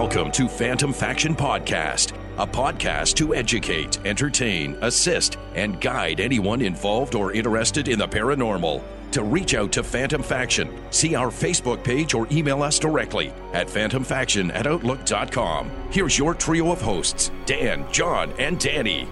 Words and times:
Welcome 0.00 0.30
to 0.30 0.46
Phantom 0.46 0.92
Faction 0.92 1.34
Podcast, 1.34 2.12
a 2.38 2.46
podcast 2.46 3.16
to 3.16 3.34
educate, 3.34 3.98
entertain, 4.06 4.78
assist, 4.80 5.38
and 5.56 5.80
guide 5.80 6.20
anyone 6.20 6.62
involved 6.62 7.16
or 7.16 7.32
interested 7.32 7.88
in 7.88 7.98
the 7.98 8.06
paranormal. 8.06 8.80
To 9.10 9.24
reach 9.24 9.54
out 9.54 9.72
to 9.72 9.82
Phantom 9.82 10.22
Faction, 10.22 10.72
see 10.92 11.16
our 11.16 11.30
Facebook 11.30 11.82
page 11.82 12.14
or 12.14 12.28
email 12.30 12.62
us 12.62 12.78
directly 12.78 13.32
at 13.52 13.66
phantomfaction 13.66 14.54
at 14.54 14.68
outlook.com. 14.68 15.68
Here's 15.90 16.16
your 16.16 16.32
trio 16.32 16.70
of 16.70 16.80
hosts 16.80 17.32
Dan, 17.44 17.84
John, 17.90 18.32
and 18.38 18.60
Danny. 18.60 19.08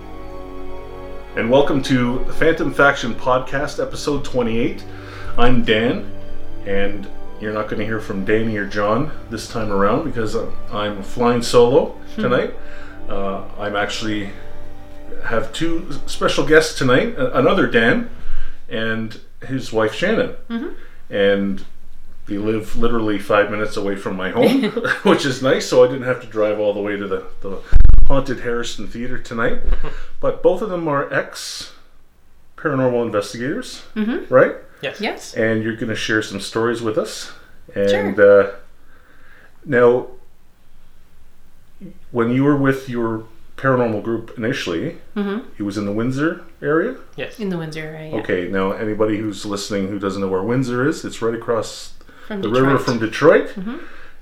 And 1.35 1.51
welcome 1.51 1.83
to 1.83 2.25
Phantom 2.35 2.73
Faction 2.73 3.13
Podcast, 3.13 3.85
episode 3.85 4.25
28. 4.25 4.85
I'm 5.37 5.65
Dan, 5.65 6.09
and 6.65 7.09
you're 7.41 7.53
not 7.53 7.69
going 7.69 7.79
to 7.81 7.85
hear 7.85 8.01
from 8.01 8.25
Danny 8.25 8.57
or 8.57 8.67
John 8.67 9.13
this 9.31 9.49
time 9.49 9.71
around 9.71 10.05
because 10.05 10.35
uh, 10.35 10.51
I'm 10.73 11.03
flying 11.03 11.43
solo 11.43 11.91
hmm. 11.91 12.23
tonight. 12.23 12.55
uh, 13.09 13.45
I'm 13.59 13.77
actually 13.77 14.31
have 15.25 15.53
two 15.53 15.93
special 16.07 16.47
guests 16.47 16.77
tonight. 16.79 17.15
Another 17.17 17.67
Dan 17.67 18.11
and 18.69 19.21
his 19.47 19.73
wife 19.73 19.95
Shannon, 19.95 20.37
mm-hmm. 20.49 20.69
and 21.13 21.65
they 22.27 22.39
live 22.39 22.77
literally 22.77 23.19
five 23.19 23.51
minutes 23.51 23.77
away 23.77 23.97
from 23.97 24.17
my 24.17 24.31
home, 24.31 24.63
which 25.03 25.25
is 25.25 25.43
nice. 25.43 25.69
So 25.69 25.85
I 25.85 25.89
didn't 25.89 26.05
have 26.05 26.21
to 26.23 26.27
drive 26.27 26.59
all 26.59 26.75
the 26.75 26.81
way 26.81 26.97
to 26.97 27.07
the, 27.07 27.27
the 27.41 27.61
haunted 28.07 28.41
Harrison 28.41 28.89
Theater 28.89 29.19
tonight. 29.19 29.65
Mm-hmm. 29.65 29.89
but 30.21 30.43
both 30.43 30.63
of 30.63 30.71
them 30.71 30.89
are 30.89 31.13
ex 31.13 31.73
paranormal 32.57 33.05
investigators, 33.05 33.85
mm-hmm. 33.95 34.33
right? 34.33 34.57
Yes. 34.83 35.01
Yes. 35.01 35.35
and 35.35 35.63
you're 35.63 35.75
going 35.77 35.89
to 35.89 35.97
share 35.97 36.23
some 36.23 36.41
stories 36.41 36.83
with 36.83 36.99
us. 36.99 37.33
And 37.75 38.19
uh, 38.21 38.53
now, 39.65 40.09
when 42.11 42.31
you 42.31 42.45
were 42.45 42.57
with 42.57 42.89
your 42.89 43.25
paranormal 43.57 44.03
group 44.03 44.35
initially, 44.37 44.99
it 45.17 45.63
was 45.63 45.79
in 45.79 45.87
the 45.87 45.93
Windsor 45.93 46.45
area. 46.63 46.97
Yes. 47.17 47.39
In 47.41 47.49
the 47.49 47.59
Windsor 47.59 47.81
area. 47.81 48.11
yeah. 48.11 48.21
Okay, 48.21 48.49
now 48.49 48.73
anybody 48.73 49.17
who's 49.19 49.45
listening 49.47 49.89
who 49.89 49.99
doesn't 49.99 50.21
know 50.21 50.29
where 50.29 50.43
Windsor 50.43 50.87
is, 50.87 51.05
it's 51.05 51.23
right 51.23 51.35
across 51.35 51.95
From 52.27 52.43
the 52.43 52.49
Detroit. 52.49 52.67
river 52.67 52.79
from 52.79 52.99
Detroit. 52.99 53.55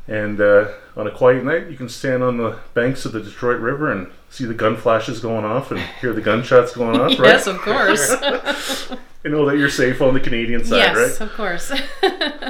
And 0.06 0.38
uh, 0.40 0.68
on 0.96 1.06
a 1.06 1.10
quiet 1.10 1.44
night, 1.44 1.70
you 1.70 1.76
can 1.78 1.88
stand 1.88 2.22
on 2.22 2.36
the 2.36 2.58
banks 2.74 3.06
of 3.06 3.12
the 3.12 3.20
Detroit 3.20 3.58
River 3.60 3.90
and 3.90 4.10
see 4.28 4.44
the 4.44 4.52
gun 4.54 4.76
flashes 4.76 5.20
going 5.20 5.44
off 5.46 5.70
and 5.70 5.80
hear 6.00 6.12
the 6.12 6.20
gunshots 6.20 6.74
going 6.76 7.00
off, 7.00 7.18
right? 7.18 7.28
Yes, 7.28 7.46
of 7.46 7.58
course. 7.58 8.92
You 9.24 9.30
know 9.30 9.46
that 9.46 9.56
you're 9.56 9.70
safe 9.70 10.02
on 10.02 10.12
the 10.12 10.20
Canadian 10.20 10.62
side, 10.66 10.76
yes, 10.76 10.94
right? 10.94 11.06
Yes, 11.06 11.20
of 11.22 11.32
course. 11.32 11.72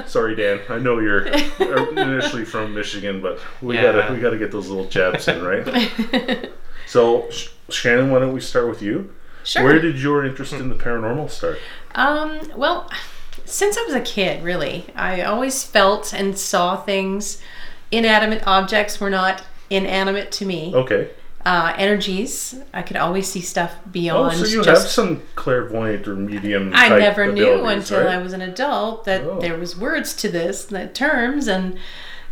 Sorry, 0.11 0.35
Dan. 0.35 0.59
I 0.67 0.77
know 0.77 0.99
you're 0.99 1.25
initially 1.25 2.43
from 2.43 2.73
Michigan, 2.75 3.21
but 3.21 3.39
we 3.61 3.75
Yeah. 3.75 3.93
gotta 3.93 4.13
we 4.13 4.19
gotta 4.19 4.37
get 4.37 4.51
those 4.51 4.67
little 4.67 4.85
jabs 4.89 5.25
in, 5.29 5.41
right? 5.41 6.51
so, 6.85 7.29
Sh- 7.31 7.47
Shannon, 7.69 8.11
why 8.11 8.19
don't 8.19 8.33
we 8.33 8.41
start 8.41 8.67
with 8.67 8.81
you? 8.81 9.13
sure. 9.45 9.63
Where 9.63 9.79
did 9.79 9.97
your 10.01 10.25
interest 10.25 10.51
in 10.51 10.67
the 10.67 10.75
paranormal 10.75 11.29
start? 11.29 11.59
Um, 11.93 12.41
well, 12.57 12.91
since 13.45 13.77
I 13.77 13.83
was 13.83 13.93
a 13.95 14.01
kid, 14.01 14.43
really, 14.43 14.85
I 14.95 15.21
always 15.21 15.63
felt 15.63 16.13
and 16.13 16.37
saw 16.37 16.75
things. 16.77 17.41
Inanimate 17.91 18.45
objects 18.47 18.99
were 18.99 19.09
not 19.09 19.43
inanimate 19.69 20.31
to 20.33 20.45
me. 20.45 20.73
Okay. 20.75 21.09
Uh, 21.45 21.73
energies, 21.77 22.55
I 22.73 22.81
could 22.81 22.97
always 22.97 23.27
see 23.27 23.41
stuff 23.41 23.75
Oh, 23.77 23.89
beyond 23.91 24.37
so 24.37 24.45
you 24.47 24.63
just. 24.63 24.81
have 24.83 24.91
some 24.91 25.21
clairvoyant 25.35 26.07
or 26.07 26.15
medium. 26.15 26.71
I 26.73 26.89
never 26.89 27.31
knew 27.31 27.65
until 27.65 27.99
right? 27.99 28.15
I 28.15 28.17
was 28.17 28.33
an 28.33 28.41
adult 28.41 29.05
that 29.05 29.21
Oh. 29.21 29.39
there 29.39 29.55
was 29.55 29.77
words 29.77 30.15
to 30.15 30.29
this, 30.29 30.65
the 30.65 30.87
terms, 30.87 31.47
and 31.47 31.77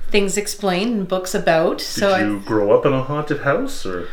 things 0.10 0.36
explained 0.36 0.96
and 0.96 1.08
books 1.08 1.36
about. 1.36 1.78
Did 1.78 1.86
so 1.86 2.18
you 2.18 2.40
grow 2.40 2.72
up 2.76 2.88
in 2.88 2.94
a 2.94 3.04
haunted 3.04 3.42
house, 3.42 3.86
or 3.86 4.08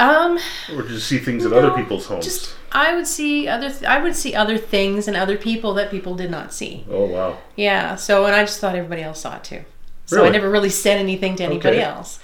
um, 0.00 0.38
or 0.74 0.80
did 0.82 0.92
you 0.92 0.98
see 1.00 1.18
things 1.18 1.44
at 1.44 1.52
other 1.52 1.70
people's 1.72 2.06
homes? 2.06 2.24
just 2.24 2.54
I 2.74 2.94
would 2.94 3.06
see 3.06 3.46
other 3.48 3.70
th- 3.70 3.84
I 3.84 4.02
would 4.02 4.16
see 4.16 4.34
other 4.34 4.58
things 4.58 5.06
and 5.08 5.16
other 5.16 5.36
people 5.36 5.74
that 5.74 5.90
people 5.90 6.14
did 6.16 6.30
not 6.30 6.52
see. 6.52 6.84
Oh 6.90 7.06
wow. 7.06 7.38
Yeah. 7.56 7.94
So 7.94 8.26
and 8.26 8.34
I 8.34 8.42
just 8.42 8.60
thought 8.60 8.74
everybody 8.74 9.02
else 9.02 9.20
saw 9.20 9.36
it 9.36 9.44
too. 9.44 9.64
So 10.06 10.16
Really? 10.16 10.28
I 10.28 10.32
never 10.32 10.50
really 10.50 10.70
said 10.70 10.98
anything 10.98 11.36
to 11.36 11.44
anybody 11.44 11.76
Okay. 11.78 11.82
else. 11.86 12.18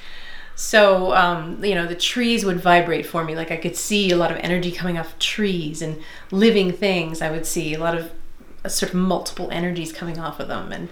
So 0.56 1.14
um, 1.14 1.64
you 1.64 1.74
know 1.74 1.86
the 1.86 1.94
trees 1.94 2.44
would 2.44 2.60
vibrate 2.60 3.06
for 3.06 3.24
me. 3.24 3.34
Like 3.34 3.50
I 3.50 3.56
could 3.56 3.76
see 3.76 4.10
a 4.10 4.16
lot 4.16 4.30
of 4.30 4.38
energy 4.38 4.70
coming 4.72 4.98
off 4.98 5.18
trees 5.18 5.80
and 5.82 5.98
living 6.30 6.72
things. 6.72 7.22
I 7.22 7.30
would 7.30 7.46
see 7.46 7.72
a 7.74 7.78
lot 7.78 7.96
of 7.96 8.10
uh, 8.64 8.68
sort 8.68 8.92
of 8.92 8.98
multiple 8.98 9.48
energies 9.50 9.92
coming 9.92 10.18
off 10.18 10.40
of 10.40 10.48
them 10.48 10.72
and 10.72 10.88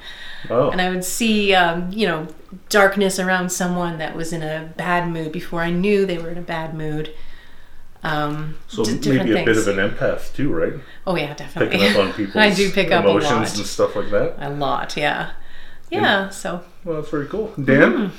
Oh. 0.49 0.71
and 0.71 0.81
I 0.81 0.89
would 0.89 1.03
see, 1.05 1.53
um, 1.53 1.91
you 1.93 2.07
know, 2.07 2.29
darkness 2.69 3.19
around 3.19 3.51
someone 3.51 3.99
that 3.99 4.15
was 4.15 4.33
in 4.33 4.43
a 4.45 4.73
bad 4.77 5.09
mood 5.09 5.33
before 5.33 5.63
I 5.63 5.71
knew 5.71 6.07
they 6.07 6.17
were 6.17 6.31
in 6.31 6.39
a 6.39 6.43
bad 6.43 6.75
mood. 6.75 7.13
Um, 8.03 8.57
so 8.69 8.85
d- 8.85 9.11
maybe 9.11 9.33
a 9.33 9.45
bit 9.45 9.57
of 9.57 9.67
an 9.69 9.77
empath 9.77 10.35
too, 10.35 10.53
right? 10.53 10.75
Oh 11.07 11.17
yeah, 11.17 11.35
definitely. 11.35 11.79
Picking 11.79 11.97
up 11.97 12.07
on 12.07 12.13
people's 12.17 12.37
I 12.37 12.55
do 12.55 12.71
pick 12.71 12.93
up 12.93 13.05
a 13.05 13.09
emotions 13.09 13.33
lot. 13.33 13.57
and 13.59 13.67
stuff 13.67 13.97
like 13.97 14.11
that. 14.11 14.37
A 14.39 14.51
lot, 14.51 14.97
yeah. 14.97 15.33
Yeah. 15.91 16.29
So 16.31 16.63
Well, 16.85 16.97
that's 16.97 17.11
very 17.11 17.27
cool. 17.27 17.53
Dan, 17.57 17.93
Mm-hmm. 17.93 18.15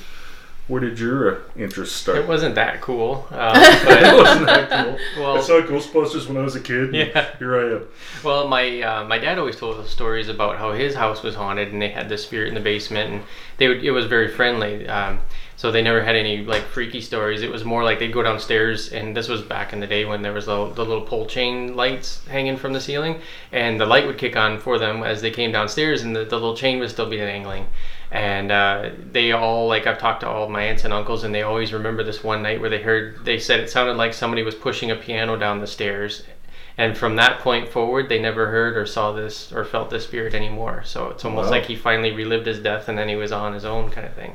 where 0.68 0.80
did 0.80 0.98
your 1.00 1.34
uh, 1.36 1.38
interest 1.56 1.96
start? 1.96 2.18
It 2.18 2.28
wasn't 2.28 2.56
that 2.56 2.80
cool. 2.82 3.26
Um, 3.30 3.52
It 3.56 4.16
wasn't 4.16 4.46
that 4.46 4.68
cool. 4.70 4.98
I 5.16 5.20
well, 5.34 5.42
saw 5.42 5.60
Ghostbusters 5.62 6.28
when 6.28 6.36
I 6.36 6.42
was 6.42 6.56
a 6.56 6.60
kid. 6.60 6.94
Yeah. 6.94 7.36
Here 7.38 7.56
I 7.58 7.76
am. 7.76 7.86
well, 8.22 8.48
my 8.48 8.82
uh, 8.82 9.04
my 9.04 9.18
dad 9.18 9.38
always 9.38 9.56
told 9.56 9.78
us 9.80 9.88
stories 9.90 10.28
about 10.28 10.58
how 10.58 10.72
his 10.72 10.94
house 10.94 11.22
was 11.22 11.34
haunted 11.36 11.72
and 11.72 11.80
they 11.80 11.88
had 11.88 12.08
this 12.08 12.22
spirit 12.24 12.48
in 12.48 12.54
the 12.54 12.60
basement 12.60 13.12
and 13.14 13.22
they 13.56 13.68
would 13.68 13.82
it 13.82 13.92
was 13.92 14.04
very 14.06 14.28
friendly. 14.28 14.86
Um, 14.86 15.20
so 15.60 15.70
they 15.70 15.82
never 15.82 16.02
had 16.02 16.16
any 16.16 16.34
like 16.54 16.64
freaky 16.76 17.02
stories. 17.02 17.42
It 17.42 17.50
was 17.50 17.64
more 17.64 17.84
like 17.84 17.98
they'd 17.98 18.14
go 18.18 18.22
downstairs 18.22 18.78
and 18.96 19.14
this 19.14 19.28
was 19.28 19.42
back 19.42 19.74
in 19.74 19.80
the 19.80 19.86
day 19.86 20.06
when 20.06 20.22
there 20.22 20.32
was 20.32 20.46
the, 20.46 20.58
the 20.78 20.84
little 20.90 21.02
pole 21.10 21.26
chain 21.26 21.76
lights 21.76 22.26
hanging 22.28 22.56
from 22.56 22.72
the 22.72 22.80
ceiling 22.80 23.20
and 23.52 23.78
the 23.78 23.84
light 23.84 24.06
would 24.06 24.16
kick 24.16 24.36
on 24.36 24.58
for 24.58 24.78
them 24.78 25.02
as 25.02 25.20
they 25.20 25.30
came 25.30 25.52
downstairs 25.52 26.02
and 26.02 26.16
the, 26.16 26.24
the 26.24 26.38
little 26.42 26.56
chain 26.56 26.78
would 26.80 26.88
still 26.90 27.10
be 27.10 27.18
dangling. 27.18 27.66
and 28.10 28.50
uh, 28.50 28.88
they 29.12 29.32
all 29.32 29.68
like 29.68 29.86
I've 29.86 29.98
talked 29.98 30.20
to 30.22 30.28
all 30.28 30.48
my 30.48 30.62
aunts 30.62 30.84
and 30.84 30.94
uncles, 30.94 31.24
and 31.24 31.34
they 31.34 31.42
always 31.42 31.72
remember 31.74 32.02
this 32.02 32.24
one 32.24 32.42
night 32.42 32.58
where 32.60 32.70
they 32.70 32.82
heard 32.82 33.24
they 33.26 33.38
said 33.38 33.60
it 33.60 33.68
sounded 33.70 33.96
like 34.02 34.14
somebody 34.14 34.42
was 34.42 34.54
pushing 34.54 34.90
a 34.90 34.96
piano 34.96 35.36
down 35.36 35.60
the 35.60 35.66
stairs, 35.66 36.24
and 36.78 36.96
from 36.96 37.16
that 37.16 37.38
point 37.40 37.68
forward, 37.68 38.08
they 38.08 38.18
never 38.18 38.46
heard 38.48 38.76
or 38.76 38.86
saw 38.86 39.12
this 39.12 39.52
or 39.52 39.64
felt 39.64 39.90
this 39.90 40.04
spirit 40.04 40.34
anymore. 40.34 40.82
So 40.84 41.08
it's 41.10 41.24
almost 41.24 41.46
Wow. 41.50 41.56
like 41.58 41.66
he 41.66 41.76
finally 41.76 42.12
relived 42.12 42.46
his 42.46 42.60
death, 42.60 42.88
and 42.88 42.96
then 42.98 43.08
he 43.08 43.16
was 43.24 43.30
on 43.30 43.52
his 43.52 43.64
own 43.64 43.90
kind 43.90 44.06
of 44.06 44.14
thing. 44.14 44.32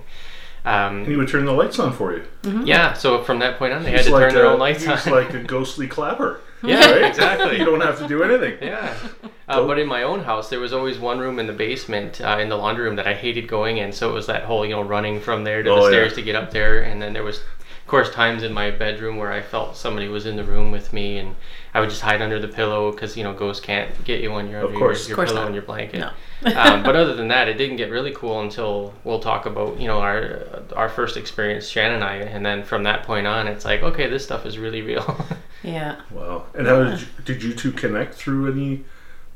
And 0.65 1.05
he 1.05 1.13
Um, 1.13 1.19
would 1.19 1.27
turn 1.27 1.45
the 1.45 1.51
lights 1.53 1.77
on 1.79 1.93
for 1.93 2.13
you. 2.13 2.23
yeah, 2.63 2.93
so 2.93 3.23
from 3.23 3.39
that 3.39 3.57
point 3.59 3.73
on, 3.73 3.83
they 3.83 3.91
had 3.91 4.03
to 4.05 4.11
like 4.11 4.23
turn 4.29 4.33
their 4.33 4.47
own 4.47 4.59
lights 4.59 4.83
he's 4.83 5.07
on. 5.07 5.13
like 5.13 5.33
a 5.33 5.39
ghostly 5.43 5.87
clapper. 5.87 6.41
yeah, 6.65 6.89
right? 6.91 7.03
exactly. 7.03 7.59
You 7.59 7.65
don't 7.65 7.81
have 7.81 7.99
to 7.99 8.07
do 8.07 8.23
anything. 8.23 8.57
Yeah. 8.61 8.91
Uh, 9.47 9.67
but 9.67 9.77
in 9.77 9.87
my 9.87 10.01
own 10.01 10.23
house, 10.23 10.49
there 10.49 10.59
was 10.59 10.73
always 10.73 10.97
one 10.97 11.19
room 11.19 11.37
in 11.37 11.45
the 11.45 11.53
basement, 11.53 12.19
uh, 12.21 12.37
in 12.41 12.49
the 12.49 12.55
laundry 12.55 12.85
room, 12.85 12.95
that 12.95 13.05
I 13.05 13.13
hated 13.13 13.47
going 13.47 13.77
in. 13.77 13.91
So 13.91 14.09
it 14.09 14.13
was 14.13 14.25
that 14.25 14.43
whole, 14.45 14.65
you 14.65 14.71
know, 14.71 14.81
running 14.81 15.19
from 15.21 15.43
there 15.43 15.61
to 15.61 15.69
Oh, 15.69 15.75
the 15.75 15.81
yeah. 15.83 15.87
stairs 15.89 16.13
to 16.15 16.23
get 16.23 16.35
up 16.35 16.49
there. 16.49 16.81
And 16.81 16.99
then 16.99 17.13
there 17.13 17.23
was, 17.23 17.41
of 17.85 17.89
course, 17.89 18.09
times 18.09 18.41
in 18.41 18.51
my 18.51 18.71
bedroom 18.71 19.17
where 19.17 19.31
I 19.31 19.43
felt 19.43 19.77
somebody 19.77 20.07
was 20.07 20.25
in 20.25 20.37
the 20.37 20.43
room 20.43 20.71
with 20.71 20.91
me, 20.91 21.19
and 21.19 21.35
I 21.71 21.79
would 21.79 21.89
just 21.91 22.01
hide 22.01 22.19
under 22.19 22.39
the 22.39 22.47
pillow 22.47 22.91
because 22.91 23.15
you 23.15 23.23
know 23.23 23.31
ghosts 23.33 23.63
can't 23.63 24.03
get 24.03 24.21
you 24.21 24.31
when 24.31 24.49
you're 24.49 24.61
Of 24.61 24.67
under 24.69 24.79
course. 24.79 25.07
your, 25.07 25.09
your 25.09 25.13
Of 25.13 25.17
course 25.17 25.29
pillow 25.29 25.41
not. 25.41 25.45
and 25.47 25.55
your 25.55 25.63
blanket. 25.63 25.99
No. 25.99 26.09
um, 26.55 26.81
but 26.81 26.95
other 27.01 27.13
than 27.15 27.27
that, 27.27 27.47
it 27.47 27.59
didn't 27.59 27.75
get 27.77 27.91
really 27.91 28.11
cool 28.11 28.41
until 28.41 28.91
we'll 29.03 29.19
talk 29.19 29.45
about 29.45 29.79
you 29.79 29.85
know 29.87 29.99
our 29.99 30.47
our 30.75 30.89
first 30.89 31.15
experience, 31.15 31.67
Shannon 31.67 31.95
and 31.97 32.03
I, 32.03 32.15
and 32.15 32.43
then 32.43 32.63
from 32.63 32.81
that 32.83 33.03
point 33.03 33.27
on, 33.27 33.47
it's 33.47 33.65
like 33.65 33.83
okay, 33.83 34.09
this 34.09 34.23
stuff 34.23 34.47
is 34.47 34.57
really 34.57 34.81
real. 34.81 35.23
yeah. 35.63 36.01
Wow. 36.09 36.45
And 36.55 36.65
how 36.65 36.83
did 36.85 37.01
you, 37.01 37.07
did 37.23 37.43
you 37.43 37.53
two 37.53 37.71
connect 37.71 38.15
through 38.15 38.51
any 38.51 38.83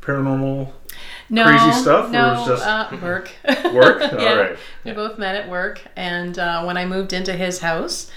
paranormal 0.01 0.71
No, 1.29 1.43
Crazy 1.45 1.71
stuff, 1.81 2.07
or 2.07 2.11
No, 2.11 2.27
it 2.33 2.37
was 2.37 2.47
just- 2.47 2.65
uh, 2.65 2.97
work. 3.01 3.29
work? 3.73 3.99
yeah, 4.11 4.29
All 4.31 4.37
right. 4.37 4.57
we 4.83 4.91
both 4.91 5.19
met 5.19 5.35
at 5.35 5.47
work, 5.49 5.81
and 5.95 6.39
uh, 6.39 6.63
when 6.63 6.77
I 6.77 6.85
moved 6.85 7.13
into 7.13 7.33
his 7.33 7.59
house, 7.59 8.09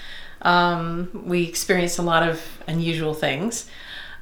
um, 0.43 1.09
we 1.25 1.43
experienced 1.43 1.97
a 1.99 2.01
lot 2.03 2.27
of 2.27 2.41
unusual 2.67 3.13
things. 3.13 3.69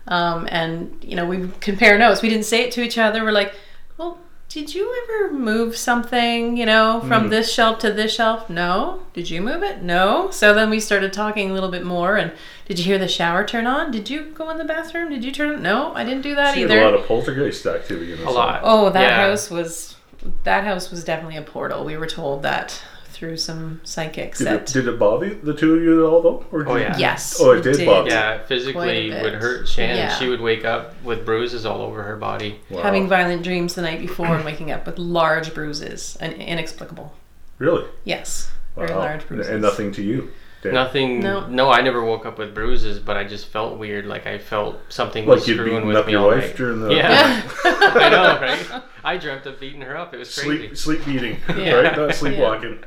Um, 0.07 0.47
and 0.51 0.97
you 1.01 1.15
know, 1.15 1.25
we 1.25 1.49
compare 1.59 1.97
notes. 1.97 2.21
We 2.21 2.29
didn't 2.29 2.45
say 2.45 2.63
it 2.63 2.71
to 2.73 2.81
each 2.81 2.97
other. 2.97 3.23
We're 3.23 3.31
like, 3.31 3.53
"Well, 3.97 4.17
did 4.49 4.73
you 4.73 4.91
ever 5.03 5.31
move 5.33 5.77
something? 5.77 6.57
You 6.57 6.65
know, 6.65 7.01
from 7.07 7.29
this 7.29 7.53
shelf 7.53 7.79
to 7.79 7.91
this 7.91 8.13
shelf? 8.13 8.49
No. 8.49 9.01
Did 9.13 9.29
you 9.29 9.41
move 9.41 9.61
it? 9.63 9.83
No." 9.83 10.29
So 10.31 10.53
then 10.53 10.69
we 10.71 10.79
started 10.79 11.13
talking 11.13 11.51
a 11.51 11.53
little 11.53 11.69
bit 11.69 11.85
more. 11.85 12.17
And 12.17 12.31
did 12.65 12.79
you 12.79 12.85
hear 12.85 12.97
the 12.97 13.07
shower 13.07 13.45
turn 13.45 13.67
on? 13.67 13.91
Did 13.91 14.09
you 14.09 14.31
go 14.33 14.49
in 14.49 14.57
the 14.57 14.65
bathroom? 14.65 15.09
Did 15.11 15.23
you 15.23 15.31
turn? 15.31 15.53
It? 15.53 15.59
No, 15.61 15.93
I 15.93 16.03
didn't 16.03 16.23
do 16.23 16.33
that 16.35 16.55
So 16.55 16.61
either. 16.61 16.81
a 16.81 16.83
lot 16.83 16.93
of 16.95 17.05
poltergeist 17.05 17.65
activity 17.67 18.11
in 18.13 18.17
this 18.19 18.27
a 18.27 18.31
lot. 18.31 18.61
Oh, 18.63 18.89
that 18.89 19.01
Yeah. 19.01 19.27
house 19.27 19.51
was 19.51 19.95
that 20.43 20.63
house 20.63 20.89
was 20.91 21.03
definitely 21.03 21.37
a 21.37 21.41
portal. 21.43 21.83
We 21.85 21.95
were 21.97 22.05
told 22.07 22.41
that 22.43 22.79
through 23.21 23.37
some 23.37 23.79
psychics 23.83 24.39
Did 24.39 24.47
that 24.47 24.61
it, 24.61 24.73
did 24.73 24.87
it 24.87 24.97
bother 24.97 25.31
the 25.35 25.53
two 25.53 25.75
of 25.75 25.83
you 25.83 26.03
at 26.03 26.09
all, 26.09 26.21
though? 26.23 26.45
Or 26.51 26.67
Oh, 26.67 26.73
did- 26.73 26.81
yeah. 26.81 26.97
yes, 26.97 27.37
Oh, 27.39 27.51
it 27.51 27.61
did 27.61 27.85
bother 27.85 28.09
you. 28.09 28.15
Yeah, 28.15 28.39
physically 28.47 29.11
would 29.11 29.35
hurt 29.35 29.67
Shannon. 29.67 29.95
Yeah. 29.97 30.17
She 30.17 30.27
would 30.27 30.41
wake 30.41 30.65
up 30.65 30.95
with 31.03 31.23
bruises 31.23 31.63
all 31.63 31.83
over 31.83 32.01
her 32.01 32.17
body. 32.17 32.59
Wow. 32.71 32.81
having 32.81 33.07
violent 33.07 33.43
dreams 33.43 33.75
the 33.75 33.83
night 33.83 33.99
before 33.99 34.25
and 34.35 34.43
waking 34.43 34.71
up 34.71 34.87
with 34.87 34.97
large 34.97 35.53
bruises 35.53 36.17
and 36.19 36.33
inexplicable. 36.33 37.13
Really? 37.59 37.85
Yes, 38.05 38.49
very 38.75 38.89
large 38.89 39.19
And- 39.21 39.27
bruises. 39.27 39.51
And 39.53 39.61
nothing 39.61 39.91
to 39.91 40.01
you. 40.01 40.31
Dan. 40.63 40.73
Nothing. 40.75 41.19
No. 41.21 41.47
No. 41.47 41.71
I 41.71 41.81
never 41.81 42.03
woke 42.03 42.23
up 42.27 42.37
with 42.37 42.53
bruises, 42.53 42.99
but 42.99 43.17
I 43.17 43.23
just 43.23 43.47
felt 43.47 43.79
weird. 43.79 44.05
Like 44.05 44.27
I 44.27 44.37
felt 44.37 44.77
something 44.89 45.25
Like 45.25 45.37
was 45.39 45.47
you'd 45.47 45.55
screwing 45.55 45.73
beaten 45.77 45.87
with 45.87 45.97
up 45.97 46.05
me 46.05 46.11
your 46.11 46.21
all 46.21 46.27
wife 46.27 46.45
night. 46.49 46.55
during 46.55 46.81
the 46.81 46.93
Yeah, 46.93 47.41
I 47.63 48.09
know, 48.09 48.39
right? 48.39 48.83
I 49.03 49.17
dreamt 49.17 49.47
of 49.47 49.59
beating 49.59 49.81
her 49.81 49.97
up. 49.97 50.13
It 50.13 50.17
was 50.19 50.31
crazy. 50.37 50.75
sleep 50.75 50.77
sleep 50.77 51.05
beating, 51.05 51.37
Yeah. 51.57 51.73
right? 51.73 51.97
Not 51.97 52.13
sleepwalking. 52.13 52.77
Yeah. 52.79 52.85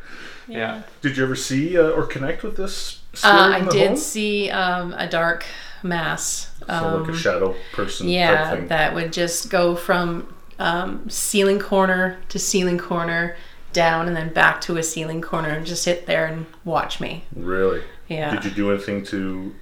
Did 0.49 1.17
you 1.17 1.25
ever 1.25 1.37
see 1.37 1.79
uh, 1.79 1.91
or 1.91 2.07
connect 2.07 2.43
with 2.43 2.57
this 2.57 3.01
Uh, 3.23 3.61
I 3.63 3.69
did 3.71 3.89
home? 3.89 3.97
see 3.97 4.51
um, 4.51 4.93
a 4.95 5.09
dark 5.09 5.45
mass. 5.83 6.51
So 6.67 6.73
Um, 6.73 7.03
like 7.03 7.11
a 7.15 7.17
shadow 7.17 7.55
person 7.73 8.09
yeah, 8.09 8.57
that 8.67 8.95
would 8.95 9.13
just 9.13 9.51
go 9.51 9.77
from 9.77 10.35
um, 10.59 11.09
ceiling 11.11 11.59
corner 11.59 12.19
to 12.29 12.39
ceiling 12.39 12.79
corner, 12.79 13.37
down 13.73 14.07
and 14.07 14.17
then 14.17 14.33
back 14.33 14.61
to 14.63 14.77
a 14.77 14.83
ceiling 14.83 15.21
corner, 15.21 15.49
and 15.51 15.67
just 15.67 15.83
sit 15.83 16.07
there 16.07 16.27
and 16.27 16.47
watch 16.65 17.01
me. 17.01 17.25
Really? 17.35 17.83
Yeah. 18.09 18.31
Did 18.35 18.45
you 18.45 18.51
do 18.53 18.73
anything 18.73 19.05
to 19.07 19.55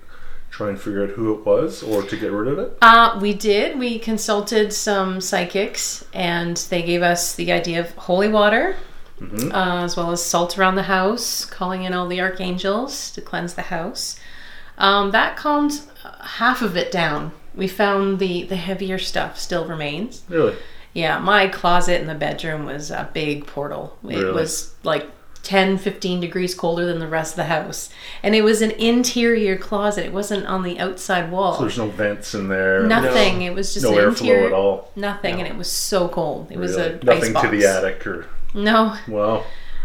try 0.51 0.69
and 0.69 0.79
figure 0.79 1.05
out 1.05 1.11
who 1.11 1.33
it 1.35 1.47
was 1.47 1.83
or 1.83 2.03
to 2.03 2.17
get 2.17 2.31
rid 2.31 2.47
of 2.53 2.59
it? 2.59 2.77
Uh, 2.83 3.19
we 3.23 3.33
did. 3.33 3.79
We 3.79 3.99
consulted 3.99 4.73
some 4.73 5.21
psychics, 5.21 6.05
and 6.13 6.57
they 6.69 6.83
gave 6.83 7.03
us 7.03 7.35
the 7.35 7.51
idea 7.53 7.81
of 7.81 7.91
holy 7.93 8.29
water, 8.29 8.77
Mm-hmm. 9.23 9.53
uh, 9.53 9.85
as 9.85 9.97
well 9.97 10.11
as 10.11 10.23
salt 10.25 10.59
around 10.59 10.75
the 10.75 10.85
house, 10.85 11.45
calling 11.45 11.85
in 11.85 11.93
all 11.95 12.09
the 12.09 12.21
archangels 12.21 13.11
to 13.13 13.21
cleanse 13.21 13.55
the 13.55 13.63
house. 13.63 14.19
Um, 14.79 15.11
that 15.13 15.37
calmed 15.37 15.81
half 16.23 16.63
of 16.63 16.77
it 16.77 16.91
down. 16.91 17.33
We 17.55 17.69
found 17.69 18.19
the 18.19 18.45
the 18.45 18.57
heavier 18.57 18.99
stuff 18.99 19.39
still 19.39 19.67
remains. 19.67 20.23
Really? 20.29 20.57
Yeah, 20.95 21.19
my 21.19 21.49
closet 21.49 22.01
in 22.01 22.07
the 22.07 22.15
bedroom 22.15 22.65
was 22.67 22.91
a 22.91 23.09
big 23.13 23.47
portal. 23.47 23.97
It 24.05 24.17
Really? 24.19 24.33
was 24.33 24.75
like 24.83 25.09
10, 25.43 25.79
15 25.79 26.21
degrees 26.21 26.55
colder 26.55 26.85
than 26.87 26.99
the 26.99 27.09
rest 27.09 27.33
of 27.33 27.37
the 27.37 27.45
house. 27.45 27.89
And 28.23 28.35
it 28.35 28.43
was 28.43 28.61
an 28.63 28.71
interior 28.73 29.57
closet. 29.57 30.05
It 30.07 30.13
wasn't 30.13 30.47
on 30.47 30.63
the 30.63 30.79
outside 30.79 31.31
wall. 31.33 31.55
So 31.55 31.63
there's 31.63 31.79
no 31.79 31.89
vents 31.89 32.35
in 32.35 32.49
there. 32.49 32.83
Nothing. 32.87 33.43
It 33.43 33.55
was 33.55 33.73
just 33.75 33.85
No 33.85 33.93
airflow 33.93 34.21
interior. 34.21 34.47
at 34.47 34.53
all. 34.53 34.91
Nothing, 34.95 35.39
and 35.41 35.49
it 35.49 35.57
was 35.57 35.71
so 35.71 36.09
cold. 36.09 36.49
It 36.51 36.59
was 36.59 36.77
Really? 36.77 36.91
a 36.93 36.95
ice 36.97 37.03
nothing 37.31 37.51
to 37.51 37.57
the 37.57 37.67
attic 37.67 38.07
or 38.07 38.27
No, 38.55 38.97
wow. 39.09 39.45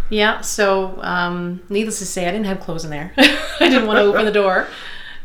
yeah. 0.09 0.41
So, 0.41 0.99
um, 1.01 1.61
needless 1.69 1.99
to 1.99 2.05
say, 2.05 2.27
I 2.27 2.31
didn't 2.31 2.45
have 2.47 2.59
clothes 2.59 2.83
in 2.83 2.91
there. 2.91 3.13
I 3.17 3.69
didn't 3.69 3.87
want 3.87 3.97
to 3.97 4.03
open 4.03 4.25
the 4.25 4.31
door, 4.31 4.67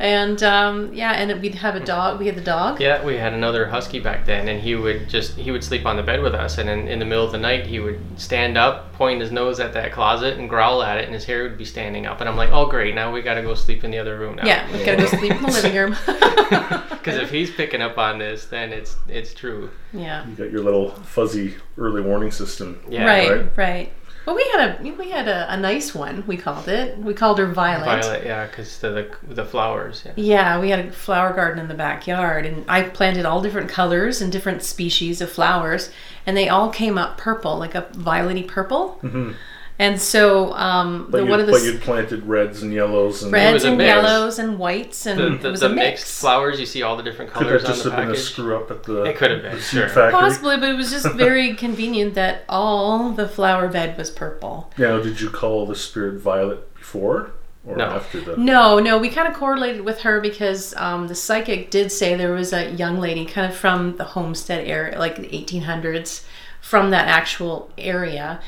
and 0.03 0.43
um, 0.43 0.93
yeah, 0.93 1.13
and 1.13 1.41
we'd 1.41 1.55
have 1.55 1.77
a 1.77 1.81
dog. 1.81 2.19
We 2.19 2.27
had 2.27 2.35
the 2.35 2.41
dog. 2.41 2.81
Yeah, 2.81 3.05
we 3.05 3.17
had 3.17 3.33
another 3.33 3.67
husky 3.67 4.01
back 4.01 4.27
then, 4.27 4.49
and 4.49 4.61
he 4.61 4.75
would 4.75 5.09
just 5.09 5.37
he 5.37 5.53
would 5.53 5.63
sleep 5.63 5.87
on 5.87 5.97
the 5.97 6.03
bed 6.03 6.21
with 6.23 6.35
us, 6.35 6.59
and 6.59 6.69
in, 6.69 6.89
in 6.89 6.99
the 6.99 7.05
middle 7.05 7.25
of 7.25 7.31
the 7.31 7.39
night 7.39 7.67
he 7.67 7.79
would 7.79 8.01
stand 8.17 8.59
up, 8.59 8.93
point 8.95 9.21
his 9.21 9.31
nose 9.31 9.61
at 9.61 9.73
that 9.75 9.93
closet, 9.93 10.39
and 10.39 10.49
growl 10.49 10.83
at 10.83 10.99
it, 10.99 11.05
and 11.05 11.15
his 11.15 11.25
hair 11.25 11.45
would 11.45 11.57
be 11.57 11.65
standing 11.65 12.05
up, 12.05 12.19
and 12.21 12.29
I'm 12.29 12.37
like, 12.37 12.51
oh 12.51 12.67
great, 12.67 12.97
now 12.97 13.13
we 13.13 13.23
got 13.23 13.35
to 13.35 13.43
go 13.43 13.55
sleep 13.55 13.85
in 13.85 13.93
the 13.93 13.99
other 13.99 14.19
room 14.19 14.35
now. 14.35 14.45
Yeah, 14.45 14.71
we 14.73 14.85
gotta 14.85 14.97
go 14.99 15.07
sleep 15.07 15.37
in 15.37 15.43
the 15.43 15.49
living 15.49 15.75
room. 15.75 15.97
Because 17.03 17.21
if 17.21 17.31
he's 17.31 17.51
picking 17.51 17.83
up 17.83 17.99
on 17.99 18.19
this, 18.19 18.45
then 18.47 18.73
it's 18.73 18.97
it's 19.09 19.35
true. 19.35 19.71
yeah. 19.93 20.25
You 20.29 20.35
got 20.37 20.53
your 20.53 20.63
little 20.63 20.91
fuzzy 20.91 21.55
early 21.77 22.01
warning 22.01 22.31
system. 22.31 22.81
Yeah. 22.89 23.05
right, 23.05 23.31
right. 23.31 23.57
right, 23.57 23.93
But 24.25 24.37
we 24.37 24.45
had 24.55 24.81
a 24.81 24.83
we 24.97 25.11
had 25.11 25.27
a, 25.29 25.53
a 25.53 25.57
nice 25.57 25.95
one. 25.95 26.25
We 26.27 26.37
called 26.37 26.69
it. 26.69 26.97
We 26.99 27.13
called 27.15 27.39
her 27.39 27.47
Violet. 27.47 27.85
Violet, 28.03 28.25
yeah, 28.25 28.47
because 28.47 28.79
the, 28.79 28.91
the 29.27 29.35
the 29.35 29.45
flowers. 29.45 30.03
Yeah. 30.07 30.13
Yeah, 30.17 30.61
we 30.61 30.71
had 30.71 30.79
a 30.87 30.93
flower 30.93 31.33
garden 31.33 31.59
in 31.59 31.69
the 31.69 31.75
backyard, 31.75 32.47
and 32.47 32.65
I 32.69 32.83
planted 32.83 33.27
all 33.27 33.41
different 33.43 33.69
colors 33.69 34.21
and 34.21 34.31
different 34.31 34.63
species 34.63 35.21
of 35.21 35.31
flowers, 35.31 35.91
and 36.27 36.37
they 36.37 36.49
all 36.49 36.71
came 36.71 36.99
up 36.99 37.19
purple, 37.19 37.57
like 37.59 37.75
a 37.75 37.83
violety 37.93 38.47
purple. 38.47 38.99
Mhm. 39.03 39.35
And 39.79 40.01
so, 40.01 40.53
um, 40.53 41.09
But, 41.11 41.19
the, 41.19 41.25
you, 41.25 41.31
one 41.31 41.41
of 41.41 41.47
the 41.47 41.53
but 41.53 41.63
you'd 41.65 41.81
planted 41.81 42.25
reds 42.27 42.63
and 42.63 42.73
yellows 42.73 43.23
and 43.23 43.33
reds 43.33 43.65
and 43.65 43.79
mix. 43.79 43.89
yellows 43.89 44.39
and 44.39 44.59
whites, 44.59 45.07
and 45.07 45.41
The, 45.41 45.49
it 45.49 45.51
was 45.51 45.61
the 45.61 45.67
a 45.67 45.69
mixed 45.71 46.05
mix. 46.05 46.21
flowers, 46.21 46.61
you 46.61 46.67
see 46.67 46.83
all 46.83 46.97
the 46.97 47.03
different 47.03 47.33
could 47.33 47.47
colors 47.47 47.63
that 47.63 47.71
on 47.73 47.79
the 47.79 47.91
have 47.91 48.07
been 48.09 48.11
a 48.15 48.17
screw 48.19 48.57
up 48.57 48.71
at 48.71 48.83
the, 48.85 49.03
It 49.05 49.17
could 49.17 49.31
have 49.33 49.43
been, 49.43 49.57
the 49.57 49.61
seed 49.63 49.81
sure. 49.81 49.89
factory? 49.89 50.13
Possibly, 50.21 50.57
but 50.59 50.69
it 50.69 50.77
was 50.77 50.91
just 50.91 51.07
very 51.17 51.55
convenient 51.55 52.15
that 52.15 52.45
all 52.49 53.11
the 53.13 53.27
flower 53.27 53.67
bed 53.69 53.97
was 53.99 54.11
purple. 54.11 54.71
Now, 54.79 55.01
did 55.01 55.21
you 55.21 55.31
call 55.31 55.67
the 55.67 55.75
spirit 55.75 56.21
Violet 56.21 56.73
before 56.75 57.33
or 57.67 57.77
No. 57.77 57.87
after 57.87 58.21
the? 58.21 58.37
No, 58.37 58.79
no, 58.79 58.99
we 58.99 59.09
kind 59.09 59.27
of 59.27 59.35
correlated 59.35 59.81
with 59.81 60.03
her 60.03 60.21
because 60.21 60.75
um, 60.77 61.09
the 61.09 61.15
psychic 61.17 61.71
did 61.71 61.91
say 61.91 62.15
there 62.15 62.33
was 62.35 62.53
a 62.53 62.71
young 62.73 62.99
lady 63.01 63.25
kind 63.25 63.51
of 63.51 63.57
from 63.57 63.97
the 63.97 64.05
homestead 64.05 64.67
area, 64.69 64.99
like 64.99 65.17
the 65.17 65.29
1800s, 65.29 66.25
from 66.61 66.91
that 66.91 67.09
actual 67.09 67.71
area. 67.77 68.41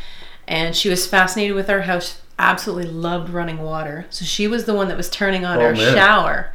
And 0.47 0.75
she 0.77 0.89
was 0.89 1.07
fascinated 1.07 1.55
with 1.57 1.71
our 1.71 1.83
house, 1.83 2.21
absolutely 2.39 2.91
loved 2.91 3.31
running 3.31 3.59
water. 3.59 4.07
So 4.11 4.25
she 4.25 4.47
was 4.47 4.65
the 4.65 4.75
one 4.75 4.89
that 4.89 4.97
was 4.97 5.09
turning 5.11 5.45
on 5.45 5.59
Oh, 5.59 5.63
our 5.63 5.73
man. 5.73 5.95
shower. 5.95 6.53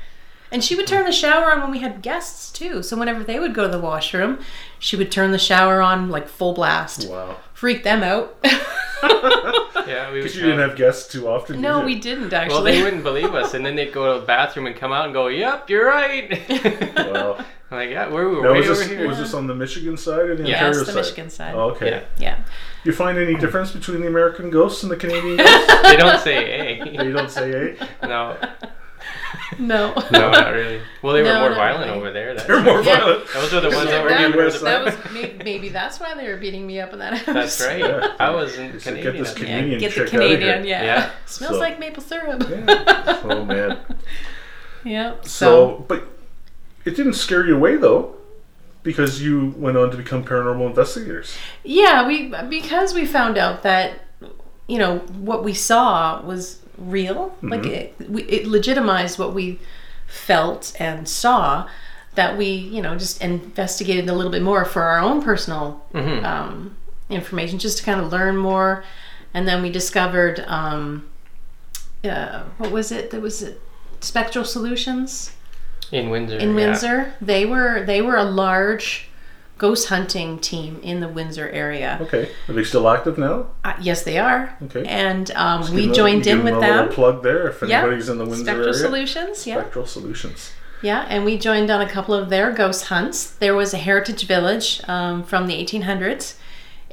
And 0.52 0.64
she 0.64 0.76
would 0.76 0.88
turn 0.88 1.06
the 1.06 1.12
shower 1.12 1.52
on 1.52 1.62
when 1.62 1.72
we 1.72 1.80
had 1.80 2.02
guests 2.02 2.52
too. 2.52 2.82
So 2.82 2.98
whenever 2.98 3.24
they 3.24 3.40
would 3.40 3.54
go 3.54 3.64
to 3.64 3.70
the 3.72 3.80
washroom, 3.80 4.40
she 4.80 4.96
would 4.96 5.12
turn 5.12 5.32
the 5.32 5.38
shower 5.40 5.82
on 5.82 6.10
like 6.10 6.28
full 6.28 6.54
blast. 6.54 7.08
Wow. 7.10 7.38
Freak 7.54 7.84
them 7.84 8.02
out. 8.04 8.36
Yeah, 9.90 10.12
we 10.12 10.20
Because 10.20 10.36
you 10.36 10.44
didn't 10.44 10.60
have 10.60 10.76
guests 10.78 11.12
too 11.12 11.28
often. 11.28 11.60
no, 11.62 11.78
did 11.80 11.86
we 11.86 11.96
didn't 12.00 12.32
actually. 12.34 12.54
Well, 12.56 12.64
they 12.64 12.84
wouldn't 12.84 13.04
believe 13.04 13.34
us, 13.34 13.54
and 13.54 13.66
then 13.66 13.76
they'd 13.76 13.92
go 13.92 14.14
to 14.14 14.20
the 14.20 14.26
bathroom 14.26 14.68
and 14.68 14.76
come 14.76 14.92
out 14.92 15.06
and 15.06 15.14
go, 15.14 15.28
"Yep, 15.28 15.70
you're 15.70 15.88
right." 15.88 16.30
well, 16.96 17.38
I'm 17.72 17.78
like, 17.78 17.90
yeah, 17.92 18.10
we're, 18.10 18.30
we're 18.30 18.42
Now, 18.42 18.54
was 18.54 18.66
over 18.70 18.80
this 18.80 18.88
here. 18.88 19.08
was 19.08 19.18
this 19.20 19.34
on 19.36 19.46
the 19.46 19.54
Michigan 19.54 19.96
side 19.98 20.22
or 20.30 20.36
the 20.36 20.44
Yeah. 20.44 20.56
Ontario 20.56 20.78
yes, 20.78 20.80
the 20.80 20.86
side? 20.86 20.96
Michigan 20.96 21.30
side. 21.30 21.54
Oh, 21.56 21.70
okay. 21.72 21.90
Yeah. 21.90 22.02
Yeah. 22.18 22.40
You 22.84 22.94
find 22.94 23.18
any 23.18 23.36
difference 23.36 23.72
between 23.72 24.02
the 24.02 24.08
American 24.08 24.50
ghosts 24.50 24.82
and 24.84 24.92
the 24.92 24.96
Canadian 24.98 25.38
ghosts? 25.46 25.84
they 25.84 25.96
don't 25.98 26.20
say 26.20 26.80
A. 26.80 26.98
They 26.98 27.12
don't 27.12 27.30
say, 27.30 27.76
eh? 27.78 27.86
No, 28.08 28.38
No. 29.58 29.94
no, 30.12 30.32
not 30.32 30.54
really. 30.54 30.82
Well, 31.02 31.14
they 31.14 31.24
No, 31.24 31.34
were 31.44 31.50
more 31.50 31.56
violent 31.56 31.86
really. 31.88 31.98
over 31.98 32.12
there. 32.12 32.34
That's, 32.34 32.48
They're 32.48 32.64
more 32.64 32.82
Yeah. 32.82 32.98
violent. 33.00 33.28
those 33.34 33.54
are 33.54 33.62
the 33.62 33.70
ones 33.70 33.84
that 33.86 33.92
that, 33.92 34.04
were 34.04 34.10
getting 34.10 34.32
getting 34.32 34.38
rid 34.40 34.46
rid 34.46 34.56
of 34.56 34.56
of 34.56 34.62
that 34.62 34.86
was 35.06 35.14
maybe, 35.14 35.44
maybe 35.44 35.70
that's 35.70 36.00
why 36.00 36.14
they 36.16 36.28
were 36.28 36.38
beating 36.38 36.66
me 36.66 36.80
up 36.80 36.94
in 36.94 37.00
that 37.00 37.14
house. 37.14 37.26
That's 37.26 37.62
right. 37.62 37.80
Yeah. 37.80 38.16
I 38.20 38.30
was 38.32 38.58
in 38.58 38.72
Just 38.74 38.86
to 38.86 38.94
get 39.02 39.14
this 39.14 39.30
at 39.32 39.36
the 39.38 39.46
Yeah, 39.48 39.62
get 39.78 39.80
the 39.80 39.90
chick 39.90 40.08
outta 40.14 40.28
here. 40.28 40.38
Canadian, 40.38 40.66
yeah. 40.66 40.84
Yeah. 40.84 41.10
Smells 41.26 41.54
So- 41.56 41.60
like 41.60 41.80
maple 41.80 42.04
syrup. 42.04 42.44
Yeah. 42.50 43.20
Oh 43.24 43.44
man. 43.46 43.80
Yep. 44.86 45.26
So, 45.26 45.30
So, 45.30 45.86
but 45.88 46.08
it 46.86 46.96
didn't 46.96 47.14
scare 47.14 47.46
you 47.46 47.56
away 47.56 47.76
though, 47.76 48.16
because 48.84 49.22
you 49.22 49.54
went 49.58 49.78
on 49.78 49.92
to 49.92 49.98
become 49.98 50.24
paranormal 50.24 50.68
investigators. 50.68 51.36
yeah, 51.64 52.08
we 52.08 52.34
because 52.50 52.94
we 52.94 53.06
found 53.06 53.38
out 53.38 53.64
that 53.64 54.00
you 54.68 54.78
know 54.78 55.00
what 55.20 55.44
we 55.44 55.54
saw 55.54 56.22
was 56.22 56.60
real. 56.80 57.36
Like 57.42 57.62
Mm-hmm. 57.62 57.74
it, 58.04 58.10
we, 58.10 58.24
it 58.24 58.48
legitimized 58.48 59.20
what 59.20 59.34
we 59.34 59.60
felt 60.08 60.74
and 60.80 61.08
saw. 61.08 61.68
That 62.16 62.38
we, 62.38 62.48
you 62.48 62.82
know, 62.82 62.98
just 62.98 63.22
investigated 63.22 64.10
a 64.10 64.14
little 64.14 64.32
bit 64.32 64.42
more 64.42 64.66
for 64.66 64.82
our 64.84 65.00
own 65.00 65.22
personal 65.22 65.86
Mhm. 65.94 66.24
um, 66.26 66.76
information, 67.10 67.60
just 67.60 67.78
to 67.78 67.84
kind 67.84 68.02
of 68.02 68.12
learn 68.12 68.36
more. 68.36 68.84
And 69.34 69.48
then 69.48 69.62
we 69.62 69.70
discovered, 69.72 70.44
um, 70.48 71.06
uh, 72.04 72.44
what 72.58 72.72
was 72.72 72.92
it? 72.92 73.12
That 73.12 73.22
was 73.22 73.42
it, 73.44 73.62
Spectral 74.02 74.44
Solutions. 74.44 75.32
in 75.92 76.10
Windsor. 76.10 76.38
in 76.38 76.50
yeah. 76.50 76.56
Windsor. 76.56 77.14
They 77.22 77.46
were 77.46 77.84
they 77.86 78.02
were 78.02 78.16
a 78.18 78.24
large 78.24 79.09
ghost 79.60 79.90
hunting 79.90 80.40
team 80.40 80.80
in 80.82 81.00
the 81.02 81.08
Windsor 81.08 81.48
area. 81.50 82.00
Okay. 82.02 82.32
Are 82.48 82.54
they 82.54 82.64
still 82.64 82.90
active 82.90 83.18
now? 83.20 83.48
Uh, 83.64 83.74
yes, 83.80 84.02
they 84.04 84.18
are. 84.18 84.58
Okay. 84.64 84.84
And 84.86 85.30
um, 85.36 85.62
we 85.76 85.82
them 85.84 85.92
a- 85.92 85.94
joined 85.94 86.26
in 86.26 86.38
them 86.38 86.46
with 86.46 86.54
a 86.56 86.60
little 86.60 86.76
them. 86.86 86.90
plug 86.90 87.22
there 87.22 87.48
if 87.50 87.62
Yeah. 87.62 87.82
anybody's 87.82 88.10
in 88.10 88.18
the 88.18 88.26
Windsor 88.26 88.46
Spectral 88.46 88.66
area. 88.70 88.80
Solutions, 88.80 89.46
yeah, 89.46 89.60
Spectral 89.60 89.86
Solutions. 89.86 90.52
yeah, 90.82 91.06
and 91.10 91.26
we 91.26 91.38
joined 91.38 91.70
on 91.70 91.82
a 91.82 91.90
couple 91.90 92.16
of 92.16 92.30
their 92.30 92.52
ghost 92.52 92.86
hunts. 92.86 93.30
There 93.30 93.54
was 93.56 93.74
a 93.74 93.78
heritage 93.78 94.26
village 94.26 94.82
um, 94.88 95.24
from 95.24 95.46
the 95.48 95.54
1800s 95.64 96.36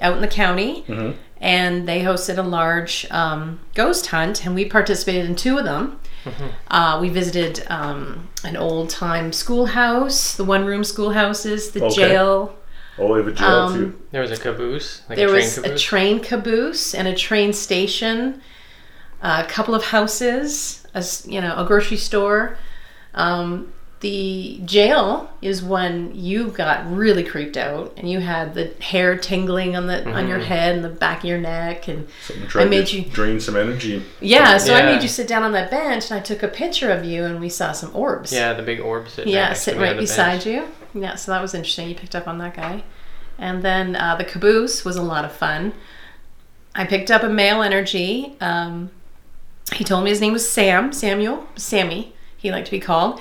out 0.03 0.17
in 0.17 0.21
the 0.21 0.29
county, 0.29 0.85
Mhm. 0.89 1.15
and 1.41 1.89
they 1.89 2.03
hosted 2.03 2.37
a 2.37 2.43
large 2.43 3.07
um, 3.11 3.61
ghost 3.75 4.09
hunt, 4.09 4.45
and 4.45 4.55
we 4.57 4.65
participated 4.65 5.25
in 5.27 5.37
two 5.37 5.57
of 5.57 5.65
them. 5.65 6.01
Mm-hmm. 6.27 6.47
Uh, 6.69 7.01
we 7.01 7.09
visited 7.09 7.65
um, 7.69 8.29
an 8.45 8.57
old 8.57 8.91
time 8.91 9.33
schoolhouse, 9.33 10.35
the 10.37 10.45
one 10.45 10.65
room 10.67 10.83
schoolhouses, 10.85 11.71
the 11.71 11.85
Okay. 11.85 11.95
jail. 11.95 12.55
Oh, 12.99 13.13
they 13.15 13.19
have 13.21 13.29
a 13.29 13.33
jail 13.33 13.49
Um, 13.49 13.75
too. 13.75 14.01
There 14.11 14.23
was 14.23 14.31
a 14.33 14.37
caboose, 14.37 15.03
like 15.09 15.17
there 15.17 15.29
a 15.29 15.31
train 15.31 15.45
was 15.45 15.55
caboose. 15.55 15.71
a 15.71 15.85
train 15.85 16.21
caboose 16.21 16.95
and 16.95 17.07
a 17.09 17.15
train 17.15 17.53
station, 17.53 18.41
a 19.23 19.45
couple 19.45 19.75
of 19.75 19.85
houses, 19.85 20.87
a 20.95 20.99
s- 20.99 21.27
you 21.27 21.41
know 21.41 21.55
a 21.57 21.65
grocery 21.65 21.97
store. 21.99 22.57
Um, 23.15 23.73
the 24.01 24.61
jail 24.67 25.31
is 25.41 25.63
when 25.63 26.15
you 26.15 26.49
got 26.49 26.91
really 26.91 27.25
creeped 27.25 27.57
out 27.57 27.95
and 27.97 28.11
you 28.11 28.21
had 28.21 28.53
the 28.55 28.67
hair 28.81 29.17
tingling 29.17 29.75
on 29.75 29.87
the 29.87 30.07
on 30.11 30.29
your 30.29 30.39
head 30.39 30.75
and 30.75 30.85
the 30.85 30.89
back 30.91 31.19
of 31.21 31.25
your 31.25 31.39
neck 31.39 31.89
and 31.89 32.07
Something 32.27 32.47
tried 32.47 32.71
made 32.71 32.91
you- 32.93 33.03
drain 33.07 33.41
some 33.41 33.57
energy. 33.57 34.03
yeah. 34.21 34.59
So 34.59 34.75
I 34.75 34.83
made 34.83 35.03
you 35.03 35.09
sit 35.09 35.27
down 35.27 35.43
on 35.43 35.53
that 35.53 35.71
bench 35.71 36.11
and 36.11 36.21
I 36.21 36.23
took 36.23 36.43
a 36.43 36.49
picture 36.49 36.91
of 36.91 37.05
you 37.07 37.25
and 37.25 37.41
we 37.41 37.49
saw 37.49 37.73
some 37.73 37.91
orbs. 37.97 38.33
yeah, 38.33 38.53
the 38.53 38.63
big 38.63 38.81
orbs. 38.81 39.15
sitting 39.15 39.33
Yeah, 39.33 39.49
next 39.49 39.61
to 39.61 39.65
sitting 39.65 39.81
me 39.81 39.87
right 39.89 39.97
beside 39.99 40.45
bench. 40.45 40.47
you. 40.47 40.69
Yeah, 41.03 41.15
so 41.15 41.33
that 41.33 41.41
was 41.41 41.55
interesting. 41.55 41.89
You 41.89 41.95
picked 41.95 42.15
up 42.15 42.29
on 42.29 42.37
that 42.39 42.55
guy. 42.55 42.85
And 43.39 43.63
then 43.63 43.97
uh, 43.97 44.17
the 44.17 44.25
caboose 44.25 44.85
was 44.85 44.97
a 44.97 45.03
lot 45.03 45.25
of 45.25 45.33
fun. 45.33 45.73
I 46.75 46.85
picked 46.85 47.11
up 47.11 47.23
a 47.23 47.29
male 47.29 47.63
energy. 47.63 48.37
Um, 48.41 48.91
he 49.75 49.85
told 49.85 50.05
me 50.05 50.11
his 50.11 50.21
name 50.21 50.33
was 50.35 50.49
Sam, 50.51 50.93
Samuel, 50.93 51.47
Sammy, 51.57 52.15
he 52.37 52.51
liked 52.53 52.67
to 52.67 52.71
be 52.71 52.81
called. 52.81 53.21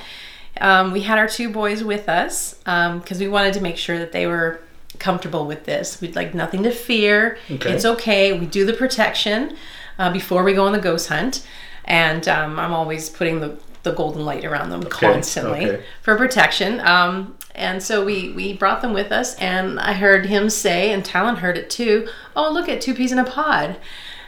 Um, 0.61 0.91
we 0.91 1.01
had 1.01 1.17
our 1.17 1.27
two 1.27 1.49
boys 1.49 1.83
with 1.83 2.07
us 2.07 2.55
because 2.63 3.19
we 3.19 3.27
wanted 3.27 3.53
to 3.55 3.61
make 3.61 3.77
sure 3.77 3.99
that 3.99 4.11
they 4.11 4.27
were 4.27 4.61
comfortable 4.99 5.45
with 5.45 5.65
this. 5.65 5.99
We'd 6.01 6.15
like 6.15 6.33
nothing 6.33 6.63
to 6.63 6.71
fear. 6.71 7.37
Okay. 7.51 7.73
It's 7.73 7.85
okay. 7.85 8.37
We 8.37 8.45
do 8.45 8.65
the 8.65 8.73
protection 8.73 9.57
uh, 9.99 10.11
before 10.11 10.43
we 10.43 10.53
go 10.53 10.65
on 10.65 10.71
the 10.71 10.79
ghost 10.79 11.09
hunt. 11.09 11.45
And 11.83 12.27
um, 12.27 12.57
I'm 12.57 12.73
always 12.73 13.09
putting 13.09 13.41
the, 13.41 13.57
the 13.83 13.93
golden 13.93 14.25
light 14.25 14.45
around 14.45 14.69
them 14.69 14.83
constantly 14.83 15.69
okay. 15.69 15.83
for 16.01 16.15
protection. 16.15 16.79
Um, 16.79 17.37
and 17.53 17.81
so 17.81 18.03
we, 18.03 18.31
we 18.31 18.53
brought 18.53 18.81
them 18.81 18.91
with 18.91 19.11
us, 19.11 19.35
and 19.35 19.79
I 19.79 19.93
heard 19.93 20.25
him 20.25 20.49
say, 20.49 20.91
and 20.91 21.05
Talon 21.05 21.37
heard 21.37 21.57
it 21.57 21.69
too, 21.69 22.09
oh, 22.35 22.51
look 22.51 22.67
at 22.67 22.81
two 22.81 22.93
peas 22.93 23.13
in 23.13 23.19
a 23.19 23.23
pod. 23.23 23.77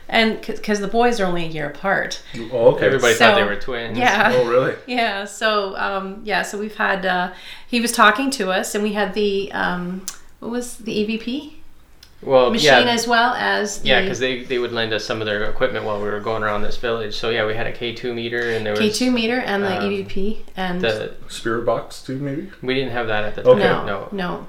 And 0.09 0.39
because 0.41 0.79
the 0.79 0.87
boys 0.87 1.19
are 1.19 1.25
only 1.25 1.43
a 1.45 1.49
year 1.49 1.67
apart. 1.67 2.21
Oh, 2.51 2.73
okay. 2.75 2.85
Everybody 2.85 3.13
So- 3.13 3.19
thought 3.19 3.35
they 3.35 3.43
were 3.43 3.55
twins. 3.57 3.97
Yeah. 3.97 4.31
Oh, 4.33 4.47
really? 4.49 4.75
Yeah, 4.87 5.25
so 5.25 5.75
um, 5.77 6.21
yeah, 6.23 6.43
so 6.43 6.57
we've 6.57 6.75
had 6.77 7.05
uh, 7.05 7.33
he 7.67 7.81
was 7.81 7.91
talking 7.91 8.29
to 8.31 8.49
us, 8.51 8.73
and 8.73 8.83
we 8.83 8.93
had 8.93 9.13
the 9.13 9.51
um, 9.51 10.05
what 10.39 10.51
was 10.51 10.77
the 10.77 10.93
EVP 11.05 11.53
Well, 12.21 12.51
machine 12.51 12.85
yeah. 12.87 12.93
as 12.93 13.05
well 13.07 13.33
as 13.33 13.81
the 13.81 13.89
Yeah, 13.89 14.01
because 14.01 14.19
they, 14.19 14.43
they 14.43 14.59
would 14.59 14.71
lend 14.71 14.93
us 14.93 15.03
some 15.03 15.19
of 15.21 15.25
their 15.25 15.43
equipment 15.49 15.83
while 15.85 16.01
we 16.01 16.07
were 16.09 16.19
going 16.21 16.41
around 16.43 16.61
this 16.61 16.77
village. 16.77 17.15
So 17.15 17.29
yeah, 17.29 17.45
we 17.45 17.53
had 17.55 17.67
a 17.67 17.73
K 17.73 17.93
two 17.93 18.13
meter 18.13 18.51
and 18.51 18.65
there 18.65 18.71
was 18.73 18.79
K 18.79 18.89
two 18.91 19.11
meter 19.11 19.39
and 19.39 19.61
the 19.63 19.77
um, 19.77 19.83
EVP 19.91 20.39
and 20.55 20.79
the 20.81 21.15
Spirit 21.27 21.65
box 21.65 22.01
too, 22.01 22.17
maybe. 22.17 22.49
we 22.63 22.73
didn't 22.75 22.91
have 22.93 23.07
that 23.07 23.23
at 23.25 23.35
the 23.35 23.43
Okay. 23.43 23.61
time. 23.61 23.85
no, 23.85 24.07
No, 24.11 24.37
no, 24.37 24.47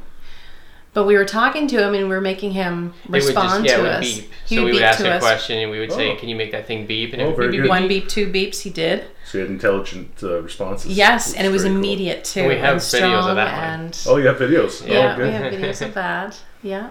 But 0.98 1.06
we 1.06 1.14
were 1.16 1.24
talking 1.24 1.68
to 1.68 1.76
him 1.80 1.94
and 1.94 2.08
we 2.08 2.14
were 2.14 2.20
making 2.20 2.50
him 2.50 2.92
It 3.04 3.10
would 3.10 3.22
respond 3.22 3.64
just 3.64 3.66
yeah, 3.66 3.74
it 3.74 3.76
to 3.76 3.82
would 3.84 3.92
us. 3.92 4.18
beep. 4.18 4.30
He 4.48 4.56
so 4.56 4.62
would 4.62 4.66
we 4.66 4.70
beep 4.72 4.80
would 4.80 4.82
ask 4.82 4.98
to 4.98 5.12
a 5.12 5.16
us. 5.16 5.22
question 5.22 5.58
and 5.58 5.70
we 5.70 5.78
would 5.78 5.92
say, 5.92 6.10
Oh. 6.10 6.16
"Can 6.16 6.28
you 6.28 6.34
make 6.34 6.50
that 6.50 6.66
thing 6.66 6.86
beep?" 6.86 7.12
And 7.12 7.22
Oh, 7.22 7.26
it 7.26 7.28
would 7.28 7.36
very 7.36 7.50
beep, 7.52 7.60
beep, 7.62 7.68
One 7.70 7.86
beep. 7.86 8.02
beep, 8.02 8.08
two 8.08 8.26
beeps. 8.32 8.62
He 8.62 8.70
did. 8.70 9.04
So 9.24 9.38
he 9.38 9.42
had 9.42 9.48
intelligent 9.50 10.10
uh, 10.24 10.42
responses. 10.42 10.90
Yes, 10.96 11.28
which 11.30 11.38
and 11.38 11.46
it 11.46 11.50
was 11.50 11.62
very 11.62 11.74
cool. 11.74 11.78
immediate 11.84 12.24
too. 12.24 12.48
We 12.48 12.56
have 12.56 12.72
and 12.72 12.80
videos 12.80 12.94
of 12.94 13.08
strong 13.22 13.36
that 13.36 13.78
one. 13.78 13.92
Oh, 14.08 14.16
you 14.16 14.26
have 14.26 14.38
videos. 14.38 14.84
yeah, 14.88 15.12
oh, 15.12 15.16
good. 15.16 15.26
we 15.26 15.32
have 15.32 15.52
videos 15.52 15.86
of 15.86 15.94
that. 15.94 16.40
Yeah, 16.62 16.90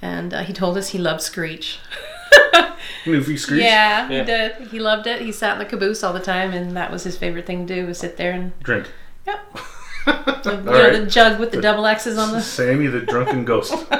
and 0.00 0.32
uh, 0.32 0.42
he 0.44 0.52
told 0.52 0.78
us 0.78 0.90
he 0.90 0.98
loved 0.98 1.20
Screech. 1.22 1.80
Newfie 3.04 3.36
Screech. 3.44 3.62
Yeah, 3.64 4.08
Yeah. 4.08 4.20
he 4.20 4.24
did. 4.24 4.68
He 4.68 4.78
loved 4.78 5.08
it. 5.08 5.22
He 5.22 5.32
sat 5.32 5.54
in 5.54 5.58
the 5.58 5.64
caboose 5.64 6.04
all 6.04 6.12
the 6.12 6.20
time, 6.20 6.52
and 6.52 6.76
that 6.76 6.92
was 6.92 7.02
his 7.02 7.16
favorite 7.18 7.46
thing 7.46 7.66
to 7.66 7.74
do 7.74 7.86
was 7.88 7.98
sit 7.98 8.16
there 8.16 8.30
and 8.32 8.52
Drink. 8.62 8.86
yep. 9.26 9.40
The, 10.42 10.52
you 10.56 10.62
know, 10.62 11.04
the 11.04 11.10
jug 11.10 11.38
with 11.38 11.52
the 11.52 11.60
double 11.60 11.86
X's 11.86 12.16
on 12.16 12.32
the. 12.32 12.40
Sammy 12.40 12.86
the 12.86 13.00
drunken 13.00 13.44
ghost. 13.44 13.74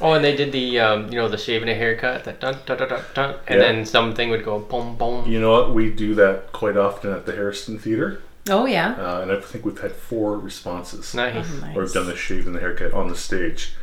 Oh, 0.00 0.14
and 0.14 0.24
they 0.24 0.34
did 0.34 0.50
the 0.50 0.80
um, 0.80 1.04
you 1.12 1.16
know 1.18 1.28
the 1.28 1.38
shaving 1.38 1.68
a 1.68 1.74
haircut, 1.74 2.24
that 2.24 2.40
dun, 2.40 2.56
dun, 2.66 2.76
dun, 2.76 2.88
dun, 2.88 3.02
dun, 3.14 3.34
and 3.46 3.60
Yeah. 3.60 3.66
then 3.72 3.86
something 3.86 4.30
would 4.30 4.44
go 4.44 4.58
boom 4.58 4.96
boom. 4.96 5.30
You 5.30 5.40
know 5.40 5.52
what? 5.52 5.72
We 5.74 5.90
do 5.92 6.16
that 6.16 6.52
quite 6.52 6.76
often 6.76 7.12
at 7.12 7.24
the 7.24 7.32
Harrison 7.32 7.78
Theater, 7.78 8.20
Oh 8.50 8.66
yeah. 8.66 8.94
uh, 8.94 9.20
and 9.22 9.30
I 9.30 9.40
think 9.40 9.64
we've 9.64 9.80
had 9.80 9.92
four 9.92 10.38
responses. 10.38 11.14
Nice. 11.14 11.48
Nice. 11.60 11.74
Where 11.76 11.84
we've 11.84 11.92
done 11.94 12.06
the 12.06 12.16
shave 12.16 12.46
and 12.46 12.54
the 12.56 12.58
haircut 12.60 12.92
on 12.92 13.08
the 13.08 13.14
stage, 13.16 13.74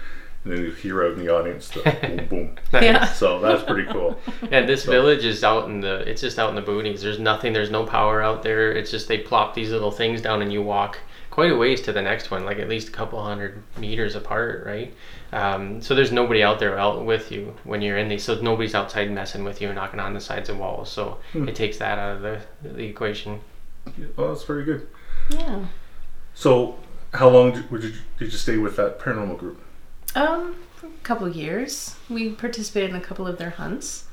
and 0.44 0.52
then 0.52 0.62
you 0.66 0.72
hear 0.72 1.04
out 1.06 1.14
in 1.14 1.20
the 1.26 1.34
audience 1.34 1.70
the 1.70 1.82
boom 2.28 2.28
boom. 2.28 2.58
Yeah. 2.74 3.06
So 3.06 3.40
that's 3.40 3.64
pretty 3.64 3.90
cool. 3.90 4.20
Yeah, 4.52 4.66
this 4.66 4.84
village 4.84 5.24
is 5.24 5.42
out 5.46 5.70
in 5.70 5.80
the. 5.80 6.00
It's 6.10 6.20
just 6.22 6.38
out 6.38 6.50
in 6.50 6.56
the 6.56 6.62
boonies. 6.62 7.00
There's 7.02 7.20
nothing. 7.20 7.54
There's 7.54 7.72
no 7.72 7.86
power 7.86 8.22
out 8.22 8.44
there. 8.44 8.74
It's 8.74 8.92
just 8.92 9.08
they 9.08 9.20
plop 9.20 9.54
these 9.56 9.72
little 9.72 9.92
things 9.92 10.22
down, 10.22 10.42
and 10.42 10.52
you 10.52 10.62
walk 10.62 10.98
quite 11.30 11.52
a 11.52 11.56
ways 11.56 11.82
to 11.82 11.94
the 11.94 12.02
next 12.02 12.32
one, 12.32 12.46
like 12.46 12.60
at 12.60 12.68
least 12.68 12.90
a 12.90 12.92
couple 12.92 13.22
hundred 13.22 13.62
meters 13.78 14.16
apart, 14.16 14.66
right? 14.66 14.94
Um, 15.32 15.82
so 15.82 15.96
there's 15.96 16.12
nobody 16.12 16.44
out 16.44 16.60
there 16.60 16.78
out 16.78 17.06
with 17.06 17.32
you 17.32 17.56
when 17.64 17.82
you're 17.82 17.98
in 17.98 18.10
these. 18.10 18.24
So 18.24 18.42
nobody's 18.42 18.76
outside 18.76 19.12
messing 19.12 19.44
with 19.44 19.62
you 19.62 19.68
and 19.68 19.76
knocking 19.76 20.00
on 20.00 20.14
the 20.14 20.22
sides 20.22 20.50
of 20.50 20.58
walls. 20.58 20.92
So 20.92 21.20
it 21.34 21.56
takes 21.56 21.78
that 21.78 22.00
out 22.00 22.18
of 22.18 22.22
the 22.22 22.42
the 22.62 22.86
equation. 22.86 23.42
Well, 24.16 24.30
that's 24.30 24.44
very 24.44 24.64
good. 24.64 24.88
Yeah. 25.30 25.66
So, 26.34 26.78
how 27.14 27.30
long 27.30 27.52
did, 27.52 27.72
you, 27.72 27.80
did 28.18 28.32
you 28.32 28.38
stay 28.38 28.58
with 28.58 28.76
that 28.78 29.00
paranormal 29.00 29.38
group? 29.38 29.62
Um, 30.16 30.56
a 30.84 30.88
couple 31.04 31.28
of 31.28 31.36
years, 31.36 31.96
we 32.10 32.32
participated 32.32 32.92
in 32.92 32.96
a 32.96 33.02
couple 33.02 33.28
of 33.28 33.38
their 33.38 33.52
hunts. 33.52 34.06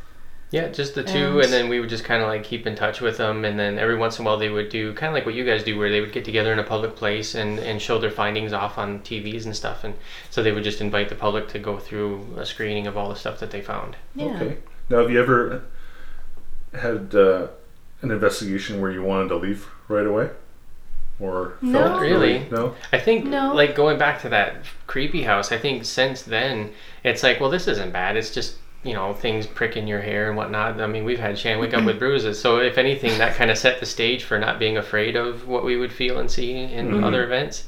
Yeah, 0.53 0.69
just 0.69 0.95
the 0.95 1.03
two, 1.03 1.17
And- 1.37 1.41
and 1.45 1.53
then 1.53 1.69
we 1.69 1.81
would 1.81 1.89
just 1.89 2.05
kind 2.05 2.23
of 2.23 2.29
like 2.29 2.45
keep 2.45 2.67
in 2.69 2.77
touch 2.77 3.01
with 3.01 3.17
them, 3.17 3.45
and 3.45 3.59
then 3.59 3.79
every 3.81 3.97
once 3.97 4.19
in 4.19 4.25
a 4.25 4.29
while 4.29 4.37
they 4.39 4.49
would 4.49 4.69
do 4.69 4.93
kind 4.95 5.09
of 5.09 5.15
like 5.15 5.27
what 5.27 5.35
you 5.35 5.45
guys 5.45 5.65
do, 5.65 5.77
where 5.77 5.91
they 5.91 6.01
would 6.01 6.13
get 6.13 6.25
together 6.25 6.53
in 6.53 6.59
a 6.61 6.63
public 6.63 6.95
place 6.95 7.35
and 7.35 7.59
and 7.59 7.83
show 7.83 7.99
their 7.99 8.13
findings 8.13 8.53
off 8.53 8.79
on 8.79 9.01
TVs 9.01 9.45
and 9.45 9.57
stuff, 9.57 9.83
and 9.83 9.95
so 10.31 10.43
they 10.45 10.53
would 10.53 10.63
just 10.65 10.81
invite 10.81 11.09
the 11.09 11.17
public 11.17 11.49
to 11.49 11.59
go 11.59 11.79
through 11.79 12.25
a 12.37 12.47
screening 12.47 12.87
of 12.87 12.97
all 12.97 13.09
the 13.09 13.17
stuff 13.17 13.41
that 13.41 13.51
they 13.51 13.61
found. 13.61 13.97
Yeah. 14.15 14.27
Okay. 14.37 14.57
Now, 14.89 14.99
have 14.99 15.11
you 15.11 15.21
ever 15.21 15.63
had 16.73 17.15
uh, 17.15 17.49
an 18.03 18.11
investigation 18.11 18.81
where 18.81 18.91
you 18.91 19.03
wanted 19.03 19.29
to 19.31 19.37
leave 19.37 19.67
right 19.89 20.07
away, 20.07 20.31
or 21.19 21.55
No. 21.63 21.79
felt 21.89 22.01
really. 22.01 22.47
No. 22.51 22.75
I 22.93 22.99
think 22.99 23.25
No. 23.27 23.53
like 23.55 23.75
going 23.75 23.99
back 23.99 24.21
to 24.23 24.29
that 24.29 24.57
creepy 24.87 25.23
house, 25.23 25.51
I 25.51 25.59
think 25.59 25.85
since 25.85 26.23
then 26.23 26.71
it's 27.03 27.23
like, 27.23 27.41
well, 27.41 27.51
this 27.51 27.67
isn't 27.67 27.93
bad. 27.93 28.17
It's 28.17 28.31
just 28.33 28.57
you 28.87 28.95
know 28.95 29.13
things 29.13 29.47
pricking 29.47 29.89
your 29.89 30.01
hair 30.01 30.29
and 30.29 30.37
whatnot. 30.37 30.81
I 30.81 30.87
mean, 30.87 31.05
we've 31.05 31.19
had 31.19 31.37
Shan 31.37 31.59
wake 31.59 31.75
up 31.75 31.85
with 31.85 31.99
bruises, 31.99 32.41
so 32.41 32.59
if 32.59 32.79
anything, 32.79 33.19
that 33.19 33.35
kind 33.35 33.51
of 33.51 33.59
set 33.59 33.81
the 33.81 33.87
stage 33.87 34.23
for 34.23 34.39
not 34.39 34.59
being 34.59 34.77
afraid 34.77 35.17
of 35.17 35.49
what 35.49 35.65
we 35.65 35.77
would 35.77 35.93
feel 35.93 36.19
and 36.19 36.31
see 36.31 36.53
in 36.57 36.91
Mhm. 36.93 37.05
other 37.05 37.25
events, 37.25 37.65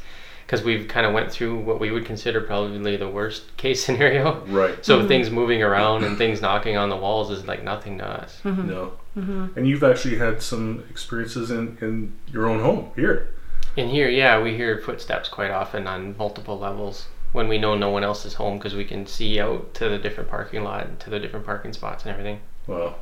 because 0.47 0.63
we've 0.63 0.87
kind 0.87 1.05
of 1.05 1.13
went 1.13 1.33
through 1.33 1.59
what 1.59 1.81
we 1.81 1.91
would 1.91 2.05
consider 2.07 2.41
probably 2.41 2.97
the 2.97 3.09
worst 3.09 3.57
case 3.57 3.85
scenario. 3.87 4.45
Right. 4.47 4.83
So 4.85 4.99
mm-hmm. 4.99 5.09
things 5.09 5.31
moving 5.31 5.63
around 5.63 6.05
and 6.05 6.17
things 6.17 6.41
knocking 6.41 6.77
on 6.77 6.89
the 6.89 6.97
walls 6.97 7.31
is 7.31 7.45
like 7.47 7.65
nothing 7.65 7.99
to 7.99 8.07
us. 8.07 8.41
Mm-hmm. 8.45 8.69
No. 8.69 8.93
Mm-hmm. 9.17 9.47
And 9.59 9.67
you've 9.67 9.83
actually 9.83 10.19
had 10.19 10.41
some 10.41 10.85
experiences 10.89 11.51
in, 11.51 11.77
in 11.81 12.13
your 12.33 12.47
own 12.49 12.61
home 12.61 12.91
here. 12.95 13.31
In 13.77 13.89
here, 13.89 14.09
yeah, 14.09 14.41
we 14.41 14.57
hear 14.57 14.79
footsteps 14.79 15.29
quite 15.29 15.51
often 15.51 15.87
on 15.87 16.17
multiple 16.17 16.59
levels 16.59 17.09
when 17.33 17.49
we 17.49 17.59
know 17.59 17.75
no 17.77 17.91
one 17.91 18.05
else 18.05 18.25
is 18.25 18.35
home 18.35 18.59
because 18.59 18.75
we 18.75 18.85
can 18.85 19.07
see 19.07 19.39
out 19.41 19.75
to 19.75 19.89
the 19.89 19.99
different 19.99 20.29
parking 20.31 20.63
lot 20.65 20.87
and 20.87 20.99
to 21.01 21.11
the 21.11 21.19
different 21.21 21.45
parking 21.47 21.73
spots 21.73 22.05
and 22.05 22.13
everything. 22.13 22.41
Wow. 22.67 22.97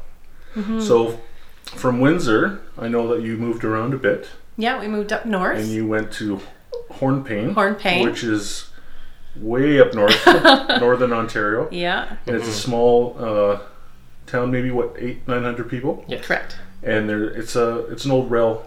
So, 0.80 1.20
from 1.66 2.00
Windsor, 2.00 2.60
I 2.78 2.88
know 2.88 3.06
that 3.14 3.22
you 3.22 3.36
moved 3.36 3.62
around 3.62 3.92
a 3.92 3.98
bit, 3.98 4.28
Yeah, 4.56 4.80
we 4.80 4.88
moved 4.88 5.12
up 5.12 5.26
north. 5.26 5.58
and 5.58 5.68
you 5.68 5.86
went 5.86 6.10
to 6.14 6.40
Hornepayne, 6.92 7.52
Hornepayne. 7.54 8.04
which 8.04 8.24
is 8.24 8.70
way 9.36 9.78
up 9.80 9.92
north, 9.92 10.24
northern 10.80 11.12
Ontario, 11.12 11.68
yeah, 11.70 12.16
and 12.26 12.36
it's 12.36 12.48
a 12.48 12.52
small 12.54 13.16
uh, 13.18 13.58
town, 14.26 14.50
maybe 14.50 14.70
what 14.70 14.94
eight, 14.98 15.28
nine 15.28 15.42
hundred 15.42 15.68
people, 15.68 16.02
Yes. 16.08 16.24
correct. 16.24 16.56
and 16.82 17.06
there 17.06 17.24
it's 17.24 17.54
a 17.54 17.80
it's 17.92 18.06
an 18.06 18.10
old 18.12 18.30
rail 18.30 18.66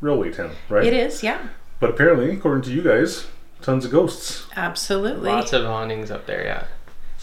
railway 0.00 0.32
town, 0.32 0.50
right? 0.68 0.84
It 0.84 0.94
is. 0.94 1.22
Yeah, 1.22 1.46
But 1.78 1.90
apparently, 1.90 2.32
according 2.32 2.62
to 2.64 2.72
you 2.72 2.82
guys, 2.82 3.26
tons 3.64 3.84
of 3.84 3.90
ghosts. 3.90 4.46
absolutely. 4.56 5.30
Lots 5.30 5.52
of 5.52 5.64
hauntings 5.64 6.10
up 6.10 6.26
there, 6.26 6.44
yeah. 6.44 6.64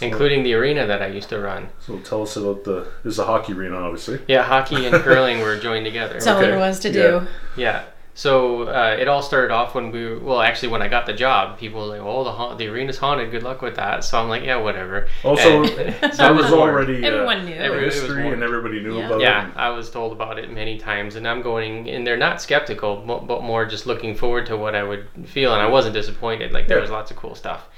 Including 0.02 0.42
the 0.44 0.56
arena 0.56 0.88
that 0.88 1.02
I 1.02 1.08
used 1.08 1.30
to 1.30 1.40
run. 1.40 1.70
So 1.80 2.00
tell 2.00 2.24
us 2.24 2.36
about 2.36 2.64
the. 2.64 2.88
There's 3.04 3.20
a 3.20 3.26
hockey 3.26 3.54
arena, 3.54 3.76
obviously. 3.78 4.20
Yeah, 4.28 4.42
hockey 4.42 4.86
and 4.88 4.96
curling 4.96 5.42
were 5.42 5.58
joined 5.60 5.86
together. 5.86 6.14
That's 6.16 6.26
all 6.28 6.40
there 6.42 6.58
was 6.58 6.80
to 6.80 6.90
Yeah. 6.90 6.94
do. 7.04 7.28
Yeah. 7.56 7.84
So 8.14 8.64
uh, 8.64 8.98
it 9.00 9.08
all 9.08 9.22
started 9.22 9.52
off 9.52 9.74
when 9.74 9.90
we 9.90 10.06
were, 10.06 10.20
well, 10.20 10.42
actually, 10.42 10.68
when 10.68 10.82
I 10.82 10.90
got 10.90 11.06
the 11.06 11.14
job, 11.14 11.58
people 11.58 11.80
were 11.80 11.88
like, 11.88 12.02
"Oh, 12.02 12.26
the 12.26 12.32
ha- 12.34 12.56
the 12.56 12.68
arena's 12.68 12.98
haunted. 12.98 13.32
Good 13.32 13.42
luck 13.44 13.62
with 13.62 13.78
that." 13.78 14.04
So 14.04 14.20
I'm 14.22 14.28
like, 14.28 14.44
"Yeah, 14.44 14.58
whatever." 14.58 15.08
Also, 15.24 15.64
And- 15.64 15.94
there 16.18 16.34
was 16.34 16.52
warned. 16.52 16.54
already 16.72 17.04
uh, 17.06 17.08
Everyone 17.08 17.46
knew. 17.46 17.54
a 17.54 17.58
Every- 17.58 17.84
it 17.84 17.86
was 17.86 17.96
history, 17.96 18.28
and 18.34 18.44
everybody 18.44 18.82
knew 18.82 18.98
Yeah. 19.00 19.06
about 19.06 19.22
Yeah, 19.22 19.46
it. 19.48 19.52
Yeah, 19.56 19.62
I 19.64 19.70
was 19.70 19.90
told 19.90 20.12
about 20.12 20.38
it 20.40 20.52
many 20.52 20.78
times, 20.78 21.16
and 21.16 21.26
I'm 21.26 21.42
going, 21.42 21.90
and 21.90 22.06
they're 22.06 22.18
not 22.18 22.42
skeptical, 22.42 23.02
mo- 23.06 23.22
but 23.22 23.44
more 23.44 23.66
just 23.66 23.88
looking 23.88 24.14
forward 24.14 24.46
to 24.48 24.58
what 24.58 24.76
I 24.76 24.84
would 24.84 25.08
feel, 25.26 25.54
and 25.54 25.62
I 25.62 25.68
wasn't 25.68 25.94
disappointed. 25.94 26.52
Like 26.52 26.68
there 26.68 26.78
Yeah. 26.78 26.82
was 26.82 26.92
lots 26.92 27.12
of 27.12 27.18
cool 27.18 27.36
stuff. 27.36 27.70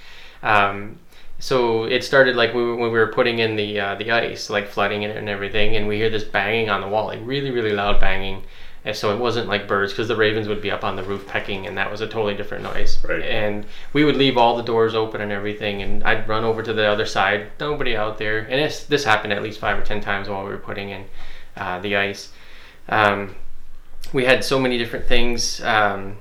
Um, 0.41 0.97
so 1.37 1.83
it 1.83 2.03
started 2.03 2.35
like 2.35 2.55
we, 2.55 2.63
were- 2.63 2.75
when 2.75 2.91
we 2.91 2.97
were 2.97 3.07
putting 3.13 3.37
in 3.37 3.55
the 3.55 3.79
uh, 3.79 3.95
the 3.95 4.09
ice, 4.09 4.49
like 4.49 4.67
flooding 4.67 5.03
it 5.03 5.15
and 5.15 5.29
everything, 5.29 5.75
and 5.75 5.87
we 5.87 5.97
hear 5.97 6.09
this 6.09 6.23
banging 6.23 6.71
on 6.71 6.81
the 6.81 6.87
wall, 6.87 7.05
like 7.05 7.19
really 7.21 7.51
really 7.51 7.73
loud 7.73 7.99
banging. 7.99 8.41
And 8.85 8.95
so 8.95 9.13
it 9.13 9.19
wasn't 9.19 9.47
like 9.47 9.67
birds 9.67 9.93
because 9.93 10.09
the 10.09 10.15
ravens 10.15 10.47
would 10.47 10.61
be 10.61 10.69
up 10.69 10.83
on 10.83 10.97
the 10.97 11.03
roof 11.03 11.25
pecking, 11.25 11.67
and 11.67 11.77
that 11.77 11.89
was 11.89 12.01
a 12.01 12.07
totally 12.07 12.35
different 12.35 12.63
noise. 12.63 12.97
Right. 13.03 13.21
And 13.21 13.65
we 13.93 14.03
would 14.03 14.17
leave 14.17 14.37
all 14.37 14.57
the 14.57 14.63
doors 14.63 14.93
open 14.93 15.21
and 15.21 15.31
everything, 15.31 15.81
and 15.81 16.03
I'd 16.03 16.27
run 16.27 16.43
over 16.43 16.61
to 16.61 16.73
the 16.73 16.85
other 16.85 17.05
side, 17.05 17.51
nobody 17.59 17.95
out 17.95 18.17
there. 18.17 18.39
And 18.39 18.51
this 18.51 18.83
this 18.83 19.05
happened 19.05 19.31
at 19.31 19.41
least 19.41 19.59
five 19.59 19.79
or 19.79 19.83
ten 19.83 20.01
times 20.01 20.27
while 20.27 20.43
we 20.43 20.49
were 20.49 20.57
putting 20.57 20.89
in 20.89 21.05
uh, 21.55 21.79
the 21.79 21.95
ice. 21.95 22.33
Um, 22.89 23.35
we 24.11 24.25
had 24.25 24.43
so 24.43 24.59
many 24.59 24.77
different 24.77 25.05
things. 25.05 25.61
Um, 25.61 26.17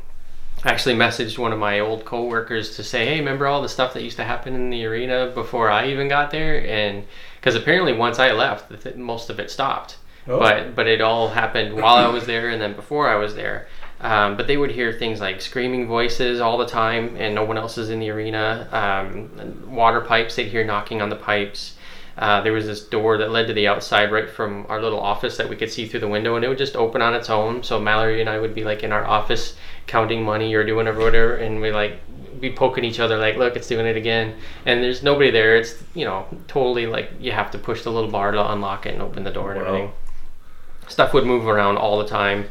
I 0.65 0.71
actually 0.71 0.95
messaged 0.95 1.39
one 1.39 1.53
of 1.53 1.59
my 1.59 1.81
old 1.81 2.05
coworkers 2.05 2.77
to 2.77 2.85
say, 2.85 3.07
"Hey, 3.07 3.19
remember 3.19 3.49
all 3.49 3.63
the 3.63 3.69
stuff 3.69 3.93
that 3.95 4.05
used 4.05 4.19
to 4.19 4.25
happen 4.25 4.55
in 4.55 4.71
the 4.71 4.85
arena 4.87 5.33
before 5.35 5.69
I 5.69 5.89
even 5.89 6.07
got 6.07 6.31
there?" 6.31 6.65
And 6.65 7.05
because 7.41 7.57
apparently 7.57 7.93
once 7.93 8.21
I 8.21 8.31
left, 8.31 8.69
the 8.69 8.77
th- 8.77 8.95
most 8.95 9.31
of 9.31 9.41
it 9.41 9.51
stopped. 9.51 9.97
Oh. 10.29 10.39
But 10.39 10.75
but 10.75 10.87
it 10.87 11.01
all 11.01 11.29
happened 11.29 11.75
while 11.75 11.97
I 11.97 12.09
was 12.09 12.27
there 12.27 12.49
and 12.51 12.61
then 12.61 12.75
before 12.75 13.09
I 13.09 13.17
was 13.17 13.35
there. 13.35 13.67
Um, 14.01 14.37
but 14.37 14.47
they 14.49 14.57
would 14.57 14.73
hear 14.73 14.93
things 14.93 15.21
like 15.21 15.41
screaming 15.41 15.87
voices 15.87 16.41
all 16.41 16.59
the 16.59 16.67
time, 16.67 17.15
and 17.17 17.35
no 17.37 17.45
one 17.45 17.57
else 17.57 17.79
is 17.79 17.89
in 17.91 18.01
the 18.01 18.11
arena. 18.11 18.69
Um, 18.73 19.71
water 19.73 20.01
pipes, 20.01 20.35
they'd 20.35 20.49
hear 20.49 20.65
knocking 20.65 21.01
on 21.01 21.09
the 21.09 21.17
pipes. 21.17 21.77
uh, 22.19 22.41
there 22.43 22.53
was 22.53 22.67
this 22.67 22.85
door 22.89 23.19
that 23.19 23.31
led 23.31 23.47
to 23.47 23.55
the 23.55 23.67
outside 23.67 24.13
right 24.13 24.29
from 24.29 24.67
our 24.69 24.81
little 24.83 25.01
office 25.01 25.37
that 25.37 25.49
we 25.49 25.57
could 25.57 25.71
see 25.71 25.87
through 25.87 26.01
the 26.01 26.09
window 26.09 26.37
and 26.37 26.45
it 26.45 26.49
would 26.49 26.59
just 26.59 26.77
open 26.77 27.01
on 27.01 27.15
its 27.15 27.31
own 27.31 27.63
so 27.63 27.81
mallory 27.81 28.21
and 28.21 28.29
i 28.29 28.39
would 28.39 28.55
be 28.55 28.65
like 28.65 28.83
in 28.83 28.93
our 28.93 29.07
office 29.07 29.57
counting 29.87 30.23
money 30.23 30.53
or 30.55 30.65
doing 30.65 30.87
whatever 30.87 31.37
and 31.37 31.61
we 31.61 31.71
like 31.73 31.99
be 32.41 32.53
poking 32.53 32.85
each 32.85 33.01
other 33.01 33.17
like 33.17 33.37
look 33.37 33.57
it's 33.57 33.69
doing 33.69 33.87
it 33.87 33.97
again 33.97 34.35
and 34.67 34.83
there's 34.83 35.03
nobody 35.03 35.31
there 35.31 35.57
it's 35.57 35.83
you 35.95 36.05
know 36.05 36.27
totally 36.49 36.87
like 36.87 37.11
you 37.19 37.33
have 37.33 37.51
to 37.51 37.59
push 37.59 37.83
the 37.83 37.91
little 37.91 38.11
bar 38.11 38.31
to 38.33 38.53
unlock 38.53 38.85
it 38.85 38.93
and 38.93 39.03
open 39.03 39.25
the 39.25 39.31
door 39.31 39.53
and 39.53 39.61
everything 39.67 39.93
stuff 40.93 41.13
would 41.15 41.27
move 41.27 41.47
around 41.47 41.77
all 41.77 41.99
the 41.99 42.09
time 42.09 42.47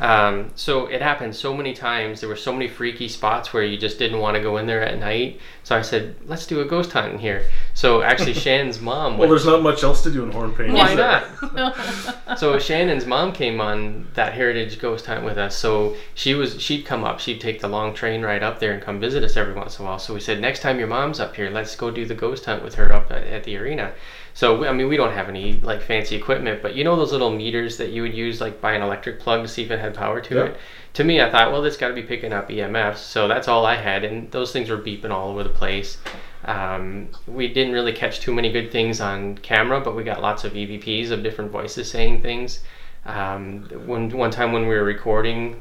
um, 0.00 0.50
so 0.54 0.86
it 0.86 1.02
happened 1.02 1.36
so 1.36 1.54
many 1.54 1.74
times. 1.74 2.20
There 2.20 2.28
were 2.28 2.36
so 2.36 2.52
many 2.52 2.68
freaky 2.68 3.06
spots 3.06 3.52
where 3.52 3.62
you 3.62 3.76
just 3.76 3.98
didn't 3.98 4.18
want 4.18 4.34
to 4.34 4.42
go 4.42 4.56
in 4.56 4.66
there 4.66 4.82
at 4.82 4.98
night. 4.98 5.40
So 5.62 5.76
I 5.76 5.82
said, 5.82 6.16
let's 6.24 6.46
do 6.46 6.62
a 6.62 6.64
ghost 6.64 6.90
hunt 6.92 7.12
in 7.12 7.18
here. 7.18 7.44
So 7.74 8.00
actually, 8.00 8.32
Shannon's 8.46 8.80
mom. 8.80 9.18
Well, 9.18 9.28
there's 9.28 9.44
not 9.44 9.62
much 9.62 9.84
else 9.84 10.02
to 10.04 10.10
do 10.10 10.24
in 10.24 10.32
Hornepayne. 10.32 10.72
why 10.72 10.94
not? 10.94 12.38
so 12.38 12.58
Shannon's 12.58 13.04
mom 13.04 13.32
came 13.32 13.60
on 13.60 14.08
that 14.14 14.32
heritage 14.32 14.78
ghost 14.78 15.04
hunt 15.04 15.22
with 15.22 15.36
us. 15.36 15.54
So 15.56 15.96
she 16.14 16.32
was 16.32 16.60
she'd 16.60 16.86
come 16.86 17.04
up. 17.04 17.20
She'd 17.20 17.40
take 17.40 17.60
the 17.60 17.68
long 17.68 17.92
train 17.92 18.22
ride 18.22 18.42
up 18.42 18.58
there 18.58 18.72
and 18.72 18.82
come 18.82 19.00
visit 19.00 19.22
us 19.22 19.36
every 19.36 19.52
once 19.52 19.78
in 19.78 19.84
a 19.84 19.88
while. 19.88 19.98
So 19.98 20.14
we 20.14 20.20
said, 20.20 20.40
next 20.40 20.60
time 20.60 20.78
your 20.78 20.88
mom's 20.88 21.20
up 21.20 21.36
here, 21.36 21.50
let's 21.50 21.76
go 21.76 21.90
do 21.90 22.06
the 22.06 22.14
ghost 22.14 22.46
hunt 22.46 22.64
with 22.64 22.74
her 22.76 22.90
up 22.90 23.10
at, 23.10 23.24
at 23.24 23.44
the 23.44 23.58
arena. 23.58 23.92
So 24.40 24.64
I 24.64 24.72
mean, 24.72 24.88
we 24.88 24.96
don't 24.96 25.12
have 25.12 25.28
any 25.28 25.60
like 25.60 25.82
fancy 25.82 26.16
equipment, 26.16 26.62
but 26.62 26.74
you 26.74 26.82
know 26.82 26.96
those 26.96 27.12
little 27.12 27.28
meters 27.28 27.76
that 27.76 27.90
you 27.90 28.00
would 28.00 28.14
use 28.14 28.40
like 28.40 28.58
by 28.58 28.72
an 28.72 28.80
electric 28.80 29.20
plug 29.20 29.42
to 29.42 29.48
see 29.48 29.64
if 29.64 29.70
it 29.70 29.78
had 29.78 29.92
power 29.92 30.18
to 30.18 30.34
Yeah. 30.34 30.44
it. 30.44 30.56
To 30.94 31.04
me, 31.04 31.20
I 31.20 31.30
thought, 31.30 31.52
well, 31.52 31.62
it's 31.66 31.76
got 31.76 31.88
to 31.88 31.94
be 31.94 32.02
picking 32.02 32.32
up 32.32 32.48
EMFs. 32.48 32.96
So 32.96 33.28
that's 33.28 33.48
all 33.48 33.66
I 33.66 33.76
had, 33.76 34.02
and 34.02 34.30
those 34.30 34.50
things 34.50 34.70
were 34.70 34.78
beeping 34.78 35.10
all 35.10 35.28
over 35.28 35.42
the 35.42 35.50
place. 35.50 35.98
Um, 36.46 37.08
we 37.26 37.48
didn't 37.48 37.74
really 37.74 37.92
catch 37.92 38.20
too 38.20 38.32
many 38.32 38.50
good 38.50 38.72
things 38.72 38.98
on 38.98 39.36
camera, 39.36 39.78
but 39.78 39.94
we 39.94 40.04
got 40.04 40.22
lots 40.22 40.44
of 40.44 40.54
EVPs 40.54 41.10
of 41.10 41.22
different 41.22 41.50
voices 41.50 41.90
saying 41.90 42.22
things. 42.22 42.60
Um, 43.04 43.64
one 43.84 44.08
one 44.08 44.30
time 44.30 44.52
when 44.54 44.62
we 44.62 44.74
were 44.74 44.84
recording, 44.84 45.60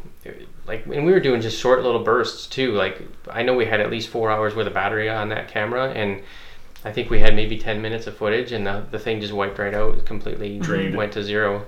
like, 0.65 0.85
and 0.85 1.05
we 1.05 1.11
were 1.11 1.19
doing 1.19 1.41
just 1.41 1.59
short 1.59 1.83
little 1.83 2.05
bursts 2.05 2.47
too. 2.47 2.71
Like, 2.75 3.01
I 3.29 3.43
know 3.43 3.55
we 3.55 3.65
had 3.65 3.81
at 3.81 3.91
least 3.91 4.07
four 4.07 4.31
hours 4.31 4.55
worth 4.55 4.67
of 4.67 4.73
battery 4.73 5.09
on 5.09 5.27
that 5.29 5.49
camera, 5.49 5.91
and 5.91 6.21
I 6.85 6.91
think 6.91 7.09
we 7.09 7.19
had 7.19 7.35
maybe 7.35 7.57
ten 7.57 7.81
minutes 7.81 8.07
of 8.07 8.15
footage, 8.15 8.51
and 8.51 8.65
the, 8.65 8.85
the 8.91 8.99
thing 8.99 9.19
just 9.19 9.33
wiped 9.33 9.59
right 9.59 9.73
out, 9.73 10.05
completely 10.05 10.59
Drained. 10.59 10.95
went 10.95 11.11
to 11.13 11.23
zero. 11.23 11.65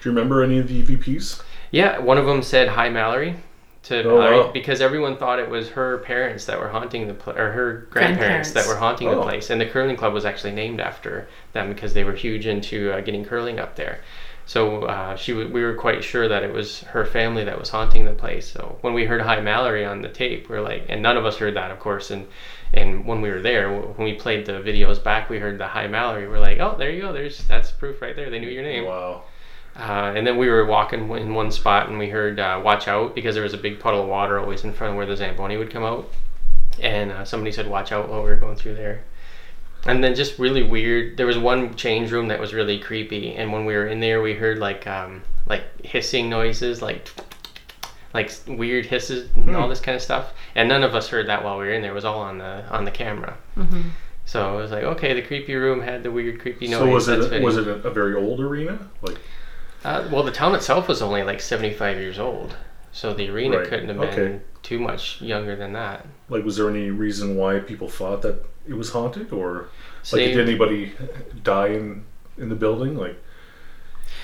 Do 0.00 0.08
you 0.08 0.14
remember 0.14 0.42
any 0.42 0.58
of 0.58 0.68
the 0.68 0.82
EVPs? 0.82 1.42
Yeah, 1.70 1.98
one 1.98 2.18
of 2.18 2.26
them 2.26 2.42
said 2.42 2.68
hi 2.68 2.88
Mallory 2.88 3.36
to 3.84 4.04
Oh, 4.04 4.18
Mallory 4.18 4.36
wow. 4.40 4.52
because 4.52 4.80
everyone 4.80 5.16
thought 5.16 5.40
it 5.40 5.48
was 5.50 5.70
her 5.70 5.98
parents 5.98 6.44
that 6.44 6.60
were 6.60 6.68
haunting 6.68 7.08
the 7.08 7.14
pla- 7.14 7.32
or 7.34 7.50
her 7.50 7.86
grandparents, 7.90 8.18
Grandparents. 8.18 8.52
that 8.52 8.66
were 8.68 8.76
haunting 8.76 9.10
the 9.10 9.16
Oh. 9.16 9.22
place, 9.22 9.50
and 9.50 9.60
the 9.60 9.66
curling 9.66 9.96
club 9.96 10.12
was 10.12 10.24
actually 10.24 10.52
named 10.52 10.80
after 10.80 11.26
them 11.52 11.68
because 11.72 11.92
they 11.94 12.04
were 12.04 12.12
huge 12.12 12.46
into 12.46 12.92
uh, 12.92 13.00
getting 13.00 13.24
curling 13.24 13.58
up 13.58 13.74
there. 13.74 13.98
So 14.44 14.84
uh, 14.84 15.16
she 15.16 15.32
w- 15.32 15.52
we 15.52 15.62
were 15.62 15.74
quite 15.74 16.02
sure 16.02 16.28
that 16.28 16.42
it 16.42 16.52
was 16.52 16.80
her 16.80 17.04
family 17.04 17.44
that 17.44 17.58
was 17.58 17.70
haunting 17.70 18.04
the 18.04 18.12
place. 18.12 18.50
So 18.50 18.78
when 18.80 18.94
we 18.94 19.04
heard 19.04 19.22
hi 19.22 19.40
Mallory 19.40 19.84
on 19.84 20.02
the 20.02 20.08
tape, 20.08 20.48
we 20.48 20.56
are 20.56 20.60
like, 20.60 20.86
and 20.88 21.02
none 21.02 21.16
of 21.16 21.24
us 21.24 21.36
heard 21.36 21.54
that, 21.54 21.70
of 21.70 21.78
course, 21.78 22.10
and. 22.10 22.26
And 22.74 23.04
when 23.04 23.20
we 23.20 23.28
were 23.28 23.42
there, 23.42 23.70
when 23.70 24.06
we 24.06 24.14
played 24.14 24.46
the 24.46 24.52
videos 24.52 25.02
back, 25.04 25.28
we 25.28 25.38
heard 25.38 25.58
the 25.58 25.66
hi 25.66 25.88
Mallory. 25.88 26.26
We're 26.26 26.40
like, 26.40 26.58
oh, 26.58 26.74
there 26.78 26.90
you 26.90 27.02
go. 27.02 27.12
There's 27.12 27.46
that's 27.46 27.70
proof 27.70 28.00
right 28.00 28.16
there. 28.16 28.30
They 28.30 28.38
knew 28.38 28.48
your 28.48 28.62
name. 28.62 28.86
Wow. 28.86 29.24
Uh, 29.76 30.14
and 30.16 30.26
then 30.26 30.38
we 30.38 30.48
were 30.48 30.64
walking 30.64 31.10
in 31.10 31.34
one 31.34 31.50
spot 31.50 31.90
and 31.90 31.98
we 31.98 32.08
heard 32.08 32.40
uh, 32.40 32.60
watch 32.64 32.88
out 32.88 33.14
because 33.14 33.34
there 33.34 33.44
was 33.44 33.52
a 33.52 33.58
big 33.58 33.78
puddle 33.78 34.02
of 34.02 34.08
water 34.08 34.38
always 34.38 34.64
in 34.64 34.72
front 34.72 34.92
of 34.92 34.96
where 34.96 35.04
the 35.04 35.16
Zamboni 35.16 35.58
would 35.58 35.70
come 35.70 35.82
out. 35.84 36.10
And 36.80 37.12
uh, 37.12 37.26
somebody 37.26 37.52
said 37.52 37.66
watch 37.66 37.92
out 37.92 38.08
while 38.08 38.22
we 38.22 38.30
were 38.30 38.36
going 38.36 38.56
through 38.56 38.76
there. 38.76 39.04
And 39.86 40.02
then 40.02 40.14
just 40.14 40.38
really 40.38 40.62
weird. 40.62 41.16
There 41.16 41.26
was 41.26 41.38
one 41.38 41.74
change 41.74 42.12
room 42.12 42.28
that 42.28 42.38
was 42.38 42.54
really 42.54 42.78
creepy. 42.78 43.34
And 43.34 43.52
when 43.52 43.64
we 43.64 43.74
were 43.74 43.86
in 43.88 43.98
there, 44.00 44.22
we 44.22 44.34
heard 44.34 44.58
like 44.58 44.86
um, 44.86 45.22
like 45.46 45.64
hissing 45.84 46.30
noises, 46.30 46.80
like 46.80 47.08
like 48.14 48.30
weird 48.46 48.86
hisses 48.86 49.28
and 49.34 49.56
all 49.56 49.68
this 49.68 49.80
kind 49.80 49.96
of 49.96 50.02
stuff. 50.02 50.32
And 50.54 50.68
none 50.68 50.82
of 50.84 50.94
us 50.94 51.08
heard 51.08 51.26
that 51.28 51.42
while 51.42 51.58
we 51.58 51.64
were 51.64 51.72
in 51.72 51.82
there. 51.82 51.90
It 51.92 51.94
was 51.94 52.04
all 52.04 52.20
on 52.20 52.38
the 52.38 52.64
on 52.70 52.84
the 52.84 52.90
camera. 52.90 53.36
So 54.24 54.56
it 54.58 54.62
was 54.62 54.70
like 54.70 54.84
okay, 54.84 55.14
the 55.14 55.22
creepy 55.22 55.54
room 55.56 55.80
had 55.80 56.02
the 56.04 56.10
weird 56.12 56.40
creepy 56.40 56.68
noise. 56.68 56.78
so 56.78 56.86
was 56.86 57.08
it 57.08 57.22
fitting. 57.28 57.42
was 57.42 57.56
it 57.56 57.66
a, 57.66 57.74
a 57.88 57.90
very 57.90 58.14
old 58.14 58.38
arena? 58.40 58.78
Like 59.02 59.18
Uh, 59.84 60.08
well, 60.12 60.22
the 60.22 60.30
town 60.30 60.54
itself 60.54 60.86
was 60.86 61.02
only 61.02 61.24
like 61.24 61.40
75 61.40 61.96
years 61.98 62.18
old, 62.20 62.56
so 62.92 63.12
the 63.12 63.28
arena 63.30 63.58
Right, 63.58 63.68
couldn't 63.68 63.88
have 63.88 63.98
been 63.98 64.08
okay. 64.10 64.40
too 64.62 64.78
much 64.78 65.20
younger 65.20 65.56
than 65.56 65.72
that. 65.72 66.06
like 66.28 66.44
was 66.44 66.56
there 66.56 66.70
any 66.70 66.90
reason 66.90 67.34
why 67.36 67.58
people 67.58 67.88
thought 67.88 68.22
that 68.22 68.44
it 68.66 68.74
was 68.74 68.90
haunted 68.90 69.32
or 69.32 69.68
like 70.12 70.20
did 70.20 70.40
anybody 70.48 70.92
die 71.42 71.68
in 71.68 72.04
in 72.38 72.48
the 72.48 72.54
building? 72.54 72.96
Like 72.96 73.18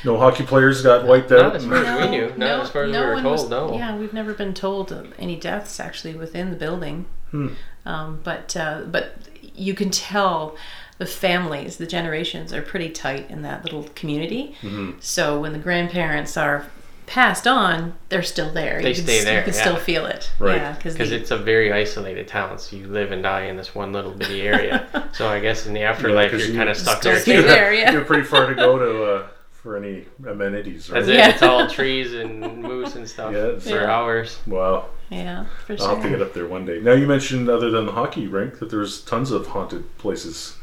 no 0.04 0.16
hockey 0.16 0.44
players 0.44 0.82
got 0.82 1.06
wiped 1.06 1.30
Not 1.30 1.40
out. 1.40 1.56
as 1.56 1.64
and- 1.64 1.72
far 1.72 1.84
as 1.84 2.04
we 2.04 2.16
knew. 2.16 2.32
Not 2.36 2.60
as 2.62 2.70
far 2.70 2.84
as 2.84 2.92
we 2.92 2.98
were 2.98 3.14
one 3.14 3.22
told, 3.22 3.50
no. 3.50 3.74
Yeah, 3.74 3.96
we've 3.96 4.12
never 4.12 4.34
been 4.34 4.54
told 4.54 4.92
any 5.18 5.36
deaths 5.36 5.80
actually 5.80 6.14
within 6.14 6.50
the 6.50 6.56
building. 6.56 7.06
Hmm. 7.30 7.48
Um, 7.84 8.20
but 8.22 8.56
uh, 8.56 8.82
but 8.86 9.16
you 9.54 9.74
can 9.74 9.90
tell 9.90 10.56
the 10.98 11.06
families, 11.06 11.76
the 11.76 11.86
generations 11.86 12.52
are 12.52 12.62
pretty 12.62 12.90
tight 12.90 13.30
in 13.30 13.42
that 13.42 13.64
little 13.64 13.84
community. 13.94 14.56
Mm-hmm. 14.62 14.98
So 15.00 15.40
when 15.40 15.52
the 15.52 15.58
grandparents 15.58 16.36
are 16.36 16.66
passed 17.08 17.46
on, 17.46 17.94
they're 18.10 18.22
still 18.22 18.52
there. 18.52 18.80
They 18.82 18.90
you 18.90 18.94
can, 18.94 19.04
stay 19.04 19.18
s- 19.18 19.24
there, 19.24 19.38
You 19.38 19.44
can 19.44 19.54
yeah. 19.54 19.60
still 19.60 19.76
feel 19.76 20.06
it. 20.06 20.30
Right. 20.38 20.56
Yeah, 20.56 20.72
because 20.74 20.92
Because 20.92 21.10
it's 21.10 21.30
a 21.30 21.36
very 21.36 21.72
isolated 21.72 22.28
town, 22.28 22.58
so 22.58 22.76
you 22.76 22.86
live 22.86 23.10
and 23.12 23.22
die 23.22 23.44
in 23.46 23.56
this 23.56 23.74
one 23.74 23.92
little 23.92 24.12
bitty 24.12 24.42
area. 24.54 24.86
so 25.12 25.26
I 25.28 25.40
guess 25.40 25.66
in 25.66 25.72
the 25.74 25.82
afterlife, 25.82 26.30
'cause 26.30 26.40
you're 26.42 26.50
you 26.50 26.56
kind 26.56 26.68
of 26.68 26.76
stuck 26.76 27.02
there 27.02 27.18
stay 27.18 27.40
there. 27.40 27.72
yeah. 27.72 27.90
You're 27.92 28.04
pretty 28.04 28.24
far 28.24 28.46
to 28.46 28.54
go 28.54 28.78
to 28.78 29.04
uh, 29.04 29.26
for 29.50 29.76
any 29.76 30.04
amenities. 30.26 30.88
Right? 30.90 30.98
That's 31.00 31.08
it. 31.08 31.14
Yeah. 31.16 31.28
It's 31.30 31.42
all 31.42 31.66
trees 31.66 32.12
and 32.14 32.40
moose 32.62 32.94
and 32.94 33.08
stuff 33.08 33.32
Yeah, 33.32 33.58
for 33.58 33.80
Yeah. 33.80 33.90
hours. 33.90 34.38
Wow, 34.46 34.86
yeah, 35.10 35.46
for 35.66 35.76
I'll 35.80 35.94
have 35.96 36.02
to 36.04 36.10
get 36.10 36.20
up 36.22 36.34
there 36.34 36.46
one 36.46 36.64
day. 36.66 36.78
Now 36.80 36.92
you 36.92 37.06
mentioned 37.06 37.48
other 37.48 37.70
than 37.70 37.86
the 37.86 37.92
hockey 37.92 38.26
rink 38.28 38.58
that 38.60 38.68
there's 38.70 39.00
tons 39.00 39.30
of 39.30 39.46
haunted 39.48 39.96
places. 39.98 40.56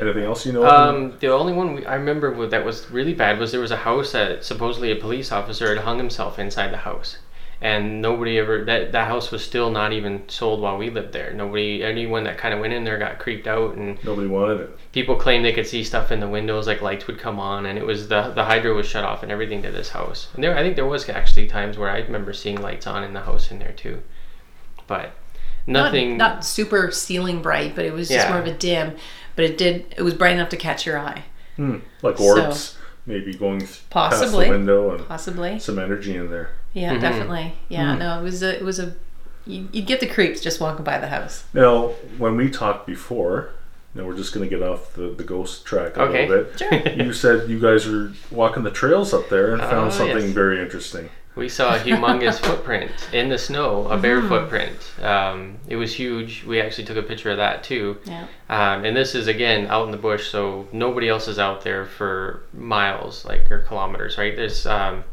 Anything 0.00 0.24
else 0.24 0.44
you 0.44 0.52
know? 0.52 0.64
of? 0.64 0.68
Um, 0.68 1.14
the 1.20 1.28
only 1.28 1.52
one 1.52 1.74
we, 1.74 1.86
I 1.86 1.94
remember 1.94 2.46
that 2.48 2.64
was 2.64 2.90
really 2.90 3.14
bad 3.14 3.38
was 3.38 3.52
there 3.52 3.60
was 3.60 3.70
a 3.70 3.76
house 3.76 4.12
that 4.12 4.44
supposedly 4.44 4.90
a 4.90 4.96
police 4.96 5.30
officer 5.30 5.68
had 5.74 5.84
hung 5.84 5.98
himself 5.98 6.38
inside 6.38 6.72
the 6.72 6.78
house, 6.78 7.18
and 7.60 8.02
nobody 8.02 8.36
ever 8.38 8.64
that 8.64 8.90
that 8.90 9.06
house 9.06 9.30
was 9.30 9.44
still 9.44 9.70
not 9.70 9.92
even 9.92 10.28
sold 10.28 10.60
while 10.60 10.76
we 10.76 10.90
lived 10.90 11.12
there. 11.12 11.32
Nobody, 11.32 11.84
anyone 11.84 12.24
that 12.24 12.38
kind 12.38 12.52
of 12.52 12.58
went 12.60 12.72
in 12.72 12.82
there 12.82 12.98
got 12.98 13.20
creeped 13.20 13.46
out, 13.46 13.76
and 13.76 14.02
Nobody 14.04 14.26
wanted 14.26 14.60
it. 14.62 14.78
people 14.90 15.14
claimed 15.14 15.44
they 15.44 15.52
could 15.52 15.66
see 15.66 15.84
stuff 15.84 16.10
in 16.10 16.18
the 16.18 16.28
windows, 16.28 16.66
like 16.66 16.82
lights 16.82 17.06
would 17.06 17.20
come 17.20 17.38
on, 17.38 17.66
and 17.66 17.78
it 17.78 17.86
was 17.86 18.08
the 18.08 18.30
the 18.34 18.44
hydro 18.44 18.74
was 18.74 18.86
shut 18.86 19.04
off 19.04 19.22
and 19.22 19.30
everything 19.30 19.62
to 19.62 19.70
this 19.70 19.90
house. 19.90 20.26
And 20.34 20.42
there, 20.42 20.58
I 20.58 20.62
think 20.62 20.74
there 20.74 20.86
was 20.86 21.08
actually 21.08 21.46
times 21.46 21.78
where 21.78 21.88
I 21.90 21.98
remember 21.98 22.32
seeing 22.32 22.60
lights 22.60 22.88
on 22.88 23.04
in 23.04 23.12
the 23.14 23.20
house 23.22 23.52
in 23.52 23.60
there 23.60 23.72
too, 23.72 24.02
but 24.88 25.12
nothing. 25.68 26.16
Not, 26.16 26.34
not 26.34 26.44
super 26.44 26.90
ceiling 26.90 27.42
bright, 27.42 27.74
but 27.76 27.84
it 27.84 27.92
was 27.92 28.08
just 28.08 28.26
Yeah. 28.26 28.32
more 28.32 28.40
of 28.42 28.46
a 28.48 28.52
dim. 28.54 28.96
But 29.36 29.44
it 29.44 29.58
did. 29.58 29.94
It 29.96 30.02
was 30.02 30.14
bright 30.14 30.32
enough 30.34 30.48
to 30.50 30.56
catch 30.56 30.86
your 30.86 30.98
eye, 30.98 31.24
Hmm. 31.56 31.76
Like 32.02 32.18
So- 32.18 32.24
orbs, 32.24 32.76
maybe 33.06 33.34
going 33.34 33.60
th- 33.60 33.82
past 33.90 34.20
Possibly. 34.20 34.46
the 34.46 34.50
window 34.52 34.90
and 34.94 35.06
possibly. 35.08 35.58
some 35.58 35.78
energy 35.78 36.16
in 36.16 36.30
there. 36.30 36.50
Yeah, 36.72 36.94
Mhm. 36.94 37.00
definitely. 37.00 37.54
Yeah, 37.68 37.92
Hmm. 37.94 37.98
no, 38.00 38.20
it 38.20 38.22
was 38.22 38.42
a, 38.42 38.56
it 38.56 38.64
was 38.64 38.78
a, 38.78 38.94
you, 39.46 39.68
you'd 39.72 39.86
get 39.86 40.00
the 40.00 40.06
creeps 40.06 40.40
just 40.40 40.60
walking 40.60 40.84
by 40.84 40.98
the 40.98 41.08
house. 41.08 41.44
Now, 41.52 41.88
when 42.18 42.36
we 42.36 42.48
talked 42.50 42.86
before, 42.86 43.50
now 43.94 44.04
we're 44.04 44.16
just 44.16 44.32
going 44.34 44.48
to 44.48 44.56
get 44.56 44.66
off 44.66 44.92
the, 44.94 45.08
the 45.16 45.22
ghost 45.22 45.64
track 45.64 45.96
a 45.96 46.02
Okay. 46.02 46.28
little 46.28 46.44
bit. 46.44 46.58
Sure. 46.58 47.04
You 47.04 47.12
said 47.12 47.48
you 47.48 47.60
guys 47.60 47.86
were 47.86 48.10
walking 48.30 48.62
the 48.64 48.70
trails 48.72 49.12
up 49.14 49.28
there 49.28 49.52
and 49.52 49.60
found 49.62 49.88
Oh, 49.88 49.90
something 49.90 50.16
yes. 50.26 50.30
very 50.32 50.60
interesting. 50.60 51.10
We 51.36 51.48
saw 51.48 51.74
a 51.74 51.78
humongous 51.78 52.38
footprint 52.46 52.92
in 53.12 53.28
the 53.28 53.38
snow, 53.38 53.88
a 53.88 53.98
bear 53.98 54.22
footprint. 54.22 54.78
Um, 55.02 55.58
it 55.66 55.76
was 55.76 55.94
huge. 55.94 56.44
We 56.44 56.60
actually 56.60 56.84
took 56.84 56.96
a 56.96 57.02
picture 57.02 57.30
of 57.30 57.38
that 57.38 57.64
too. 57.64 57.98
Yeah. 58.04 58.26
Um, 58.48 58.84
and 58.84 58.96
this 58.96 59.14
is 59.14 59.26
again 59.26 59.66
out 59.66 59.84
in 59.86 59.90
the 59.90 59.98
bush, 59.98 60.28
so 60.28 60.68
nobody 60.72 61.08
else 61.08 61.26
is 61.26 61.38
out 61.38 61.62
there 61.62 61.86
for 61.86 62.42
miles, 62.52 63.24
like 63.24 63.50
or 63.50 63.60
kilometers, 63.60 64.16
right? 64.16 64.36
There's, 64.36 64.64
um, 64.66 65.04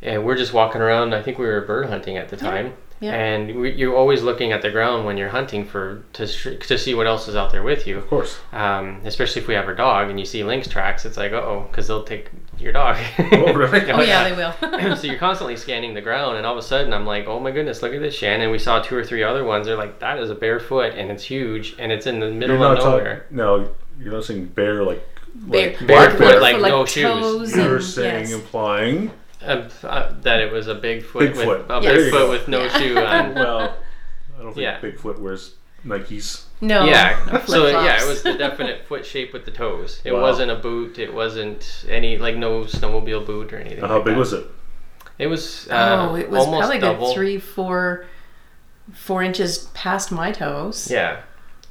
and 0.00 0.24
we're 0.24 0.36
just 0.36 0.52
walking 0.54 0.80
around. 0.80 1.14
I 1.14 1.22
think 1.22 1.38
we 1.38 1.44
were 1.46 1.60
bird 1.60 1.86
hunting 1.88 2.16
at 2.16 2.30
the 2.30 2.36
time, 2.36 2.72
Yeah. 3.04 3.12
and 3.14 3.60
we, 3.60 3.72
you're 3.72 3.94
always 3.96 4.22
looking 4.22 4.52
at 4.52 4.62
the 4.62 4.70
ground 4.70 5.04
when 5.06 5.16
you're 5.16 5.28
hunting 5.28 5.64
for 5.64 6.04
to 6.14 6.26
sh- 6.26 6.58
to 6.68 6.78
see 6.78 6.94
what 6.94 7.06
else 7.06 7.28
is 7.28 7.36
out 7.36 7.52
there 7.52 7.62
with 7.62 7.86
you. 7.86 7.98
Of 7.98 8.08
course. 8.08 8.38
Um, 8.52 9.00
especially 9.04 9.42
if 9.42 9.48
we 9.48 9.54
have 9.54 9.66
our 9.66 9.74
dog 9.74 10.10
and 10.10 10.18
you 10.18 10.24
see 10.26 10.42
lynx 10.44 10.68
tracks, 10.68 11.04
it's 11.04 11.16
like, 11.16 11.32
oh, 11.32 11.66
because 11.70 11.86
they'll 11.88 12.04
take 12.04 12.30
your 12.58 12.72
dog. 12.72 12.96
Oh, 13.18 13.52
really? 13.52 13.90
Oh 13.92 14.00
yeah, 14.00 14.28
they 14.28 14.34
will. 14.34 14.96
so 14.96 15.06
you're 15.06 15.18
constantly 15.18 15.56
scanning 15.56 15.94
the 15.94 16.00
ground, 16.00 16.36
and 16.36 16.46
all 16.46 16.52
of 16.52 16.58
a 16.58 16.62
sudden 16.66 16.92
I'm 16.92 17.04
like, 17.06 17.26
oh 17.26 17.38
my 17.40 17.50
goodness, 17.50 17.82
look 17.82 17.92
at 17.92 18.00
this, 18.00 18.14
Shannon. 18.14 18.50
We 18.50 18.58
saw 18.58 18.80
two 18.80 18.96
or 18.96 19.04
three 19.04 19.22
other 19.22 19.44
ones. 19.44 19.66
They're 19.66 19.76
like, 19.76 19.98
that 20.00 20.18
is 20.18 20.30
a 20.30 20.34
bare 20.34 20.60
foot, 20.60 20.94
and 20.94 21.10
it's 21.10 21.24
huge, 21.24 21.74
and 21.78 21.90
it's 21.92 22.06
in 22.06 22.20
the 22.20 22.30
middle 22.30 22.58
You're 22.58 22.72
of 22.72 22.78
nowhere. 22.78 23.20
talking. 23.20 23.36
No, 23.36 23.74
you're 24.00 24.12
not 24.12 24.24
saying 24.24 24.46
bear 24.46 24.82
like. 24.84 25.06
Bare, 25.36 25.70
like 25.72 25.86
Barefoot, 25.88 26.18
black 26.18 26.52
bear. 26.52 26.58
like 26.60 26.70
no 26.70 26.84
shoes. 26.86 27.02
toes 27.02 27.56
You're 27.56 27.74
and- 27.76 27.84
saying 27.84 28.20
yes. 28.26 28.32
implying. 28.32 29.10
Uh, 29.46 29.68
uh, 29.86 30.12
that 30.22 30.40
it 30.40 30.52
was 30.52 30.68
a 30.68 30.74
Bigfoot, 30.74 31.32
Bigfoot. 31.34 31.46
with 31.68 31.70
a 31.70 31.80
Yes. 31.82 32.12
Bigfoot 32.12 32.30
with 32.30 32.48
no 32.48 32.62
Yeah. 32.64 32.78
shoe 32.78 32.98
on. 32.98 33.34
Well, 33.34 33.76
I 34.38 34.42
don't 34.42 34.54
think 34.54 34.62
Yeah. 34.64 34.80
Bigfoot 34.80 35.18
wears 35.18 35.54
Nikes. 35.86 36.44
No. 36.60 36.84
yeah. 36.84 37.18
no 37.30 37.40
so 37.44 37.66
yeah, 37.68 38.02
it 38.02 38.08
was 38.08 38.22
the 38.22 38.32
definite 38.34 38.86
foot 38.86 39.04
shape 39.04 39.32
with 39.32 39.44
the 39.44 39.50
toes. 39.50 40.00
It 40.04 40.12
Wow. 40.12 40.22
wasn't 40.22 40.50
a 40.50 40.56
boot. 40.56 40.98
It 40.98 41.12
wasn't 41.12 41.84
any 41.88 42.16
like 42.18 42.36
no 42.36 42.62
snowmobile 42.64 43.26
boot 43.26 43.52
or 43.52 43.58
anything. 43.58 43.80
Now, 43.82 43.88
how 43.88 43.96
like 43.96 44.04
big 44.06 44.14
that. 44.14 44.18
was 44.20 44.32
it? 44.32 44.46
It 45.18 45.26
was. 45.28 45.68
Uh, 45.70 46.08
oh, 46.10 46.14
it 46.16 46.28
was 46.30 46.40
almost 46.44 46.60
probably 46.62 46.78
double. 46.80 47.06
good 47.08 47.14
three, 47.14 47.38
four, 47.38 48.06
four 48.92 49.22
inches 49.22 49.58
past 49.74 50.10
my 50.10 50.32
toes. 50.32 50.90
Yeah. 50.90 51.20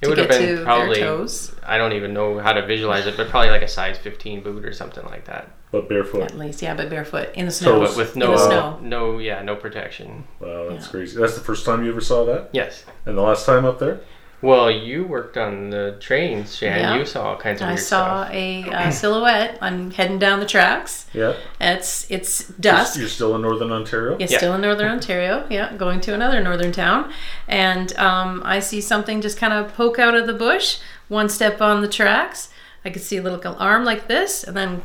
It 0.01 0.07
would 0.09 0.17
have 0.17 0.27
been 0.29 0.57
to 0.57 0.63
probably. 0.63 0.99
toes, 0.99 1.55
I 1.65 1.77
don't 1.77 1.93
even 1.93 2.13
know 2.13 2.37
how 2.39 2.51
to 2.53 2.65
visualize 2.65 3.05
it, 3.07 3.15
but 3.17 3.29
probably 3.29 3.49
like 3.51 3.61
a 3.61 3.67
size 3.69 3.97
15 3.97 4.43
boot 4.43 4.65
or 4.65 4.73
something 4.73 5.05
like 5.05 5.25
that. 5.25 5.49
But 5.73 5.89
barefoot. 5.89 6.21
at 6.21 6.37
least. 6.37 6.61
Yeah, 6.61 6.73
but 6.75 6.89
barefoot 6.89 7.29
in 7.33 7.45
the 7.47 7.51
snow. 7.51 7.79
Toes. 7.79 7.89
But 7.89 7.97
with 7.97 8.13
in 8.15 8.19
no, 8.21 8.31
the 8.31 8.37
snow. 8.37 8.79
no, 8.81 9.17
yeah, 9.17 9.41
no 9.41 9.55
protection. 9.57 10.23
Wow, 10.39 10.69
that's 10.69 10.85
Yeah. 10.85 10.91
crazy. 10.91 11.19
That's 11.19 11.33
the 11.35 11.41
first 11.43 11.65
time 11.65 11.83
you 11.83 11.91
ever 11.91 11.99
saw 11.99 12.23
that? 12.25 12.49
Yes. 12.53 12.85
And 13.05 13.17
the 13.17 13.21
last 13.23 13.45
time 13.45 13.65
up 13.65 13.79
there? 13.79 13.99
Well, 14.43 14.69
you 14.69 15.05
worked 15.05 15.37
on 15.37 15.69
the 15.69 15.95
trains, 16.01 16.55
Shan. 16.57 16.77
Yeah. 16.77 16.95
You 16.97 17.05
saw 17.05 17.29
all 17.29 17.37
kinds 17.37 17.61
of 17.61 17.67
I 17.67 17.71
weird 17.71 17.79
saw 17.79 18.23
stuff. 18.25 18.33
a 18.35 18.63
uh, 18.71 18.91
silhouette. 19.03 19.57
I'm 19.61 19.89
heading 19.91 20.19
down 20.19 20.41
the 20.41 20.45
tracks. 20.45 21.05
Yeah. 21.13 21.33
It's 21.61 22.05
it's 22.11 22.49
You're- 22.49 22.59
dusk. 22.59 22.99
You're 22.99 23.07
still 23.07 23.33
in 23.35 23.41
Northern 23.41 23.71
Ontario? 23.71 24.17
It's 24.19 24.33
Yeah. 24.33 24.39
still 24.39 24.53
in 24.55 24.61
northern 24.61 24.89
Ontario. 24.91 25.47
Yeah, 25.49 25.73
going 25.77 26.01
to 26.01 26.13
another 26.13 26.43
northern 26.43 26.73
town, 26.73 27.11
and 27.47 27.97
um, 27.97 28.41
I 28.45 28.59
see 28.59 28.81
something 28.81 29.21
just 29.21 29.37
kind 29.37 29.53
of 29.53 29.73
poke 29.75 29.97
out 29.97 30.13
of 30.13 30.27
the 30.27 30.33
bush. 30.33 30.77
One 31.07 31.29
step 31.29 31.61
on 31.61 31.81
the 31.81 31.87
tracks. 31.87 32.49
I 32.85 32.89
could 32.89 33.01
see 33.01 33.15
a 33.17 33.21
little 33.23 33.39
arm 33.59 33.85
like 33.85 34.07
this, 34.07 34.43
and 34.43 34.57
then 34.57 34.81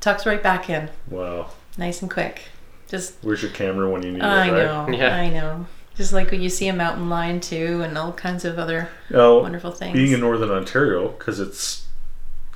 tucks 0.00 0.26
right 0.26 0.42
back 0.42 0.68
in, 0.70 0.90
Wow. 1.08 1.50
nice 1.78 2.02
and 2.02 2.10
quick. 2.10 2.42
Just 2.88 3.14
Where's 3.22 3.42
your 3.42 3.52
camera 3.52 3.88
when 3.88 4.02
you 4.02 4.12
need 4.12 4.22
I 4.22 4.46
it, 4.48 4.50
right? 4.52 4.64
know, 4.64 4.96
Yeah. 4.98 5.14
I 5.16 5.28
know. 5.28 5.66
Just 5.96 6.12
like 6.12 6.30
when 6.30 6.40
you 6.40 6.48
see 6.48 6.66
a 6.68 6.72
mountain 6.72 7.08
lion 7.10 7.40
too, 7.40 7.82
and 7.82 7.96
all 7.98 8.12
kinds 8.12 8.44
of 8.44 8.58
other 8.58 8.88
Now, 9.10 9.40
wonderful 9.40 9.70
things. 9.70 9.92
being 9.94 10.12
in 10.12 10.20
Northern 10.20 10.50
Ontario, 10.50 11.08
because 11.08 11.38
it's 11.38 11.86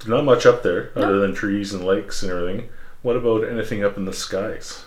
not 0.07 0.25
much 0.25 0.45
up 0.47 0.63
there 0.63 0.91
other 0.97 1.19
than 1.21 1.35
trees 1.35 1.73
and 1.73 1.85
lakes 1.85 2.23
and 2.23 2.33
everything, 2.33 2.69
what 3.03 3.17
about 3.17 3.45
anything 3.45 3.85
up 3.85 3.97
in 3.97 4.07
the 4.07 4.13
skies? 4.13 4.85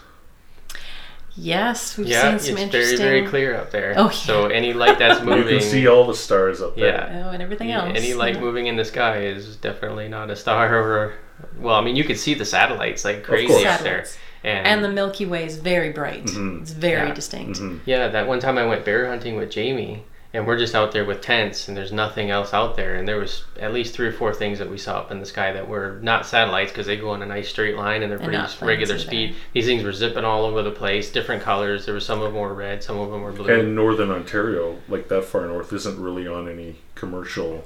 yes, 1.36 1.98
we've 1.98 2.08
Yeah, 2.08 2.22
seen 2.24 2.34
it's 2.36 2.46
some 2.46 2.56
very, 2.56 2.66
interesting. 2.66 2.98
very 2.98 3.28
clear 3.28 3.56
up 3.56 3.70
there. 3.72 3.94
Oh, 3.96 4.06
yeah. 4.06 4.10
So 4.12 4.48
any 4.48 4.74
light 4.74 4.98
that's 4.98 5.24
moving, 5.24 5.44
You 5.54 5.60
can 5.60 5.70
see 5.70 5.88
all 5.88 6.08
the 6.08 6.16
stars 6.16 6.62
up 6.62 6.76
there. 6.76 6.88
yeah, 7.12 7.26
Oh, 7.28 7.30
and 7.30 7.44
everything 7.44 7.70
Yeah, 7.70 7.86
else. 7.86 7.98
any 7.98 8.14
light 8.16 8.36
yeah. 8.36 8.42
moving 8.42 8.66
in 8.68 8.76
the 8.76 8.86
sky 8.86 9.18
is 9.20 9.56
definitely 9.58 10.08
not 10.08 10.30
a 10.32 10.36
star 10.36 10.76
or. 10.76 11.14
Well, 11.60 11.76
I 11.76 11.82
mean, 11.82 11.96
you 11.96 12.04
could 12.04 12.18
see 12.20 12.34
the 12.34 12.46
satellites 12.46 13.04
like 13.06 13.24
crazy 13.24 13.66
up 13.66 13.82
there, 13.82 14.06
and, 14.44 14.68
And 14.68 14.84
the 14.84 14.90
Milky 14.90 15.26
Way 15.26 15.46
is 15.46 15.58
very 15.58 15.90
bright. 15.92 16.26
Mhm. 16.26 16.62
It's 16.62 16.72
very 16.72 17.08
Yeah. 17.08 17.14
distinct. 17.14 17.60
Mhm. 17.60 17.80
yeah, 17.86 18.08
that 18.08 18.28
one 18.28 18.40
time 18.40 18.58
I 18.58 18.66
went 18.66 18.86
bear 18.86 19.08
hunting 19.08 19.36
with 19.36 19.50
Jamie, 19.52 20.04
and 20.34 20.46
we're 20.46 20.58
just 20.58 20.76
out 20.76 20.92
there 20.92 21.06
with 21.06 21.22
tents, 21.22 21.68
and 21.68 21.76
there's 21.76 21.92
nothing 21.92 22.30
else 22.30 22.54
out 22.54 22.76
there, 22.76 22.96
and 22.96 23.08
there 23.08 23.18
was 23.18 23.44
at 23.60 23.74
least 23.74 23.94
three 23.96 24.08
or 24.08 24.12
four 24.12 24.34
things 24.34 24.60
that 24.60 24.70
we 24.70 24.78
saw 24.78 25.00
up 25.00 25.12
in 25.12 25.20
the 25.20 25.26
sky 25.26 25.52
that 25.54 25.68
were 25.68 25.98
not 26.02 26.26
satellites 26.26 26.72
because 26.72 26.86
they 26.86 26.98
go 26.98 27.14
in 27.16 27.22
a 27.22 27.26
nice 27.26 27.50
straight 27.50 27.76
line 27.76 28.04
and 28.04 28.12
they're 28.12 28.20
And 28.20 28.28
pretty 28.28 28.44
regular 28.66 28.68
planes 28.68 28.92
either. 28.92 29.00
speed. 29.00 29.36
These 29.54 29.66
things 29.66 29.84
were 29.84 29.94
zipping 29.94 30.26
all 30.26 30.46
over 30.46 30.62
the 30.62 30.72
place, 30.72 31.10
different 31.12 31.42
colors. 31.44 31.86
There 31.86 31.94
were 31.94 32.00
some 32.00 32.22
of 32.22 32.34
them 32.34 32.42
were 32.42 32.54
red, 32.54 32.84
some 32.84 33.00
of 33.00 33.10
them 33.12 33.22
were 33.24 33.32
blue. 33.32 33.52
And 33.52 33.74
Northern 33.76 34.12
Ontario, 34.12 34.76
like 34.90 35.08
that 35.08 35.24
far 35.26 35.46
north, 35.48 35.74
isn't 35.74 36.00
really 36.00 36.28
on 36.28 36.48
any 36.48 36.76
commercial 36.96 37.64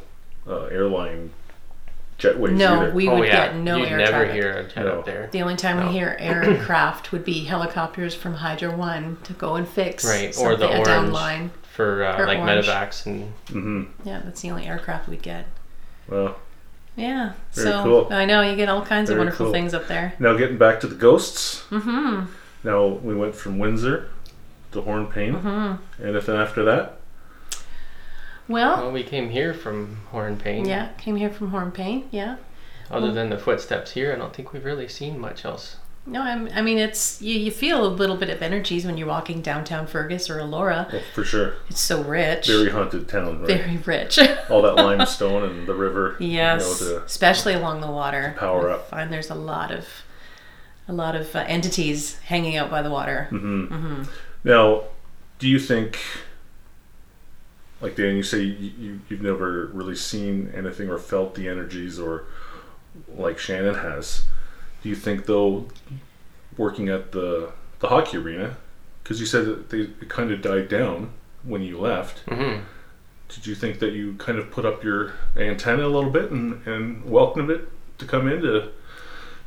uh, 0.50 0.66
airline 0.66 1.32
jetways 2.22 2.52
No, 2.54 2.82
either. 2.84 2.92
we 2.94 3.08
oh 3.10 3.20
would 3.20 3.28
yeah, 3.28 3.48
get 3.48 3.56
no 3.58 3.82
aircraft. 3.84 3.92
you'd 3.92 3.92
air 3.92 3.98
never 4.12 4.26
traffic. 4.26 4.34
hear 4.34 4.52
a 4.54 4.64
jet 4.68 4.86
No. 4.86 5.00
up 5.00 5.06
there. 5.06 5.30
The 5.32 5.42
only 5.42 5.56
time 5.56 5.80
No. 5.80 5.88
we 5.88 5.94
hear 5.94 6.16
aircraft 6.20 7.12
would 7.12 7.26
be 7.26 7.44
helicopters 7.46 8.14
from 8.14 8.36
Hydro 8.36 8.76
One 8.76 9.18
to 9.24 9.34
go 9.34 9.56
and 9.56 9.68
fix 9.68 10.06
Right, 10.06 10.30
or 10.30 10.34
something 10.34 10.60
the 10.60 10.82
a 10.82 10.86
down 10.86 11.06
Ornge. 11.06 11.12
line. 11.14 11.52
for 11.64 12.04
uh, 12.04 12.18
Or 12.22 12.28
like 12.28 12.40
Ornge. 12.40 12.66
medevacs 12.66 13.06
and 13.06 13.32
hmm 13.50 13.84
Yeah, 14.04 14.22
that's 14.24 14.42
the 14.42 14.50
only 14.52 14.68
aircraft 14.68 15.08
we'd 15.10 15.22
get. 15.24 15.46
Well, 16.08 16.38
Yeah, 16.96 17.34
Very 17.54 17.68
so 17.72 17.84
cool. 17.84 18.08
I 18.12 18.26
know 18.26 18.42
you 18.42 18.56
get 18.56 18.70
all 18.70 18.84
kinds 18.86 19.10
Very 19.10 19.20
of 19.20 19.26
wonderful 19.26 19.46
cool. 19.48 19.54
things 19.54 19.74
up 19.74 19.88
there. 19.88 20.14
now 20.20 20.36
getting 20.36 20.58
back 20.58 20.80
to 20.82 20.88
the 20.88 20.96
ghosts. 20.96 21.64
Mm-hmm. 21.70 22.26
Now 22.64 22.86
we 22.88 23.16
went 23.16 23.34
from 23.36 23.58
Windsor 23.60 24.10
to 24.74 24.82
Hornepayne. 24.82 25.42
Mm-hmm. 25.42 26.06
Anything 26.06 26.36
after 26.36 26.64
that? 26.66 26.98
Well, 28.52 28.78
well, 28.78 28.92
we 28.92 29.04
came 29.04 29.30
here 29.30 29.54
from 29.54 29.98
Hornepayne. 30.12 30.68
yeah, 30.68 30.90
came 30.98 31.16
here 31.16 31.30
from 31.32 31.52
Hornepayne. 31.52 32.06
Yeah. 32.12 32.38
Other 32.90 33.12
than 33.14 33.30
the 33.30 33.38
footsteps 33.38 33.92
here, 33.92 34.12
I 34.14 34.18
don't 34.18 34.36
think 34.36 34.52
we've 34.52 34.66
really 34.66 34.88
seen 34.88 35.18
much 35.18 35.46
else. 35.46 35.78
No, 36.06 36.22
I'm, 36.22 36.50
I 36.54 36.62
mean 36.64 36.80
it's 36.80 37.22
you, 37.22 37.40
you 37.40 37.52
feel 37.52 37.86
a 37.86 37.88
little 37.88 38.18
bit 38.18 38.30
of 38.32 38.42
energies 38.42 38.86
when 38.86 38.98
you're 38.98 39.08
walking 39.08 39.42
downtown 39.44 39.86
Fergus 39.86 40.30
or 40.32 40.40
Elora. 40.40 40.92
Well, 40.92 41.02
for 41.14 41.24
sure. 41.24 41.54
It's 41.70 41.80
so 41.80 42.02
rich. 42.02 42.48
Very 42.48 42.70
haunted 42.72 43.08
town, 43.08 43.40
right? 43.42 43.48
Very 43.48 43.78
rich. 43.78 44.18
All 44.50 44.64
that 44.64 44.76
limestone 44.78 45.44
and 45.44 45.68
the 45.68 45.76
river. 45.76 46.18
yes, 46.20 46.82
You 46.82 46.88
know, 46.88 47.00
to 47.00 47.06
especially 47.06 47.54
along 47.54 47.82
the 47.82 47.92
water. 47.92 48.36
power 48.38 48.72
I 48.72 48.74
up. 48.74 48.90
find 48.90 49.14
there's 49.14 49.30
a 49.30 49.36
lot 49.36 49.70
of 49.72 49.88
a 50.88 50.94
lot 50.94 51.16
of 51.16 51.34
uh, 51.36 51.46
entities 51.48 52.18
hanging 52.22 52.58
out 52.58 52.70
by 52.72 52.82
the 52.82 52.90
water. 52.90 53.28
hmm 53.30 54.02
Now, 54.44 54.86
do 55.38 55.48
you 55.48 55.60
think, 55.60 56.00
like 57.82 57.96
Dan, 57.96 58.16
you 58.16 58.24
say 58.24 58.42
you, 58.42 58.72
you, 58.78 59.00
you've 59.10 59.22
never 59.22 59.68
really 59.68 59.96
seen 59.96 60.52
anything 60.56 60.90
or 60.90 60.98
felt 60.98 61.36
the 61.36 61.48
energies, 61.48 62.00
or 62.00 62.26
like 63.18 63.40
Shannon 63.40 63.76
has. 63.76 64.24
Do 64.84 64.90
you 64.90 64.96
think 64.96 65.26
though, 65.26 65.68
working 66.58 66.90
at 66.90 67.12
the 67.12 67.52
the 67.80 67.88
hockey 67.90 68.18
arena, 68.18 68.58
because 69.04 69.20
you 69.20 69.26
said 69.26 69.46
that 69.46 69.70
they 69.70 69.80
it 69.80 70.10
kind 70.10 70.32
of 70.32 70.42
died 70.42 70.70
down 70.70 71.12
when 71.44 71.62
you 71.64 71.80
left. 71.80 72.20
hmm 72.30 72.60
Did 73.30 73.48
you 73.48 73.56
think 73.56 73.80
that 73.80 73.94
you 73.94 74.14
kind 74.20 74.38
of 74.38 74.52
put 74.52 74.66
up 74.66 74.84
your 74.84 75.14
antenna 75.36 75.86
a 75.88 75.90
little 75.90 76.12
bit 76.12 76.30
and, 76.32 76.66
and 76.68 77.04
welcomed 77.06 77.50
it 77.50 77.68
to 77.98 78.06
come 78.06 78.28
into 78.28 78.70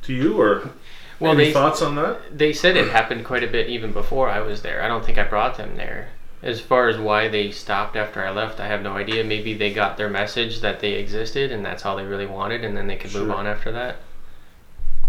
to 0.03 0.13
you, 0.13 0.41
or 0.41 0.71
Well, 1.21 1.33
any 1.33 1.45
they 1.47 1.53
thoughts 1.53 1.81
on 1.83 1.95
that? 1.97 2.37
they 2.37 2.53
said 2.53 2.77
it 2.77 2.89
happened 2.91 3.25
quite 3.25 3.45
a 3.45 3.47
bit 3.49 3.69
even 3.69 3.93
before 3.93 4.29
I 4.29 4.41
was 4.41 4.63
there. 4.63 4.83
I 4.83 4.89
don't 4.89 5.05
think 5.05 5.19
I 5.19 5.25
brought 5.25 5.57
them 5.57 5.77
there. 5.77 6.09
As 6.45 6.61
far 6.61 6.89
as 6.89 6.99
why 6.99 7.29
they 7.29 7.51
stopped 7.51 7.97
after 7.97 8.23
I 8.25 8.31
left, 8.31 8.61
I 8.61 8.67
have 8.67 8.83
no 8.83 8.93
idea. 8.93 9.25
Maybe 9.25 9.55
they 9.55 9.73
got 9.73 9.97
their 9.97 10.11
message 10.11 10.61
that 10.61 10.81
they 10.81 10.93
existed 10.93 11.51
and 11.51 11.65
that's 11.65 11.87
all 11.87 11.97
they 11.97 12.05
really 12.05 12.27
wanted, 12.27 12.63
and 12.65 12.77
then 12.77 12.87
they 12.87 12.97
could 12.97 13.15
move 13.15 13.31
on 13.31 13.47
after 13.47 13.73
that. 13.73 13.97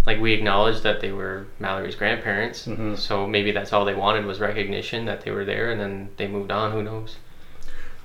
Like 0.06 0.22
we 0.22 0.32
acknowledged 0.32 0.84
that 0.84 1.02
they 1.02 1.12
were 1.12 1.48
Mallory's 1.60 1.96
grandparents, 1.96 2.66
Mhm. 2.68 2.98
so 2.98 3.28
maybe 3.28 3.52
that's 3.52 3.74
all 3.74 3.84
they 3.84 3.94
wanted 3.96 4.26
was 4.26 4.40
recognition 4.40 5.04
that 5.06 5.22
they 5.26 5.32
were 5.32 5.44
there, 5.44 5.70
and 5.72 5.82
then 5.82 6.10
they 6.16 6.28
moved 6.28 6.52
on. 6.52 6.72
Who 6.72 6.82
knows? 6.82 7.18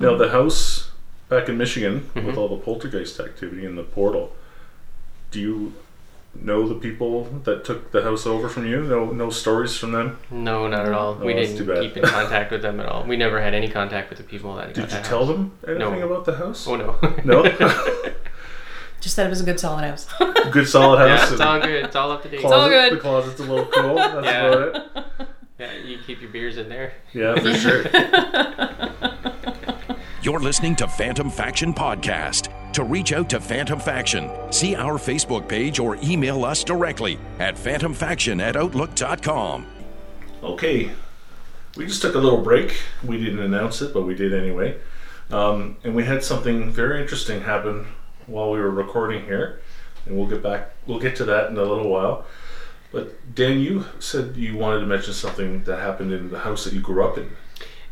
Now 0.00 0.16
the 0.16 0.30
house 0.30 0.90
back 1.28 1.48
in 1.48 1.56
Michigan 1.56 2.10
with 2.16 2.24
Mhm. 2.34 2.36
all 2.36 2.48
the 2.48 2.56
poltergeist 2.56 3.20
activity 3.20 3.64
and 3.64 3.78
the 3.78 3.84
portal. 3.84 4.34
Do 5.30 5.38
you 5.38 5.74
know 6.34 6.68
the 6.68 6.74
people 6.74 7.24
that 7.44 7.64
took 7.64 7.90
the 7.92 8.02
house 8.02 8.26
over 8.26 8.48
from 8.48 8.66
you? 8.66 8.82
No, 8.82 9.06
no 9.10 9.30
stories 9.30 9.76
from 9.76 9.92
them. 9.92 10.18
No, 10.30 10.66
not 10.68 10.86
at 10.86 10.92
all. 10.92 11.18
Oh, 11.20 11.24
we 11.24 11.34
didn't 11.34 11.56
keep 11.80 11.96
in 11.96 12.02
contact 12.04 12.50
with 12.52 12.62
them 12.62 12.80
at 12.80 12.86
all. 12.86 13.04
We 13.04 13.16
never 13.16 13.40
had 13.40 13.52
any 13.54 13.68
contact 13.68 14.08
with 14.10 14.18
the 14.18 14.24
people 14.24 14.54
that. 14.56 14.66
got 14.68 14.74
Did 14.74 14.80
you 14.84 14.86
that 14.90 15.04
tell 15.04 15.26
house. 15.26 15.28
them 15.28 15.52
anything 15.66 16.00
No. 16.00 16.06
about 16.12 16.24
the 16.24 16.36
house? 16.36 16.66
Oh 16.68 16.76
no. 16.76 16.98
No? 17.24 17.42
Just 19.00 19.16
that 19.16 19.26
it 19.26 19.30
was 19.30 19.40
a 19.40 19.44
good 19.44 19.58
solid 19.58 19.84
house. 19.84 20.06
Good 20.52 20.68
solid 20.68 20.98
yeah, 21.06 21.16
house. 21.16 21.32
it's 21.32 21.40
all 21.40 21.58
good. 21.58 21.84
It's 21.86 21.96
all 21.96 22.10
up 22.12 22.22
to 22.22 22.28
date. 22.28 22.40
closet, 22.40 22.56
all 22.56 22.68
good. 22.68 22.92
The 22.92 23.00
closet's 23.00 23.40
a 23.40 23.44
little 23.44 23.64
cool. 23.64 23.94
That's 23.94 24.24
Yeah. 24.26 24.46
about 24.46 24.76
it. 24.76 25.26
Yeah, 25.58 25.72
you 25.86 25.98
keep 26.06 26.20
your 26.20 26.30
beers 26.30 26.58
in 26.58 26.68
there. 26.68 26.92
Yeah, 27.14 27.34
for 27.36 27.54
sure. 27.54 27.84
You're 30.22 30.40
listening 30.40 30.76
to 30.76 30.86
Phantom 30.86 31.30
Faction 31.30 31.72
Podcast. 31.72 32.52
To 32.74 32.84
reach 32.84 33.14
out 33.14 33.30
to 33.30 33.40
Phantom 33.40 33.80
Faction, 33.80 34.30
see 34.50 34.76
our 34.76 34.98
Facebook 34.98 35.48
page 35.48 35.78
or 35.78 35.96
email 36.02 36.44
us 36.44 36.62
directly 36.62 37.18
at 37.38 37.54
phantomfaction 37.54 38.38
at 38.38 38.54
outlook.com. 38.54 39.66
Okay, 40.42 40.90
we 41.74 41.86
just 41.86 42.02
took 42.02 42.16
a 42.16 42.18
little 42.18 42.42
break. 42.42 42.76
We 43.02 43.16
didn't 43.16 43.38
announce 43.38 43.80
it, 43.80 43.94
but 43.94 44.02
we 44.02 44.14
did 44.14 44.34
anyway. 44.34 44.78
Um, 45.30 45.78
and 45.84 45.94
we 45.94 46.04
had 46.04 46.22
something 46.22 46.70
very 46.70 47.00
interesting 47.00 47.40
happen 47.40 47.86
while 48.26 48.50
we 48.50 48.58
were 48.58 48.70
recording 48.70 49.24
here, 49.24 49.62
and 50.04 50.18
we'll 50.18 50.28
get 50.28 50.42
back. 50.42 50.72
We'll 50.86 51.00
get 51.00 51.16
to 51.16 51.24
that 51.24 51.48
in 51.48 51.56
a 51.56 51.62
little 51.62 51.88
while. 51.88 52.26
But 52.92 53.34
Dan, 53.34 53.60
you 53.60 53.86
said 54.00 54.36
you 54.36 54.58
wanted 54.58 54.80
to 54.80 54.86
mention 54.86 55.14
something 55.14 55.64
that 55.64 55.78
happened 55.78 56.12
in 56.12 56.28
the 56.30 56.40
house 56.40 56.64
that 56.64 56.74
you 56.74 56.82
grew 56.82 57.02
up 57.02 57.16
in. 57.16 57.30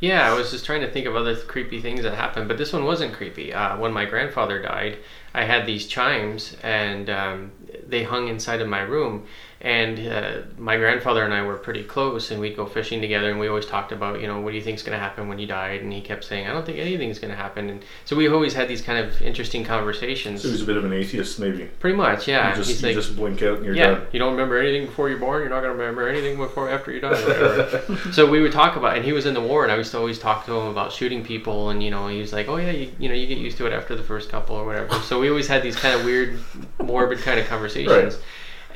Yeah, 0.00 0.30
I 0.30 0.34
was 0.34 0.52
just 0.52 0.64
trying 0.64 0.82
to 0.82 0.90
think 0.90 1.06
of 1.06 1.16
other 1.16 1.34
creepy 1.34 1.80
things 1.80 2.02
that 2.02 2.14
happened, 2.14 2.46
but 2.46 2.56
this 2.56 2.72
one 2.72 2.84
wasn't 2.84 3.14
creepy. 3.14 3.52
Uh, 3.52 3.76
when 3.78 3.92
my 3.92 4.04
grandfather 4.04 4.62
died, 4.62 4.98
I 5.34 5.42
had 5.44 5.66
these 5.66 5.88
chimes, 5.88 6.56
and 6.62 7.10
um, 7.10 7.52
they 7.84 8.04
hung 8.04 8.28
inside 8.28 8.60
of 8.60 8.68
my 8.68 8.80
room. 8.80 9.26
And 9.60 9.98
uh, 10.06 10.32
my 10.56 10.76
grandfather 10.76 11.24
and 11.24 11.34
I 11.34 11.42
were 11.42 11.56
pretty 11.56 11.82
close, 11.82 12.30
and 12.30 12.40
we'd 12.40 12.54
go 12.56 12.64
fishing 12.64 13.00
together, 13.00 13.28
and 13.30 13.40
we 13.40 13.48
always 13.48 13.66
talked 13.66 13.90
about, 13.90 14.20
you 14.20 14.28
know, 14.28 14.40
what 14.40 14.50
do 14.50 14.56
you 14.56 14.62
think's 14.62 14.84
going 14.84 14.96
to 14.96 15.02
happen 15.02 15.26
when 15.28 15.38
you 15.40 15.46
died? 15.48 15.80
And 15.80 15.92
he 15.92 16.00
kept 16.00 16.22
saying, 16.24 16.46
I 16.46 16.52
don't 16.52 16.64
think 16.64 16.78
anything's 16.78 17.18
going 17.18 17.32
to 17.32 17.36
happen. 17.36 17.68
And 17.70 17.84
so 18.04 18.14
we 18.14 18.28
always 18.28 18.54
had 18.54 18.68
these 18.68 18.80
kind 18.82 19.04
of 19.04 19.20
interesting 19.20 19.64
conversations. 19.64 20.42
So 20.42 20.50
was 20.50 20.62
a 20.62 20.64
bit 20.64 20.76
of 20.76 20.84
an 20.84 20.92
atheist, 20.92 21.40
maybe. 21.40 21.64
Pretty 21.80 21.96
much, 21.96 22.28
yeah. 22.28 22.50
You 22.50 22.56
just, 22.56 22.70
He's 22.70 22.82
you 22.82 22.88
like, 22.88 22.96
just 22.96 23.16
blink 23.16 23.42
out 23.42 23.56
and 23.56 23.64
you're 23.66 23.74
yeah, 23.74 23.90
done. 23.94 24.06
you 24.12 24.20
don't 24.20 24.30
remember 24.32 24.58
anything 24.58 24.86
before 24.86 25.08
you're 25.08 25.18
born. 25.18 25.40
You're 25.40 25.50
not 25.50 25.62
gonna 25.62 25.72
remember 25.74 26.08
anything 26.08 26.36
before 26.36 26.70
after 26.70 26.92
you 26.92 27.00
die. 27.00 27.80
So 28.12 28.30
we 28.30 28.40
would 28.40 28.52
talk 28.52 28.76
about, 28.76 28.96
and 28.96 29.04
he 29.04 29.12
was 29.12 29.26
in 29.26 29.34
the 29.34 29.40
war, 29.40 29.64
and 29.64 29.72
I 29.72 29.76
used 29.76 29.90
to 29.90 29.98
always 29.98 30.18
talk 30.18 30.46
to 30.46 30.52
him 30.58 30.66
about 30.68 30.92
shooting 30.92 31.24
people, 31.24 31.70
and 31.70 31.82
you 31.82 31.90
know, 31.90 32.06
he 32.08 32.20
was 32.20 32.32
like, 32.32 32.48
oh 32.48 32.56
yeah, 32.56 32.70
you, 32.70 32.92
you 32.98 33.08
know, 33.08 33.14
you 33.14 33.26
get 33.26 33.38
used 33.38 33.56
to 33.58 33.66
it 33.66 33.72
after 33.72 33.94
the 33.96 34.02
first 34.02 34.28
couple 34.30 34.56
or 34.56 34.64
whatever. 34.64 34.94
So 35.00 35.18
we 35.20 35.28
always 35.28 35.48
had 35.48 35.62
these 35.62 35.76
kind 35.76 35.98
of 35.98 36.04
weird, 36.04 36.38
morbid 36.82 37.18
kind 37.18 37.40
of 37.40 37.46
conversations, 37.46 38.14
Right. 38.14 38.24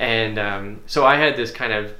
And 0.03 0.37
um, 0.37 0.81
so 0.87 1.07
I 1.07 1.17
had 1.17 1.37
this 1.37 1.51
kind 1.51 1.73
of. 1.73 1.95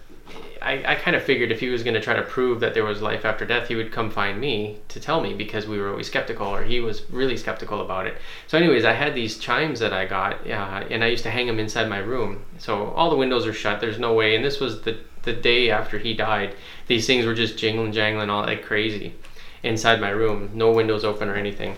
I, 0.61 0.93
I 0.93 0.95
kind 0.95 1.17
of 1.17 1.25
figured 1.25 1.51
if 1.51 1.59
he 1.59 1.71
was 1.71 1.83
going 1.83 1.95
to 1.95 2.01
try 2.01 2.15
to 2.15 2.23
prove 2.23 2.61
that 2.61 2.73
there 2.73 2.85
was 2.85 3.03
life 3.03 3.25
after 3.25 3.45
death, 3.45 3.67
he 3.67 3.75
would 3.75 3.91
come 3.91 4.11
find 4.11 4.41
me 4.41 4.79
to 4.89 5.01
tell 5.01 5.21
me 5.21 5.35
because 5.35 5.67
we 5.67 5.77
were 5.77 5.91
always 5.91 6.07
skeptical, 6.07 6.47
or 6.47 6.63
he 6.63 6.79
was 6.79 7.11
really 7.11 7.37
skeptical 7.37 7.81
about 7.81 8.07
it. 8.07 8.17
So, 8.47 8.59
anyways, 8.59 8.85
I 8.85 8.93
had 8.93 9.13
these 9.13 9.39
chimes 9.39 9.81
that 9.81 9.93
I 9.93 10.05
got, 10.07 10.49
uh, 10.49 10.85
and 10.89 11.03
I 11.03 11.09
used 11.09 11.25
to 11.25 11.33
hang 11.33 11.49
them 11.49 11.59
inside 11.59 11.89
my 11.89 11.99
room. 11.99 12.45
So 12.59 12.91
all 12.91 13.11
the 13.11 13.17
windows 13.17 13.45
are 13.45 13.53
shut. 13.53 13.81
There's 13.81 13.99
no 13.99 14.15
way. 14.15 14.37
And 14.37 14.45
this 14.45 14.61
was 14.61 14.83
the 14.83 14.99
the 15.23 15.33
day 15.33 15.71
after 15.71 15.99
he 15.99 16.15
died. 16.15 16.55
These 16.89 17.07
things 17.07 17.25
were 17.25 17.35
just 17.35 17.57
jingling, 17.57 17.93
jangling, 17.93 18.31
all 18.31 18.43
like 18.43 18.65
crazy 18.65 19.15
inside 19.63 20.01
my 20.01 20.11
room. 20.11 20.51
No 20.55 20.73
windows 20.73 21.05
open 21.05 21.29
or 21.29 21.37
anything. 21.37 21.77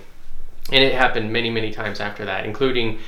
And 0.72 0.82
it 0.82 0.94
happened 0.94 1.32
many, 1.32 1.50
many 1.50 1.70
times 1.70 2.00
after 2.00 2.24
that, 2.24 2.46
including 2.46 2.98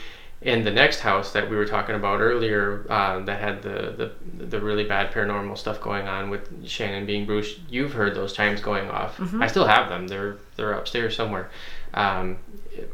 in 0.52 0.62
the 0.64 0.70
next 0.70 1.00
house 1.00 1.32
that 1.32 1.50
we 1.50 1.56
were 1.56 1.66
talking 1.66 1.96
about 1.96 2.20
earlier, 2.20 2.86
uh, 2.88 3.18
that 3.28 3.40
had 3.40 3.62
the, 3.62 3.76
the 4.38 4.44
the 4.44 4.60
really 4.60 4.84
bad 4.84 5.12
paranormal 5.12 5.58
stuff 5.58 5.80
going 5.80 6.06
on 6.06 6.30
with 6.30 6.66
Shannon 6.68 7.04
being 7.04 7.26
Bruce. 7.26 7.58
You've 7.68 7.92
heard 7.92 8.14
those 8.14 8.32
chimes 8.32 8.60
going 8.60 8.88
off. 8.88 9.20
I 9.42 9.48
still 9.48 9.66
have 9.66 9.88
them. 9.88 10.06
They're 10.06 10.36
they're 10.56 10.72
upstairs 10.72 11.16
somewhere, 11.16 11.50
um, 11.94 12.38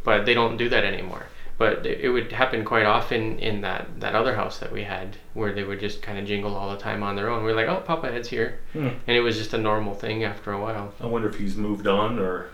but 0.03 0.25
they 0.27 0.35
don't 0.35 0.57
do 0.57 0.69
that 0.71 0.85
anymore. 0.85 1.27
But 1.59 1.85
it 1.87 2.01
it 2.01 2.09
would 2.09 2.33
happen 2.33 2.65
quite 2.65 2.87
often 2.87 3.39
in 3.39 3.61
that, 3.61 4.01
that 4.01 4.15
other 4.15 4.35
house 4.35 4.59
that 4.61 4.73
we 4.73 4.83
had, 4.85 5.19
where 5.35 5.53
they 5.53 5.63
would 5.63 5.79
just 5.79 6.01
kind 6.03 6.19
of 6.19 6.25
jingle 6.27 6.57
all 6.57 6.71
the 6.71 6.79
time 6.83 7.03
on 7.03 7.17
their 7.17 7.29
own. 7.29 7.45
We're 7.45 7.55
like, 7.55 7.69
oh, 7.69 7.83
Papa 7.87 8.11
Ed's 8.13 8.29
here, 8.29 8.59
Hmm. 8.73 8.89
and 9.07 9.15
it 9.19 9.21
was 9.21 9.37
just 9.37 9.53
a 9.53 9.59
normal 9.59 9.95
thing 9.95 10.25
after 10.25 10.51
a 10.53 10.61
while. 10.61 10.95
I 11.01 11.07
wonder 11.07 11.29
if 11.29 11.37
he's 11.39 11.55
moved 11.57 11.87
on 11.87 12.19
or 12.19 12.47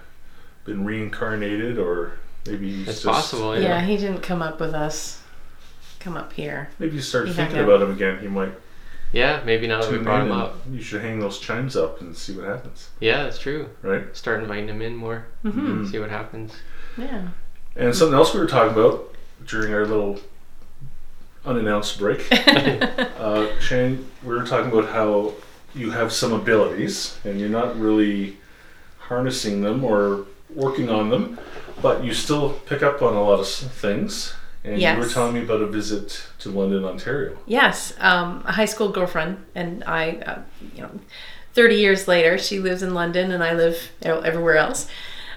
been 0.64 0.84
reincarnated 0.84 1.78
or 1.78 2.18
maybe 2.46 2.70
he's 2.70 2.88
It's 2.88 3.02
just, 3.02 3.06
possible. 3.06 3.54
Yeah, 3.56 3.62
Yeah. 3.62 3.80
he 3.82 3.96
didn't 3.96 4.22
come 4.22 4.42
up 4.42 4.60
with 4.60 4.74
us. 4.74 5.22
Come 6.00 6.16
up 6.16 6.32
here. 6.32 6.70
Maybe 6.78 6.96
you 6.96 7.02
start 7.02 7.26
He 7.26 7.34
thinking 7.34 7.58
about 7.58 7.82
him 7.82 7.90
again. 7.92 8.18
He 8.20 8.28
might 8.28 8.52
Yeah. 9.12 9.40
Maybe 9.44 9.66
now 9.66 9.80
that 9.82 9.90
we 9.90 9.98
brought 9.98 10.22
him 10.26 10.32
up. 10.32 10.56
You 10.70 10.80
should 10.82 11.00
hang 11.02 11.18
those 11.18 11.38
chimes 11.38 11.76
up 11.76 12.00
and 12.00 12.14
see 12.16 12.34
what 12.36 12.46
happens, 12.46 12.90
Yeah, 13.00 13.24
that's 13.24 13.38
true. 13.38 13.68
right? 13.82 14.04
Start 14.16 14.40
inviting 14.42 14.68
him 14.68 14.82
in 14.82 14.94
more. 14.96 15.26
Mm-hmm. 15.44 15.86
See 15.86 15.98
what 15.98 16.10
happens. 16.10 16.52
Yeah. 16.96 17.28
And 17.76 17.94
something 17.94 18.14
else 18.16 18.34
we 18.34 18.40
were 18.40 18.46
talking 18.46 18.72
about 18.72 19.14
during 19.46 19.72
our 19.72 19.86
little 19.86 20.20
unannounced 21.44 21.98
break. 21.98 22.26
uh, 23.18 23.46
Shane, 23.60 24.06
we 24.22 24.34
were 24.34 24.44
talking 24.44 24.70
about 24.70 24.90
how 24.90 25.32
you 25.74 25.90
have 25.90 26.12
some 26.12 26.32
abilities 26.32 27.18
and 27.24 27.38
you're 27.40 27.48
not 27.48 27.78
really 27.78 28.36
harnessing 28.98 29.62
them 29.62 29.84
or 29.84 30.26
working 30.54 30.88
on 30.90 31.08
them, 31.10 31.38
but 31.82 32.04
you 32.04 32.14
still 32.14 32.54
pick 32.66 32.82
up 32.82 33.02
on 33.02 33.14
a 33.14 33.22
lot 33.22 33.40
of 33.40 33.48
things. 33.48 34.34
And 34.64 34.80
you 34.82 34.96
were 34.96 35.08
telling 35.08 35.34
me 35.34 35.42
about 35.42 35.62
a 35.62 35.66
visit 35.66 36.26
to 36.40 36.50
London, 36.50 36.84
Ontario. 36.84 37.38
Yes, 37.46 37.94
um, 38.00 38.42
a 38.44 38.52
high 38.52 38.66
school 38.66 38.90
girlfriend, 38.90 39.44
and 39.54 39.84
I, 39.84 40.10
uh, 40.26 40.42
you 40.74 40.82
know, 40.82 40.90
30 41.54 41.76
years 41.76 42.06
later, 42.06 42.36
she 42.38 42.58
lives 42.58 42.82
in 42.82 42.92
London 42.92 43.30
and 43.32 43.42
I 43.42 43.52
live 43.52 43.90
everywhere 44.02 44.56
else. 44.56 44.88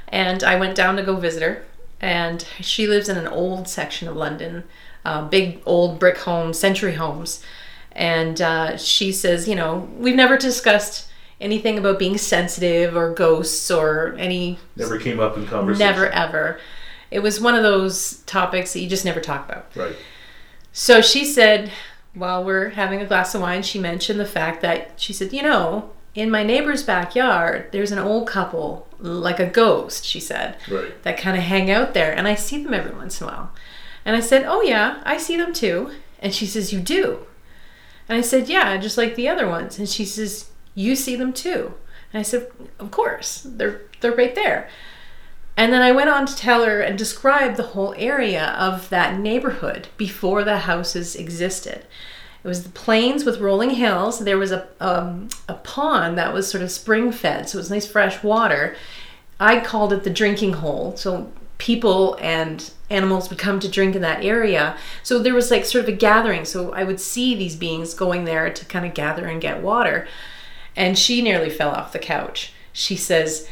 And 0.08 0.44
I 0.44 0.60
went 0.60 0.76
down 0.76 0.98
to 0.98 1.04
go 1.04 1.16
visit 1.16 1.42
her, 1.42 1.64
and 2.02 2.46
she 2.60 2.88
lives 2.88 3.08
in 3.08 3.18
an 3.18 3.28
old 3.28 3.68
section 3.68 4.08
of 4.08 4.16
London, 4.16 4.66
uh, 5.06 5.28
big 5.28 5.62
old 5.66 6.00
brick 6.00 6.18
homes, 6.18 6.60
century 6.60 6.96
homes. 6.96 7.44
And 7.94 8.42
uh, 8.42 8.78
she 8.78 9.12
says, 9.12 9.48
you 9.48 9.56
know, 9.56 9.90
we've 9.98 10.16
never 10.16 10.38
discussed 10.38 11.11
anything 11.42 11.78
about 11.78 12.00
being 12.00 12.18
sensitive 12.18 12.96
or 12.96 13.14
ghosts 13.14 13.70
or 13.70 14.16
any 14.18 14.60
Never 14.76 14.98
came 14.98 15.20
up 15.20 15.36
in 15.38 15.46
conversation. 15.48 15.86
never 15.88 16.08
ever. 16.08 16.60
It 17.10 17.20
was 17.20 17.42
one 17.42 17.56
of 17.56 17.64
those 17.64 18.18
topics 18.22 18.74
that 18.74 18.80
you 18.80 18.88
just 18.88 19.04
never 19.04 19.20
talk 19.20 19.50
about. 19.50 19.68
Right. 19.76 19.96
So 20.72 21.02
she 21.02 21.26
said, 21.26 21.72
while 22.14 22.44
we're 22.44 22.70
having 22.70 23.02
a 23.02 23.06
glass 23.06 23.36
of 23.36 23.42
wine, 23.42 23.64
she 23.64 23.80
mentioned 23.80 24.20
the 24.20 24.26
fact 24.26 24.62
that 24.62 24.94
she 25.00 25.12
said, 25.12 25.34
you 25.34 25.44
know, 25.44 25.90
in 26.16 26.30
my 26.32 26.44
neighbor's 26.44 26.84
backyard, 26.84 27.70
there's 27.72 27.92
an 27.92 28.00
old 28.00 28.28
couple, 28.28 28.88
like 29.00 29.40
a 29.40 29.46
ghost, 29.46 30.06
she 30.06 30.20
said, 30.20 30.58
Right. 30.70 31.02
that 31.04 31.18
kind 31.18 31.38
of 31.38 31.44
hang 31.44 31.70
out 31.72 31.94
there, 31.94 32.14
and 32.16 32.28
I 32.28 32.36
see 32.36 32.62
them 32.64 32.74
every 32.74 32.92
once 32.96 33.20
in 33.22 33.28
a 33.28 33.32
while. 33.32 33.52
And 34.06 34.16
I 34.16 34.20
said, 34.20 34.44
oh 34.46 34.62
yeah, 34.62 35.02
I 35.06 35.18
see 35.18 35.38
them 35.38 35.54
too. 35.54 35.92
And 36.20 36.34
she 36.34 36.46
says, 36.46 36.74
you 36.74 36.80
do? 36.80 37.26
And 38.10 38.18
I 38.18 38.22
said, 38.22 38.50
yeah, 38.50 38.76
just 38.78 38.98
like 38.98 39.16
the 39.16 39.30
other 39.30 39.48
ones. 39.48 39.78
And 39.80 39.88
she 39.88 40.04
says, 40.06 40.50
you 40.76 40.96
see 40.96 41.16
them 41.16 41.34
too? 41.34 41.74
And 42.14 42.20
I 42.20 42.24
said, 42.24 42.50
of 42.80 42.92
course, 42.92 43.46
they're 43.46 43.82
they're 44.00 44.16
right 44.16 44.36
there. 44.36 44.70
And 45.58 45.72
then 45.72 45.82
I 45.82 45.92
went 45.92 46.10
on 46.10 46.26
to 46.26 46.36
tell 46.36 46.66
her 46.66 46.82
and 46.82 46.98
describe 46.98 47.56
the 47.56 47.64
whole 47.64 47.94
area 47.98 48.48
of 48.58 48.90
that 48.90 49.20
neighborhood 49.20 49.90
before 49.98 50.44
the 50.44 50.60
houses 50.60 51.16
existed. 51.16 51.86
It 52.44 52.48
was 52.48 52.64
the 52.64 52.70
plains 52.70 53.26
with 53.26 53.40
rolling 53.40 53.72
hills. 53.72 54.20
There 54.20 54.38
was 54.38 54.52
a 54.52 54.68
um, 54.80 55.30
a 55.48 55.54
pond 55.56 56.18
that 56.18 56.34
was 56.34 56.50
sort 56.50 56.64
of 56.64 56.72
spring 56.72 57.12
fed, 57.12 57.48
so 57.48 57.58
it 57.58 57.62
was 57.62 57.70
nice 57.70 57.86
fresh 57.86 58.24
water. 58.24 58.76
I 59.40 59.60
called 59.60 59.94
it 59.94 60.04
the 60.04 60.10
drinking 60.10 60.54
hole. 60.54 60.96
So 60.98 61.32
people 61.58 62.18
and 62.20 62.72
animals 62.90 63.30
would 63.30 63.38
come 63.38 63.60
to 63.60 63.70
drink 63.70 63.96
in 63.96 64.02
that 64.02 64.24
area. 64.24 64.76
So 65.04 65.20
there 65.20 65.36
was 65.36 65.52
like 65.52 65.66
sort 65.66 65.84
of 65.84 65.90
a 65.90 65.96
gathering. 65.96 66.46
So 66.46 66.74
I 66.74 66.84
would 66.84 67.00
see 67.00 67.36
these 67.36 67.56
beings 67.56 67.94
going 67.94 68.26
there 68.26 68.52
to 68.52 68.66
kind 68.66 68.86
of 68.86 68.96
gather 68.96 69.28
and 69.28 69.40
get 69.40 69.62
water. 69.62 70.08
And 70.76 70.98
she 70.98 71.22
nearly 71.22 71.50
fell 71.50 71.72
off 71.72 71.94
the 71.94 72.00
couch. 72.00 72.54
She 72.74 72.96
says, 72.96 73.48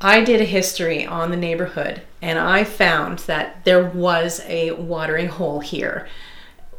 I 0.00 0.22
did 0.22 0.40
a 0.40 0.44
history 0.44 1.04
on 1.04 1.30
the 1.30 1.36
neighborhood 1.36 2.02
and 2.22 2.38
I 2.38 2.64
found 2.64 3.20
that 3.20 3.64
there 3.64 3.84
was 3.84 4.40
a 4.46 4.70
watering 4.72 5.28
hole 5.28 5.60
here 5.60 6.08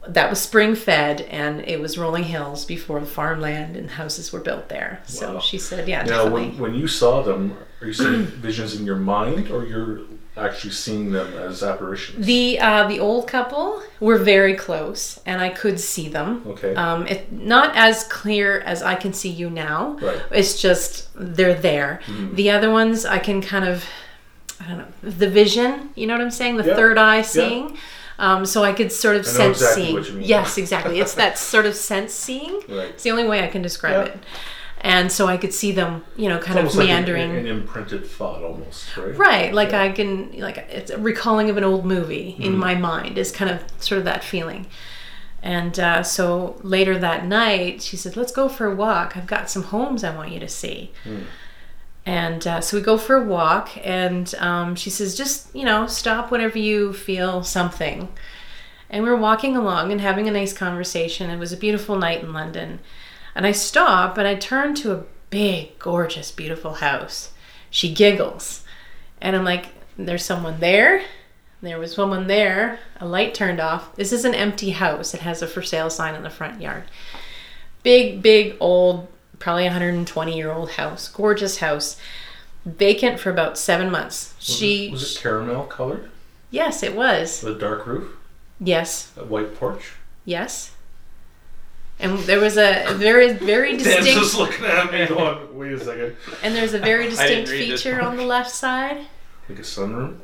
that 0.07 0.29
was 0.29 0.39
spring 0.41 0.73
fed 0.73 1.21
and 1.21 1.61
it 1.67 1.79
was 1.79 1.97
rolling 1.97 2.23
hills 2.23 2.65
before 2.65 2.99
the 2.99 3.05
farmland 3.05 3.75
and 3.77 3.91
houses 3.91 4.31
were 4.33 4.39
built 4.39 4.69
there. 4.69 5.01
So 5.05 5.35
Wow. 5.35 5.39
she 5.39 5.59
said, 5.59 5.87
yeah, 5.87 6.01
Now, 6.03 6.23
definitely. 6.23 6.49
when, 6.49 6.57
when 6.59 6.75
you 6.75 6.87
saw 6.87 7.21
them, 7.21 7.55
are 7.81 7.87
you 7.87 7.93
seeing 7.93 8.25
visions 8.25 8.75
in 8.79 8.85
your 8.85 8.95
mind 8.95 9.51
or 9.51 9.65
you're 9.65 9.99
actually 10.37 10.71
seeing 10.71 11.11
them 11.11 11.33
as 11.33 11.61
apparitions? 11.63 12.25
The 12.25 12.59
uh, 12.59 12.87
the 12.87 12.99
old 12.99 13.27
couple 13.27 13.81
were 13.99 14.17
very 14.17 14.55
close, 14.55 15.19
and 15.25 15.41
I 15.41 15.49
could 15.49 15.79
see 15.79 16.07
them. 16.07 16.43
Okay. 16.47 16.73
Um, 16.75 17.07
it 17.07 17.31
not 17.31 17.75
as 17.75 18.03
clear 18.05 18.59
as 18.61 18.81
I 18.81 18.95
can 18.95 19.13
see 19.13 19.29
you 19.29 19.49
now. 19.49 19.97
Right. 20.01 20.21
It's 20.31 20.61
just 20.61 21.09
they're 21.15 21.53
there. 21.55 22.01
The 22.33 22.49
other 22.51 22.71
ones 22.71 23.05
I 23.05 23.19
can 23.19 23.41
kind 23.41 23.65
of, 23.65 23.85
I 24.59 24.67
don't 24.67 24.77
know, 24.79 24.87
the 25.03 25.29
vision. 25.29 25.89
You 25.95 26.07
know 26.07 26.13
what 26.13 26.21
I'm 26.21 26.31
saying? 26.31 26.57
The 26.57 26.65
Yeah. 26.67 26.75
third 26.75 26.97
eye 26.97 27.21
seeing. 27.21 27.77
Um, 28.19 28.45
so 28.45 28.63
I 28.63 28.71
could 28.73 28.91
sort 28.91 29.15
of 29.15 29.23
I 29.23 29.29
sense 29.29 29.57
exactly 29.61 29.83
seeing. 29.83 29.95
what 29.95 30.07
you 30.07 30.13
mean. 30.13 30.27
Yes, 30.27 30.57
exactly. 30.59 30.99
It's 30.99 31.15
that 31.15 31.39
sort 31.39 31.65
of 31.65 31.75
sense 31.75 32.13
seeing. 32.13 32.61
Right. 32.69 32.89
It's 32.89 33.01
the 33.03 33.09
only 33.09 33.27
way 33.27 33.43
I 33.43 33.47
can 33.47 33.63
describe 33.63 34.05
Yeah. 34.05 34.13
it. 34.13 34.19
And 34.83 35.11
so 35.11 35.27
I 35.27 35.37
could 35.37 35.53
see 35.53 35.71
them, 35.71 36.03
you 36.17 36.27
know, 36.27 36.39
kind 36.39 36.57
of 36.57 36.65
Almost 36.65 36.77
like 36.77 36.89
an- 36.89 36.95
meandering. 37.05 37.31
an, 37.37 37.45
imprinted 37.45 38.03
thought, 38.05 38.41
almost, 38.43 38.97
right? 38.97 39.15
Right, 39.15 39.53
like 39.53 39.71
Yeah. 39.71 39.81
I 39.83 39.91
can, 39.91 40.31
like 40.39 40.57
it's 40.57 40.89
a 40.89 40.97
recalling 40.97 41.51
of 41.51 41.57
an 41.57 41.63
old 41.63 41.85
movie 41.85 42.35
in 42.39 42.57
my 42.57 42.73
mind 42.73 43.17
is 43.19 43.31
kind 43.31 43.51
of 43.51 43.63
sort 43.79 43.99
of 43.99 44.05
that 44.05 44.23
feeling. 44.23 44.65
And 45.43 45.79
uh, 45.79 46.01
so 46.03 46.59
later 46.63 46.97
that 46.97 47.25
night, 47.25 47.81
she 47.81 47.95
said, 47.97 48.15
"Let's 48.15 48.31
go 48.31 48.47
for 48.49 48.65
a 48.71 48.75
walk. 48.75 49.15
I've 49.17 49.25
got 49.27 49.49
some 49.49 49.63
homes 49.63 50.03
I 50.03 50.15
want 50.15 50.31
you 50.31 50.39
to 50.39 50.47
see." 50.47 50.91
Hmm. 51.03 51.21
And 52.05 52.45
uh, 52.47 52.61
so 52.61 52.77
we 52.77 52.83
go 52.83 52.97
for 52.97 53.15
a 53.15 53.23
walk, 53.23 53.69
and 53.83 54.33
um, 54.35 54.75
she 54.75 54.89
says, 54.89 55.15
"Just 55.15 55.55
you 55.55 55.65
know, 55.65 55.85
stop 55.87 56.31
whenever 56.31 56.57
you 56.59 56.93
feel 56.93 57.43
something." 57.43 58.09
And 58.89 59.03
we're 59.03 59.15
walking 59.15 59.55
along 59.55 59.91
and 59.91 60.01
having 60.01 60.27
a 60.27 60.31
nice 60.31 60.53
conversation. 60.53 61.29
It 61.29 61.37
was 61.37 61.53
a 61.53 61.57
beautiful 61.57 61.97
night 61.97 62.21
in 62.23 62.33
London. 62.33 62.79
And 63.35 63.45
I 63.47 63.51
stop 63.51 64.17
and 64.17 64.27
I 64.27 64.35
turn 64.35 64.75
to 64.75 64.91
a 64.93 65.03
big, 65.29 65.77
gorgeous, 65.79 66.31
beautiful 66.31 66.75
house. 66.75 67.31
She 67.69 67.93
giggles. 67.93 68.63
And 69.21 69.35
I'm 69.35 69.45
like, 69.45 69.67
there's 69.97 70.25
someone 70.25 70.59
there. 70.59 71.03
There 71.61 71.79
was 71.79 71.93
someone 71.93 72.27
there. 72.27 72.79
A 72.99 73.05
light 73.07 73.33
turned 73.33 73.59
off. 73.59 73.95
This 73.95 74.11
is 74.11 74.25
an 74.25 74.33
empty 74.33 74.71
house. 74.71 75.13
It 75.13 75.21
has 75.21 75.41
a 75.41 75.47
for 75.47 75.61
sale 75.61 75.89
sign 75.89 76.15
in 76.15 76.23
the 76.23 76.29
front 76.29 76.59
yard. 76.61 76.83
Big, 77.83 78.21
big, 78.21 78.55
old, 78.59 79.07
probably 79.39 79.63
120 79.63 80.35
year 80.35 80.51
old 80.51 80.71
house. 80.71 81.07
Gorgeous 81.07 81.59
house. 81.59 81.97
Vacant 82.65 83.19
for 83.19 83.29
about 83.31 83.57
seven 83.57 83.89
months. 83.89 84.33
Was 84.37 84.45
She, 84.57 84.87
it, 84.87 84.91
was 84.91 85.15
it 85.15 85.19
caramel 85.21 85.65
colored? 85.65 86.09
yes, 86.51 86.83
it 86.83 86.95
was. 86.95 87.41
With 87.43 87.55
a 87.57 87.59
dark 87.59 87.87
roof? 87.87 88.15
Yes, 88.59 89.11
A 89.17 89.23
white 89.23 89.55
porch? 89.55 89.93
yes. 90.25 90.71
And 92.01 92.17
there 92.19 92.39
was 92.39 92.57
a 92.57 92.85
very, 92.95 93.33
very 93.33 93.77
distinct. 93.77 94.05
Dan's 94.05 94.15
distinct, 94.19 94.23
just 94.23 94.37
looking 94.37 94.65
at 94.65 94.91
me 94.91 95.05
going, 95.07 95.57
wait 95.57 95.73
a 95.73 95.79
second. 95.79 96.15
and 96.43 96.55
there's 96.55 96.73
a 96.73 96.79
very 96.79 97.09
distinct 97.09 97.49
feature 97.49 98.01
on 98.01 98.17
the 98.17 98.25
left 98.25 98.49
side. 98.51 99.05
Like 99.47 99.59
a 99.59 99.61
sunroom? 99.61 100.17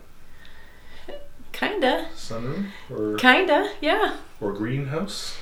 Kinda, 1.54 2.08
Sunroom? 2.16 2.68
Or, 2.90 3.16
kinda, 3.18 3.72
yeah. 3.82 4.18
or 4.40 4.54
greenhouse? 4.54 5.38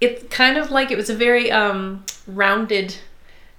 It's 0.00 0.22
kind 0.32 0.56
of 0.56 0.70
like 0.70 0.92
it 0.92 0.96
was 0.96 1.10
a 1.10 1.14
very 1.16 1.50
um, 1.50 2.04
rounded 2.28 2.94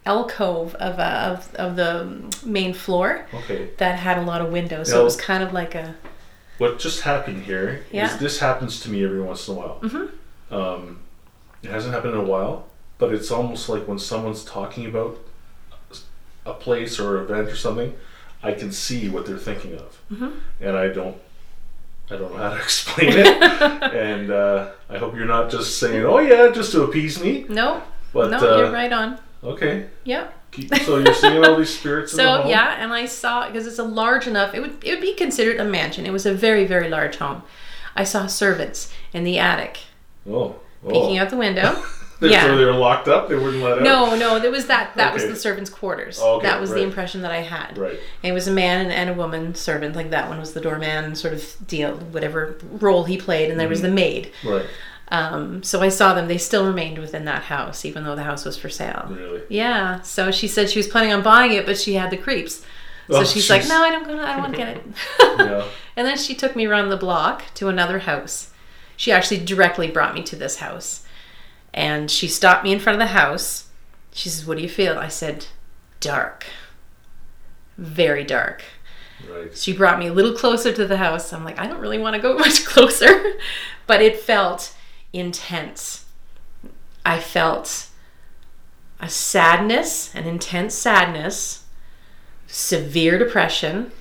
alcove 0.06 0.74
of, 0.76 0.98
uh, 0.98 1.36
of 1.38 1.54
of 1.56 1.76
the 1.76 2.24
main 2.46 2.74
floor 2.74 3.26
Okay. 3.34 3.70
that 3.78 4.00
had 4.00 4.18
a 4.18 4.22
lot 4.22 4.40
of 4.40 4.50
windows. 4.50 4.90
So 4.90 4.96
Yeah. 4.96 5.02
it 5.02 5.04
was 5.04 5.18
kind 5.18 5.44
of 5.44 5.52
like 5.52 5.76
a 5.76 5.96
What 6.58 6.80
just 6.80 7.02
happened 7.02 7.44
here? 7.44 7.84
Yeah. 7.92 8.16
this 8.18 8.40
happens 8.40 8.80
to 8.82 8.90
me 8.90 9.04
every 9.04 9.22
once 9.22 9.48
in 9.50 9.56
a 9.56 9.58
while. 9.58 9.80
Mhm. 9.82 10.10
Um, 10.52 11.00
it 11.64 11.70
hasn't 11.70 11.94
happened 11.94 12.14
in 12.14 12.20
a 12.20 12.24
while, 12.24 12.66
but 12.98 13.14
it's 13.14 13.32
almost 13.32 13.70
like 13.70 13.88
when 13.88 14.00
someone's 14.00 14.44
talking 14.44 14.86
about 14.86 15.18
a 16.46 16.54
place 16.54 17.00
or 17.00 17.20
event 17.22 17.48
or 17.50 17.56
something, 17.56 17.94
I 18.42 18.54
can 18.54 18.72
see 18.72 19.10
what 19.10 19.26
they're 19.26 19.38
thinking 19.38 19.76
of, 19.76 19.98
Mhm. 20.12 20.34
and 20.62 20.78
I 20.78 20.88
don't. 20.90 21.18
I 22.12 22.16
don't 22.16 22.32
know 22.34 22.40
how 22.42 22.50
to 22.56 22.56
explain 22.64 23.10
it, 23.14 23.28
and 23.94 24.32
uh, 24.32 24.70
I 24.90 24.98
hope 24.98 25.16
you're 25.16 25.26
not 25.26 25.52
just 25.52 25.78
saying, 25.78 26.04
"Oh 26.06 26.18
yeah," 26.20 26.50
just 26.52 26.72
to 26.72 26.84
appease 26.84 27.22
me. 27.22 27.46
no, 27.50 27.84
But 28.14 28.32
no, 28.32 28.38
uh, 28.38 28.58
you're 28.58 28.72
right 28.72 28.92
on. 28.92 29.20
okay, 29.44 29.86
Yep. 30.06 30.34
Keep- 30.52 30.76
so 30.78 30.98
you're 30.98 31.14
seeing 31.14 31.46
all 31.46 31.56
these 31.58 31.78
spirits 31.78 32.12
the 32.14 32.18
So 32.24 32.38
home. 32.42 32.50
yeah, 32.50 32.78
and 32.84 32.92
I 32.92 33.06
saw 33.06 33.46
because 33.48 33.68
it's 33.68 33.78
a 33.78 33.84
large 33.84 34.26
enough. 34.26 34.56
It 34.56 34.62
would 34.62 34.84
it 34.84 34.90
would 34.92 35.02
be 35.02 35.14
considered 35.14 35.60
a 35.60 35.66
mansion. 35.66 36.08
It 36.08 36.12
was 36.12 36.26
a 36.26 36.34
very 36.34 36.66
very 36.66 36.90
large 36.90 37.18
home. 37.18 37.44
I 37.96 38.04
saw 38.06 38.26
servants 38.26 38.92
in 39.14 39.24
the 39.26 39.38
attic 39.38 39.78
Oh, 40.28 40.56
oh. 40.84 40.90
peeking 40.90 41.18
out 41.18 41.30
the 41.30 41.38
window. 41.38 41.82
They- 42.20 42.32
yeah. 42.32 42.48
So 42.48 42.58
they 42.58 42.66
were 42.66 42.74
locked 42.74 43.08
up. 43.08 43.30
They 43.30 43.36
wouldn't 43.36 43.64
let 43.64 43.78
out. 43.78 43.82
No, 43.82 44.14
no, 44.18 44.40
there 44.40 44.52
was 44.52 44.66
that. 44.66 44.94
That 44.96 45.14
was 45.14 45.26
the 45.26 45.38
servants' 45.38 45.70
quarters. 45.70 46.20
Okay, 46.20 46.46
that 46.46 46.60
was 46.60 46.70
right. 46.70 46.80
the 46.80 46.84
impression 46.84 47.22
that 47.22 47.32
I 47.32 47.38
had. 47.38 47.78
Right. 47.78 47.98
And 48.24 48.32
it 48.32 48.34
was 48.34 48.46
a 48.46 48.52
man 48.52 48.82
and, 48.82 48.92
and 48.92 49.10
a 49.10 49.14
woman 49.14 49.56
servant. 49.56 49.96
Like 49.96 50.10
that 50.10 50.28
one 50.28 50.38
was 50.38 50.52
the 50.52 50.60
doorman, 50.60 51.16
sort 51.16 51.34
of 51.34 51.56
deal, 51.66 51.96
whatever 51.96 52.58
role 52.72 53.06
he 53.06 53.18
played, 53.18 53.50
and 53.50 53.58
there 53.58 53.70
was 53.70 53.82
the 53.82 53.90
maid. 53.90 54.34
Right. 54.44 54.66
Um, 55.12 55.64
so 55.64 55.82
I 55.82 55.88
saw 55.90 56.14
them. 56.14 56.28
They 56.28 56.38
still 56.38 56.68
remained 56.68 56.98
within 56.98 57.24
that 57.26 57.44
house, 57.44 57.86
even 57.86 58.04
though 58.04 58.16
the 58.16 58.24
house 58.24 58.46
was 58.46 58.58
for 58.58 58.70
sale. 58.70 59.08
Really. 59.10 59.44
Yeah. 59.50 60.02
So 60.02 60.30
she 60.30 60.48
said 60.48 60.70
she 60.70 60.80
was 60.80 60.88
planning 60.88 61.14
on 61.14 61.24
buying 61.24 61.54
it, 61.54 61.66
but 61.66 61.78
she 61.78 61.94
had 61.94 62.12
the 62.12 62.18
creeps. 62.18 62.66
So 63.10 63.22
Oh, 63.22 63.24
she's 63.24 63.50
like, 63.50 63.68
"No, 63.68 63.82
I 63.82 63.90
don't. 63.90 64.06
Gonna, 64.06 64.22
I 64.24 64.34
don't 64.34 64.42
want 64.42 64.54
to 64.54 64.58
get 64.58 64.78
it." 64.78 64.84
Yeah. 65.40 65.66
And 65.96 66.08
then 66.08 66.18
she 66.18 66.34
took 66.34 66.56
me 66.56 66.66
around 66.66 66.88
the 66.90 66.98
block 66.98 67.44
to 67.56 67.68
another 67.68 68.00
house. 68.00 68.49
She 69.00 69.14
actually 69.14 69.46
directly 69.46 69.88
brought 69.90 70.14
me 70.14 70.24
to 70.24 70.36
this 70.36 70.58
house. 70.58 71.06
And 71.74 72.12
she 72.12 72.28
stopped 72.28 72.66
me 72.66 72.74
in 72.74 72.80
front 72.82 73.02
of 73.02 73.08
the 73.08 73.14
house. 73.14 73.70
She 74.12 74.28
says, 74.28 74.46
What 74.46 74.58
do 74.58 74.62
you 74.64 74.68
feel? 74.68 74.98
I 75.00 75.08
said, 75.08 75.46
Dark. 76.02 76.46
Very 77.78 78.26
dark. 78.26 78.62
Right. 79.32 79.56
She 79.58 79.72
brought 79.72 80.00
me 80.00 80.08
a 80.08 80.14
little 80.14 80.34
closer 80.34 80.74
to 80.74 80.86
the 80.86 80.98
house. 80.98 81.32
I'm 81.32 81.46
like, 81.46 81.58
I 81.58 81.66
don't 81.66 81.80
really 81.80 81.98
want 81.98 82.18
to 82.18 82.22
go 82.22 82.34
much 82.38 82.66
closer. 82.66 83.36
but 83.88 84.02
it 84.02 84.20
felt 84.20 84.76
intense. 85.14 86.04
I 87.06 87.20
felt 87.22 87.88
a 89.00 89.08
sadness, 89.08 90.14
an 90.14 90.26
intense 90.26 90.76
sadness, 90.76 91.64
severe 92.48 93.18
depression, 93.18 93.94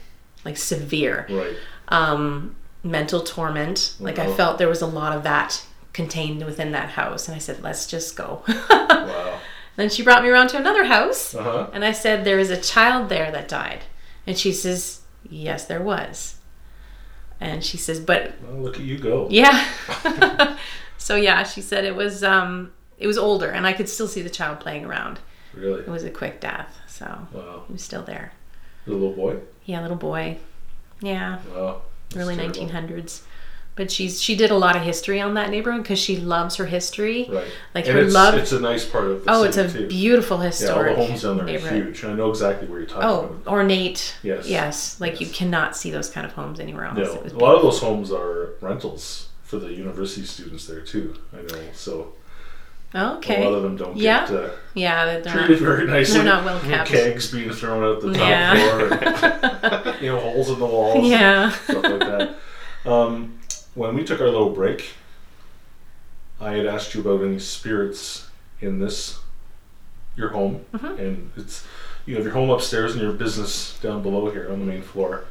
like 0.44 0.56
severe 0.56 1.24
Right. 1.30 1.56
um, 1.86 2.56
mental 2.82 3.20
torment. 3.20 3.94
Like 4.00 4.18
I 4.18 4.32
felt 4.34 4.58
there 4.58 4.68
was 4.68 4.82
a 4.82 4.86
lot 4.86 5.16
of 5.16 5.22
that 5.24 5.64
contained 5.92 6.44
within 6.44 6.72
that 6.72 6.90
house, 6.90 7.28
and 7.28 7.34
I 7.34 7.38
said, 7.38 7.62
"Let's 7.62 7.86
just 7.86 8.16
go." 8.16 8.42
Wow. 8.70 9.38
then 9.76 9.88
she 9.90 10.02
brought 10.02 10.22
me 10.22 10.28
around 10.28 10.48
to 10.48 10.56
another 10.58 10.84
house, 10.84 11.34
Uh 11.34 11.42
huh. 11.42 11.66
and 11.72 11.84
I 11.84 11.92
said, 11.92 12.24
"There 12.24 12.38
is 12.38 12.50
a 12.50 12.60
child 12.60 13.08
there 13.08 13.30
that 13.30 13.48
died," 13.48 13.84
and 14.26 14.36
she 14.38 14.52
says, 14.52 15.00
"Yes, 15.28 15.64
there 15.66 15.80
was." 15.82 16.36
And 17.40 17.64
she 17.64 17.76
says, 17.76 18.00
"But 18.00 18.34
Well, 18.42 18.60
look 18.60 18.76
at 18.76 18.82
you 18.82 18.98
go. 18.98 19.28
yeah." 19.30 19.66
so 20.98 21.14
yeah, 21.16 21.42
she 21.44 21.60
said 21.62 21.84
it 21.84 21.94
was 21.96 22.22
um, 22.24 22.72
it 22.98 23.06
was 23.06 23.16
older, 23.18 23.48
and 23.50 23.66
I 23.66 23.72
could 23.72 23.88
still 23.88 24.08
see 24.08 24.22
the 24.22 24.30
child 24.30 24.60
playing 24.60 24.84
around. 24.84 25.20
Really. 25.54 25.80
It 25.80 25.88
was 25.88 26.04
a 26.04 26.10
quick 26.10 26.40
death, 26.40 26.76
so 26.86 27.06
Wow. 27.32 27.62
he 27.66 27.72
was 27.72 27.82
still 27.82 28.02
there. 28.02 28.32
The 28.86 28.92
little 28.92 29.12
boy. 29.12 29.38
Yeah, 29.64 29.80
little 29.82 29.96
boy. 29.96 30.38
Yeah. 31.00 31.38
Wow. 31.54 31.82
Early 32.16 32.36
terrible. 32.36 32.66
1900s. 32.66 33.22
But 33.74 33.92
she's 33.92 34.20
she 34.20 34.34
did 34.34 34.50
a 34.50 34.56
lot 34.56 34.74
of 34.74 34.82
history 34.82 35.20
on 35.20 35.34
that 35.34 35.50
neighborhood 35.50 35.84
because 35.84 36.00
she 36.00 36.16
loves 36.16 36.56
her 36.56 36.66
history. 36.66 37.28
Right. 37.30 37.46
Like 37.76 37.86
and 37.86 37.96
her 37.96 38.04
it's, 38.04 38.12
love. 38.12 38.34
It's 38.34 38.50
a 38.50 38.58
nice 38.58 38.84
part 38.84 39.04
of 39.04 39.24
the 39.24 39.32
oh, 39.32 39.44
it's 39.44 39.56
a 39.56 39.70
too. 39.70 39.86
beautiful 39.86 40.38
Yeah, 40.38 40.70
all 40.70 40.82
the 40.82 40.94
homes 40.94 41.22
down 41.22 41.46
there 41.46 41.64
are 41.64 41.74
huge. 41.74 42.04
I 42.04 42.12
know 42.14 42.28
exactly 42.28 42.66
where 42.66 42.80
you're 42.80 42.88
talking 42.88 43.04
about. 43.04 43.14
Oh, 43.14 43.24
about. 43.26 43.46
ornate. 43.46 44.16
Yes. 44.24 44.48
Yes. 44.48 45.00
Like 45.00 45.20
you 45.20 45.28
cannot 45.28 45.76
see 45.76 45.92
those 45.92 46.10
kind 46.10 46.26
of 46.26 46.32
homes 46.32 46.58
anywhere 46.58 46.86
else. 46.86 46.98
No, 46.98 47.22
a 47.22 47.38
lot 47.38 47.54
of 47.54 47.62
those 47.62 47.78
homes 47.78 48.10
are 48.10 48.54
rentals 48.60 49.28
for 49.44 49.60
the 49.60 49.72
university 49.72 50.26
students 50.26 50.66
there 50.66 50.80
too. 50.80 51.14
I 51.32 51.42
know. 51.42 51.62
So 51.72 52.14
Okay. 52.94 53.42
a 53.44 53.48
lot 53.50 53.56
of 53.56 53.62
them 53.62 53.76
don't 53.76 53.96
Yeah. 53.96 54.26
get 54.26 54.34
uh, 54.34 54.48
yeah, 54.74 55.04
they're 55.04 55.22
not, 55.24 55.34
treated 55.46 55.58
very 55.58 55.86
nicely. 55.86 56.14
they're 56.14 56.24
not 56.24 56.44
well 56.44 56.58
kept. 56.60 56.88
Kegs 56.90 57.30
being 57.30 57.50
thrown 57.50 57.84
out 57.84 58.00
the 58.00 58.12
top 58.14 58.28
Yeah. 58.28 58.54
floor. 58.54 59.90
And, 59.92 60.00
you 60.02 60.10
know, 60.12 60.20
holes 60.20 60.48
in 60.50 60.58
the 60.58 60.64
walls. 60.66 61.06
yeah. 61.08 61.50
stuff 61.50 61.82
like 61.84 62.00
that. 62.00 62.34
Um, 62.86 63.38
when 63.74 63.94
we 63.94 64.04
took 64.04 64.20
our 64.20 64.26
little 64.28 64.50
break, 64.50 64.90
I 66.40 66.52
had 66.52 66.66
asked 66.66 66.94
you 66.94 67.00
about 67.02 67.22
any 67.24 67.38
spirits 67.38 68.28
in 68.60 68.78
this 68.78 69.18
your 70.16 70.30
home, 70.30 70.64
Mhm. 70.74 70.98
and 70.98 71.30
it's 71.36 71.64
you 72.06 72.14
have 72.16 72.24
your 72.24 72.32
home 72.32 72.48
upstairs 72.50 72.92
and 72.92 73.02
your 73.02 73.12
business 73.12 73.78
down 73.82 74.02
below 74.02 74.30
here 74.30 74.48
on 74.50 74.58
the 74.60 74.64
main 74.64 74.82
floor. 74.82 75.24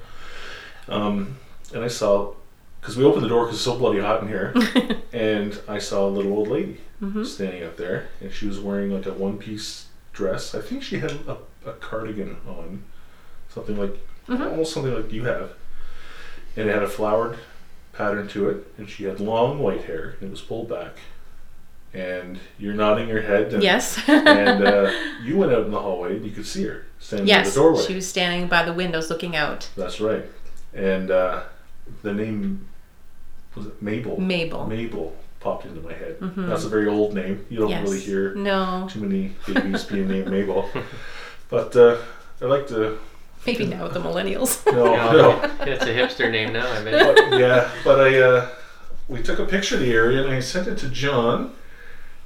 Um, 0.87 1.37
and 1.73 1.83
I 1.83 1.87
saw 1.87 2.33
because 2.79 2.95
we 2.95 3.03
opened 3.03 3.23
the 3.25 3.29
door 3.29 3.45
because 3.45 3.55
it's 3.57 3.65
so 3.65 3.77
bloody 3.77 3.99
hot 3.99 4.21
in 4.21 4.27
here, 4.27 4.53
and 5.13 5.59
I 5.67 5.79
saw 5.79 6.05
a 6.05 6.11
little 6.11 6.33
old 6.33 6.47
lady 6.49 6.77
Mhm. 7.01 7.25
standing 7.25 7.63
up 7.63 7.77
there, 7.77 8.07
and 8.21 8.31
she 8.31 8.47
was 8.47 8.59
wearing 8.59 8.91
like 8.91 9.05
a 9.05 9.13
one-piece 9.13 9.85
dress. 10.13 10.55
I 10.55 10.61
think 10.61 10.81
she 10.83 10.99
had 10.99 11.11
a, 11.27 11.37
a 11.65 11.73
cardigan 11.73 12.37
on, 12.47 12.83
something 13.49 13.77
like 13.77 13.95
Mhm. 14.27 14.49
almost 14.51 14.73
something 14.73 14.93
like 14.93 15.11
you 15.13 15.25
have, 15.25 15.51
and 16.55 16.69
it 16.69 16.73
had 16.73 16.83
a 16.83 16.87
flowered 16.89 17.37
pattern 17.93 18.27
to 18.29 18.49
it, 18.49 18.67
and 18.77 18.89
she 18.89 19.03
had 19.05 19.19
long 19.19 19.59
white 19.59 19.85
hair. 19.85 20.15
And 20.19 20.29
it 20.29 20.31
was 20.31 20.41
pulled 20.41 20.69
back, 20.69 20.97
and 21.93 22.39
you're 22.57 22.73
nodding 22.73 23.07
your 23.09 23.21
head. 23.21 23.53
And, 23.53 23.61
Yes. 23.63 23.99
and 24.07 24.63
uh, 24.63 24.91
you 25.23 25.37
went 25.37 25.51
out 25.51 25.65
in 25.65 25.71
the 25.71 25.79
hallway, 25.79 26.15
and 26.17 26.25
you 26.25 26.31
could 26.31 26.45
see 26.47 26.63
her 26.65 26.85
standing 26.99 27.27
in 27.35 27.43
the 27.43 27.51
doorway. 27.51 27.83
She 27.83 27.95
was 27.95 28.07
standing 28.09 28.47
by 28.47 28.63
the 28.63 28.73
windows 28.73 29.09
looking 29.09 29.35
out. 29.35 29.69
That's 29.77 29.99
right. 30.01 30.25
And 30.73 31.09
uh, 31.11 31.43
the 32.01 32.13
name 32.13 32.67
was 33.55 33.67
it 33.67 33.81
Mabel? 33.81 34.19
Mabel. 34.19 34.67
Mabel 34.67 35.15
popped 35.39 35.65
into 35.65 35.81
my 35.81 35.93
head. 35.93 36.19
Mhm. 36.19 36.47
That's 36.47 36.63
a 36.65 36.69
very 36.69 36.87
old 36.87 37.13
name. 37.13 37.45
You 37.49 37.59
don't 37.59 37.69
yes. 37.69 37.83
really 37.83 37.99
hear 37.99 38.33
No. 38.35 38.87
too 38.89 38.99
many 39.01 39.35
babies 39.45 39.83
being 39.85 40.07
named 40.13 40.29
Mabel. 40.29 40.69
But 41.49 41.75
uh, 41.77 41.97
I 42.41 42.45
like 42.45 42.67
to. 42.67 42.97
Maybe 43.45 43.65
now 43.65 43.83
with 43.83 43.93
the 43.93 44.01
millennials. 44.01 44.65
No, 44.73 44.91
Yeah, 44.93 45.11
no. 45.13 45.41
It's 45.61 45.83
a 45.83 45.93
hipster 45.93 46.29
name 46.29 46.51
now, 46.51 46.69
I 46.69 46.83
bet. 46.83 47.15
But, 47.29 47.39
yeah, 47.39 47.71
but 47.85 48.01
I 48.01 48.19
uh, 48.19 48.49
we 49.07 49.21
took 49.23 49.39
a 49.39 49.45
picture 49.45 49.75
of 49.75 49.81
the 49.81 49.93
area 49.93 50.23
and 50.23 50.31
I 50.33 50.41
sent 50.41 50.67
it 50.67 50.77
to 50.79 50.89
John, 50.89 51.53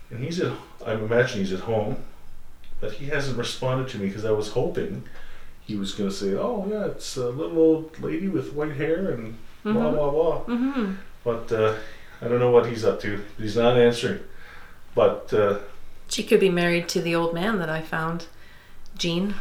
and 0.10 0.24
he's 0.24 0.40
at. 0.40 0.54
I 0.84 0.94
imagine 0.94 1.40
he's 1.42 1.54
at 1.54 1.60
home, 1.60 1.98
but 2.80 2.94
he 2.94 3.06
hasn't 3.08 3.38
responded 3.38 3.88
to 3.90 4.00
me 4.00 4.08
because 4.08 4.26
I 4.26 4.32
was 4.32 4.48
hoping 4.54 5.04
he 5.62 5.76
was 5.76 5.92
going 5.94 6.10
to 6.10 6.16
say, 6.16 6.34
"Oh 6.34 6.66
yeah, 6.68 6.86
it's 6.88 7.16
a 7.18 7.30
little 7.30 7.60
old 7.60 8.00
lady 8.00 8.28
with 8.28 8.54
white 8.54 8.76
hair 8.78 9.12
and 9.12 9.38
blah 9.64 9.74
Mhm. 9.74 9.94
blah 9.96 10.10
blah." 10.10 10.38
hmm 10.56 10.94
But 11.24 11.52
uh, 11.52 11.76
I 12.22 12.28
don't 12.28 12.40
know 12.40 12.52
what 12.52 12.68
he's 12.68 12.86
up 12.86 13.00
to. 13.02 13.24
He's 13.38 13.56
not 13.58 13.78
answering. 13.78 14.20
But 14.94 15.34
uh, 15.34 15.60
She 16.10 16.24
could 16.24 16.40
be 16.40 16.50
married 16.50 16.88
to 16.90 17.02
the 17.02 17.16
old 17.16 17.34
man 17.34 17.58
that 17.60 17.70
I 17.70 17.82
found, 17.82 18.28
Gene. 18.98 19.36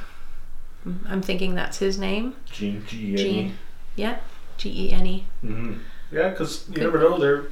I'm 1.06 1.20
thinking 1.20 1.54
that's 1.54 1.78
his 1.78 1.98
name. 1.98 2.36
Gene 2.46 2.84
G 2.86 2.96
E 2.96 3.12
N 3.12 3.18
E. 3.18 3.22
Gene. 3.22 3.58
Yeah, 3.96 4.18
G 4.56 4.86
E 4.88 4.92
N 4.92 5.06
E. 5.06 5.26
Mm-hmm. 5.44 5.74
Yeah, 6.10 6.30
because 6.30 6.66
you 6.68 6.74
Could 6.74 6.82
never 6.84 6.98
know. 6.98 7.18
There, 7.18 7.44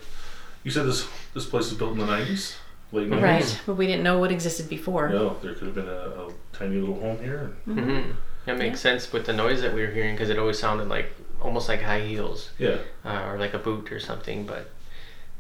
you 0.64 0.70
said 0.70 0.86
this 0.86 1.06
this 1.34 1.44
place 1.46 1.68
was 1.68 1.74
built 1.74 1.92
in 1.92 1.98
the 1.98 2.06
nineties, 2.06 2.56
late 2.90 3.08
nineties. 3.08 3.52
Right, 3.52 3.62
but 3.66 3.74
we 3.74 3.86
didn't 3.86 4.02
know 4.02 4.18
what 4.18 4.32
existed 4.32 4.68
before. 4.70 5.08
No, 5.10 5.36
there 5.42 5.52
could 5.54 5.66
have 5.66 5.74
been 5.74 5.88
a, 5.88 5.90
a 6.28 6.32
tiny 6.52 6.76
little 6.76 6.98
home 6.98 7.18
here. 7.18 7.52
hmm 7.66 8.12
That 8.46 8.56
makes 8.56 8.80
sense 8.80 9.12
with 9.12 9.26
the 9.26 9.34
noise 9.34 9.60
that 9.60 9.74
we 9.74 9.82
were 9.82 9.90
hearing 9.92 10.14
because 10.14 10.30
it 10.30 10.38
always 10.38 10.58
sounded 10.58 10.88
like 10.88 11.12
almost 11.42 11.68
like 11.68 11.82
high 11.82 12.00
heels 12.00 12.50
Yeah, 12.58 12.78
uh, 13.04 13.26
or 13.28 13.38
like 13.38 13.52
a 13.52 13.58
boot 13.58 13.92
or 13.92 14.00
something, 14.00 14.46
but 14.46 14.70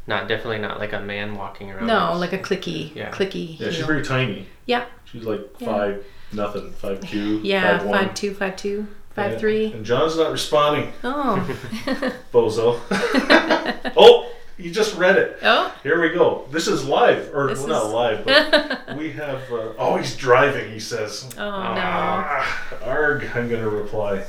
not 0.08 0.26
definitely 0.26 0.58
not 0.58 0.78
like 0.80 0.92
a 0.92 1.00
man 1.00 1.34
walking 1.36 1.70
around. 1.70 1.86
No, 1.86 2.14
like 2.16 2.32
a 2.32 2.38
clicky, 2.38 2.94
Yeah. 2.94 3.10
clicky 3.10 3.58
yeah. 3.60 3.66
She's 3.68 3.76
heel. 3.76 3.86
very 3.86 4.02
tiny. 4.02 4.46
Yeah. 4.66 4.86
She's 5.04 5.24
like 5.24 5.40
Yeah. 5.58 5.68
five 5.68 6.04
nothing, 6.32 6.72
five 6.72 7.00
two, 7.08 7.40
yeah, 7.44 7.78
five 7.78 7.86
one. 7.86 7.98
five 8.06 8.14
two, 8.14 8.34
five 8.34 8.56
two, 8.56 8.86
five 9.14 9.32
Yeah. 9.32 9.38
three. 9.38 9.72
And 9.72 9.84
John's 9.84 10.16
not 10.16 10.32
responding. 10.32 10.92
Oh, 11.04 11.46
Bozo. 12.32 12.80
oh, 13.96 14.24
You 14.56 14.72
just 14.72 14.96
read 14.96 15.16
it. 15.16 15.38
Oh, 15.42 15.72
Here 15.84 16.00
we 16.02 16.08
go. 16.08 16.46
This 16.50 16.66
is 16.66 16.84
live, 16.84 17.30
or 17.32 17.46
This 17.46 17.60
well, 17.60 17.68
not 17.68 17.94
live, 17.94 18.24
but 18.24 18.96
we 18.96 19.12
have. 19.12 19.40
Uh, 19.52 19.72
oh, 19.78 19.96
he's 19.98 20.16
driving. 20.16 20.72
He 20.72 20.80
says. 20.80 21.28
oh 21.36 21.40
no. 21.40 21.80
Ah, 21.80 22.68
arg! 22.84 23.24
I'm 23.36 23.48
gonna 23.48 23.68
reply. 23.68 24.24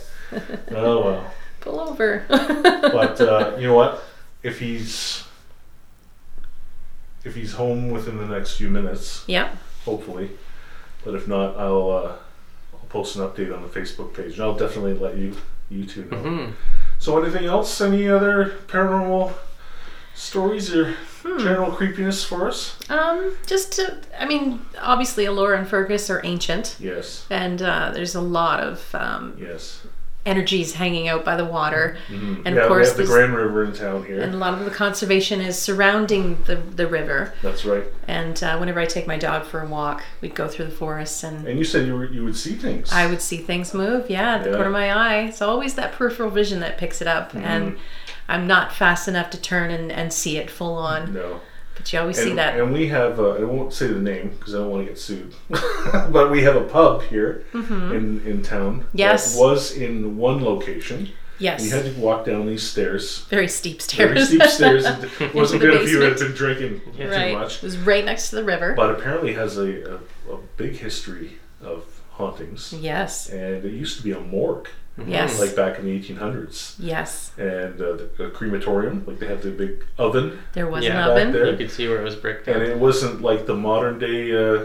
Oh 0.71 1.01
well. 1.03 1.34
Pull 1.61 1.80
over. 1.80 2.23
But 2.30 3.19
uh, 3.19 3.55
you 3.57 3.67
know 3.67 3.73
what? 3.73 4.03
If 4.43 4.59
he's 4.59 5.23
if 7.24 7.36
he's 7.36 7.53
home 7.53 7.89
within 7.89 8.17
the 8.17 8.26
next 8.28 8.55
few 8.57 8.70
minutes, 8.70 9.24
yeah. 9.28 9.55
hopefully. 9.86 10.32
But 11.03 11.15
if 11.15 11.28
not, 11.28 11.57
I'll 11.57 11.89
uh, 11.91 12.13
I'll 12.74 12.86
post 12.89 13.15
an 13.15 13.22
update 13.24 13.53
on 13.55 13.61
the 13.61 13.67
Facebook 13.70 14.13
page, 14.13 14.34
and 14.34 14.41
I'll 14.43 14.55
definitely 14.57 14.93
let 14.93 15.17
you 15.17 15.36
you 15.70 15.86
two 15.86 16.05
know. 16.05 16.17
Mhm. 16.17 16.53
So, 16.97 17.22
anything 17.22 17.45
else? 17.45 17.80
Any 17.82 18.09
other 18.09 18.53
paranormal 18.67 19.32
stories 20.15 20.74
or 20.76 20.95
general 21.38 21.72
creepiness 21.72 22.24
for 22.26 22.47
us? 22.47 22.76
Um, 22.89 23.36
just 23.45 23.72
to, 23.74 23.97
I 24.20 24.26
mean, 24.26 24.65
obviously, 24.82 25.26
Elora 25.26 25.57
and 25.59 25.67
Fergus 25.67 26.09
are 26.09 26.22
ancient, 26.26 26.76
Yes. 26.80 27.26
and 27.30 27.61
uh, 27.61 27.91
there's 27.93 28.15
a 28.15 28.22
lot 28.22 28.59
of 28.61 28.93
um, 28.95 29.38
Yes. 29.39 29.82
Energies 30.26 30.74
hanging 30.74 31.07
out 31.07 31.24
by 31.24 31.36
the 31.36 31.45
water, 31.45 31.97
Mhm. 32.09 32.41
and 32.45 32.55
yeah, 32.55 32.61
of 32.63 32.67
course, 32.67 32.88
we 32.88 32.89
have 32.89 32.97
the 32.97 33.13
Grand 33.13 33.34
River 33.36 33.63
in 33.63 33.72
town 33.74 34.03
here. 34.05 34.20
and 34.20 34.34
a 34.34 34.38
lot 34.38 34.53
of 34.53 34.65
the 34.65 34.70
conservation 34.72 35.39
is 35.41 35.57
surrounding 35.57 36.38
the 36.45 36.55
the 36.55 36.88
river. 36.88 37.34
That's 37.41 37.63
right. 37.65 37.86
And 38.07 38.41
uh, 38.43 38.57
whenever 38.57 38.80
I 38.80 38.86
take 38.86 39.07
my 39.07 39.17
dog 39.17 39.45
for 39.45 39.61
a 39.61 39.65
walk, 39.65 40.03
we'd 40.22 40.36
go 40.36 40.47
through 40.47 40.65
the 40.65 40.72
forests 40.72 41.24
and. 41.24 41.47
And 41.47 41.57
you 41.57 41.63
said 41.65 41.88
you 41.88 41.95
were, 41.95 42.05
you 42.05 42.24
would 42.26 42.36
see 42.38 42.53
things. 42.55 42.91
I 42.91 43.07
would 43.07 43.22
see 43.22 43.38
things 43.38 43.74
move, 43.74 44.09
yeah, 44.09 44.36
at 44.36 44.43
the 44.43 44.49
Yeah. 44.49 44.55
corner 44.57 44.67
of 44.70 44.74
my 44.74 44.91
eye. 44.93 45.22
It's 45.24 45.41
always 45.41 45.76
that 45.76 45.93
peripheral 45.93 46.30
vision 46.30 46.59
that 46.59 46.78
picks 46.78 47.01
it 47.01 47.07
up, 47.07 47.30
Mm-hmm. 47.32 47.45
and 47.45 47.78
I'm 48.28 48.45
not 48.45 48.72
fast 48.74 49.07
enough 49.07 49.30
to 49.32 49.41
turn 49.41 49.72
and, 49.72 49.91
and 49.91 50.11
see 50.13 50.38
it 50.38 50.51
full 50.51 50.76
on. 50.76 51.13
no. 51.13 51.41
But 51.80 51.91
you 51.93 51.99
always 51.99 52.17
And, 52.19 52.27
see 52.30 52.34
that. 52.36 52.59
and 52.59 52.71
we 52.73 52.88
have, 52.89 53.19
uh, 53.19 53.32
I 53.32 53.43
won't 53.43 53.73
say 53.73 53.88
the 53.88 53.99
name 53.99 54.30
because 54.38 54.53
I 54.53 54.59
don't 54.59 54.69
want 54.69 54.86
to 54.86 54.89
get 54.91 54.99
sued, 54.99 55.34
but 55.49 56.30
we 56.30 56.43
have 56.43 56.55
a 56.55 56.63
pub 56.65 57.01
here 57.03 57.43
in, 57.53 58.21
in 58.25 58.41
town. 58.43 58.82
Mm-hmm. 58.82 58.97
Yes. 58.97 59.36
Was 59.38 59.71
in 59.71 60.17
one 60.17 60.43
location. 60.43 61.09
yes, 61.39 61.63
We 61.63 61.69
had 61.69 61.86
to 61.86 61.99
walk 61.99 62.25
down 62.25 62.45
these 62.47 62.63
stairs. 62.63 63.25
very 63.30 63.47
steep 63.47 63.82
stairs. 63.82 64.11
Very 64.11 64.25
steep 64.25 64.43
stairs. 64.43 64.86
It 65.21 65.34
wasn't 65.34 65.61
good 65.61 65.82
if 65.82 65.89
you 65.89 66.01
had 66.01 66.19
been 66.19 66.34
drinking 66.34 66.82
right, 66.99 67.32
too 67.32 67.38
much. 67.39 67.57
it 67.57 67.63
was 67.63 67.77
right 67.77 68.03
next 68.03 68.30
to 68.32 68.36
the 68.36 68.43
river. 68.43 68.73
But 68.75 68.91
apparently 68.91 69.34
has 69.34 69.57
a, 69.57 69.93
a, 70.30 70.34
a 70.34 70.38
big 70.57 70.73
history 70.75 71.38
of 71.61 71.86
hauntings. 72.11 72.73
yes, 72.73 73.30
And 73.30 73.63
it 73.63 73.71
used 73.73 73.95
to 73.97 74.03
be 74.03 74.11
a 74.11 74.19
morgue, 74.19 74.67
yes, 75.08 75.39
like 75.39 75.56
back 75.56 75.80
in 75.80 75.86
the 75.86 76.00
1800s. 76.00 76.76
yes. 76.80 77.32
And 77.38 77.76
uh, 77.82 77.93
the, 78.18 78.26
a 78.26 78.30
crematorium, 78.32 79.04
like 79.06 79.20
they 79.20 79.28
had 79.28 79.41
the 79.41 79.52
big 79.52 79.86
oven. 79.97 80.39
There 80.54 80.68
was 80.68 80.84
Yeah. 80.84 81.04
an 81.06 81.12
oven. 81.12 81.32
there. 81.32 81.50
You 81.52 81.58
could 81.58 81.72
see 81.72 81.88
where 81.88 82.00
it 82.02 82.04
was 82.04 82.16
bricked 82.16 82.47
And 82.47 82.58
up. 82.62 82.68
it 82.68 82.78
wasn't 82.78 83.22
like 83.22 83.45
the 83.45 83.56
modern 83.56 84.00
day 84.00 84.32
uh, 84.32 84.64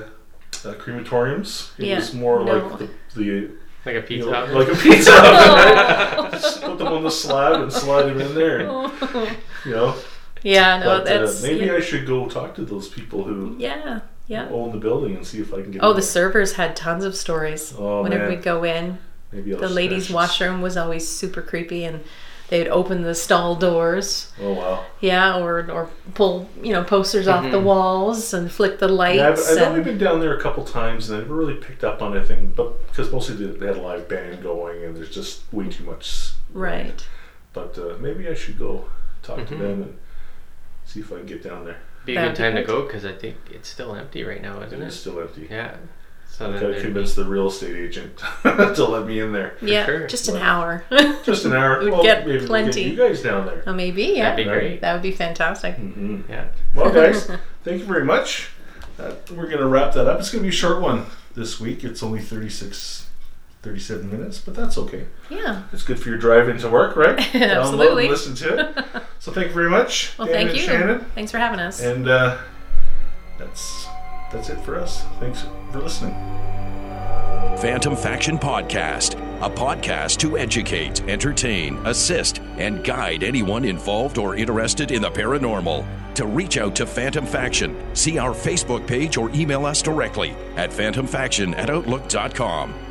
uh, 0.65 0.75
crematoriums. 0.75 1.71
It 1.79 1.87
Yeah, 1.87 1.97
was 1.97 2.15
more 2.15 2.45
no. 2.45 2.57
like 2.69 2.79
the, 2.79 2.91
the 3.21 3.51
Like 3.85 3.95
a 3.97 4.01
you 4.01 4.03
pizza 4.03 4.31
know, 4.31 4.37
oven. 4.43 4.55
like 4.59 4.69
a 4.69 4.77
pizza 4.77 5.13
oven. 5.13 5.25
right? 5.25 6.29
Just 6.33 6.63
put 6.63 6.79
them 6.79 6.89
on 6.89 7.03
the 7.03 7.11
slab 7.11 7.61
and 7.61 7.73
slide 7.73 8.05
them 8.05 8.21
in 8.21 8.35
there. 8.35 8.61
And, 8.61 8.93
you 9.67 9.73
know, 9.73 9.95
yeah, 10.43 10.79
no, 10.79 10.85
but 10.87 11.01
uh, 11.09 11.19
that's 11.21 11.43
maybe 11.43 11.67
yeah, 11.67 11.75
I 11.75 11.81
should 11.81 12.07
go 12.07 12.29
talk 12.29 12.55
to 12.57 12.65
those 12.65 12.89
people 12.89 13.25
who 13.25 13.57
yeah, 13.59 14.01
yeah. 14.27 14.49
own 14.51 14.73
the 14.73 14.79
building 14.79 15.17
and 15.17 15.27
see 15.27 15.41
if 15.41 15.55
I 15.55 15.63
can 15.63 15.71
get. 15.71 15.83
Oh, 15.83 15.89
the 15.89 15.95
there. 15.95 16.03
servers 16.03 16.53
had 16.55 16.77
tons 16.77 17.03
of 17.05 17.15
stories. 17.17 17.75
Oh, 17.79 18.03
Whenever 18.03 18.29
man. 18.29 18.37
we 18.39 18.43
go 18.43 18.63
in, 18.65 18.99
Maybe 19.35 19.55
I'll 19.55 19.61
the 19.61 19.69
ladies' 19.69 20.11
washroom 20.11 20.63
was 20.63 20.77
always 20.77 21.07
super 21.09 21.43
creepy, 21.43 21.85
and 21.85 22.03
they'd 22.49 22.69
open 22.69 23.03
the 23.03 23.15
stall 23.15 23.57
doors. 23.57 24.33
Oh 24.41 24.53
wow! 24.53 24.85
Yeah, 25.01 25.39
or 25.39 25.71
or 25.71 25.91
pull 26.15 26.49
you 26.63 26.73
know 26.73 26.85
posters 26.85 27.27
off 27.29 27.51
the 27.51 27.61
walls 27.61 28.33
and 28.33 28.51
flick 28.51 28.79
the 28.79 28.89
lights. 28.89 29.19
Yeah, 29.19 29.29
I've, 29.29 29.59
I've 29.63 29.69
only 29.69 29.83
been 29.83 29.99
down 29.99 30.21
there 30.21 30.37
a 30.37 30.41
couple 30.41 30.65
times 30.65 31.11
and 31.11 31.19
I 31.19 31.23
never 31.23 31.35
really 31.35 31.57
picked 31.57 31.85
up 31.85 32.01
on 32.03 32.17
anything, 32.17 32.53
but 32.57 32.87
because 32.89 33.11
mostly 33.13 33.37
they 33.37 33.59
they 33.59 33.67
had 33.67 33.77
a 33.77 33.83
live 33.83 34.09
band 34.09 34.43
going 34.43 34.85
and 34.85 34.97
there's 34.97 35.11
just 35.11 35.43
way 35.53 35.69
too 35.69 35.85
much. 35.85 36.33
right. 36.53 37.07
But 37.53 37.79
uh, 37.79 37.97
maybe 38.01 38.29
I 38.29 38.35
should 38.35 38.59
go 38.59 38.89
talk 39.23 39.47
to 39.47 39.55
them 39.55 39.83
and 39.83 39.99
see 40.85 41.01
if 41.01 41.13
I 41.13 41.17
can 41.19 41.27
get 41.27 41.43
down 41.43 41.65
there. 41.65 41.79
Be 42.05 42.17
a 42.17 42.17
That'd 42.17 42.37
good 42.37 42.43
time 42.43 42.55
to 42.57 42.65
go 42.65 42.83
because 42.83 43.05
I 43.05 43.13
think 43.13 43.37
it's 43.51 43.69
still 43.69 43.95
empty 43.95 44.25
right 44.25 44.43
now, 44.43 44.61
isn't 44.63 44.83
it? 44.83 44.87
It's 44.87 44.97
it? 44.97 44.99
still 44.99 45.21
empty. 45.21 45.47
Yeah. 45.51 45.77
So 46.37 46.47
I 46.47 46.51
then 46.51 46.61
gotta 46.61 46.73
there'd 46.73 46.83
convince 46.85 47.15
the 47.15 47.25
real 47.25 47.47
estate 47.47 47.77
agent 47.77 48.19
to 48.43 48.85
let 48.85 49.07
me 49.07 49.21
in 49.21 49.33
there. 49.33 49.57
Yeah, 49.63 49.87
sure. 49.87 50.07
just 50.09 50.27
an 50.29 50.35
But- 50.35 50.43
hour. 50.43 50.85
Just 51.25 51.45
an 51.45 51.53
hour. 51.53 51.79
We'd 51.85 51.93
well, 51.93 52.03
get 52.03 52.27
maybe 52.27 52.45
plenty. 52.47 52.67
We'll 52.67 52.73
get 52.73 52.87
you 52.87 52.97
guys 53.15 53.23
down 53.23 53.47
there. 53.47 53.63
oh, 53.67 53.73
maybe. 53.73 54.03
Yeah, 54.03 54.31
That'd 54.31 54.45
be 54.45 54.51
Right. 54.51 54.59
great. 54.59 54.81
that 54.81 54.93
would 54.95 55.03
be 55.03 55.13
fantastic. 55.13 55.77
hmm 55.77 56.23
Yeah. 56.29 56.47
Well, 56.75 56.93
guys, 57.01 57.31
thank 57.63 57.81
you 57.81 57.87
very 57.87 58.05
much. 58.05 58.49
Uh, 58.99 59.13
we're 59.31 59.47
going 59.47 59.59
to 59.59 59.67
wrap 59.67 59.93
that 59.95 60.07
up. 60.09 60.19
It's 60.19 60.31
going 60.31 60.41
to 60.43 60.49
be 60.49 60.49
a 60.49 60.53
short 60.59 60.81
one 60.81 61.07
this 61.37 61.61
week. 61.61 61.85
It's 61.85 62.03
only 62.03 62.21
36, 62.21 63.07
37 63.63 64.11
minutes, 64.11 64.39
but 64.41 64.55
that's 64.55 64.77
okay. 64.79 65.07
Yeah. 65.31 65.63
It's 65.73 65.83
good 65.85 65.99
for 66.01 66.09
your 66.09 66.19
drive 66.19 66.49
into 66.49 66.69
work, 66.69 66.97
right? 66.97 67.17
Download 67.19 67.35
and 67.35 67.53
Absolutely. 67.53 68.09
listen 68.09 68.35
to 68.37 68.59
it. 68.61 69.03
So 69.21 69.31
thank 69.33 69.49
you 69.49 69.55
very 69.55 69.71
much. 69.71 70.17
Well, 70.19 70.27
Dan 70.27 70.35
thank 70.37 70.49
and 70.51 70.59
you. 70.59 70.65
Shannon. 70.65 71.07
Thanks 71.15 71.31
for 71.31 71.39
having 71.39 71.61
us. 71.61 71.81
And 71.81 72.09
uh, 72.09 72.39
that's 73.39 73.84
that's 74.35 74.51
it 74.51 74.61
for 74.61 74.79
us. 74.79 75.05
Thanks 75.21 75.47
for 75.71 75.79
listening. 75.79 76.13
Phantom 77.59 77.97
Faction 77.97 78.37
Podcast, 78.37 79.15
a 79.41 79.49
podcast 79.49 80.19
to 80.19 80.37
educate, 80.37 81.03
entertain, 81.09 81.77
assist, 81.87 82.41
and 82.59 82.83
guide 82.85 83.23
anyone 83.23 83.65
involved 83.65 84.19
or 84.19 84.35
interested 84.37 84.91
in 84.91 85.01
the 85.01 85.11
paranormal. 85.11 85.87
To 86.15 86.27
reach 86.27 86.59
out 86.59 86.75
to 86.77 86.87
Phantom 86.87 87.25
Faction, 87.25 87.95
see 87.95 88.19
our 88.19 88.33
Facebook 88.33 88.87
page 88.87 89.17
or 89.17 89.31
email 89.31 89.65
us 89.67 89.83
directly 89.83 90.31
at 90.57 90.71
phantomfaction 90.71 91.57
at 91.57 91.71
outlook.com. 91.71 92.84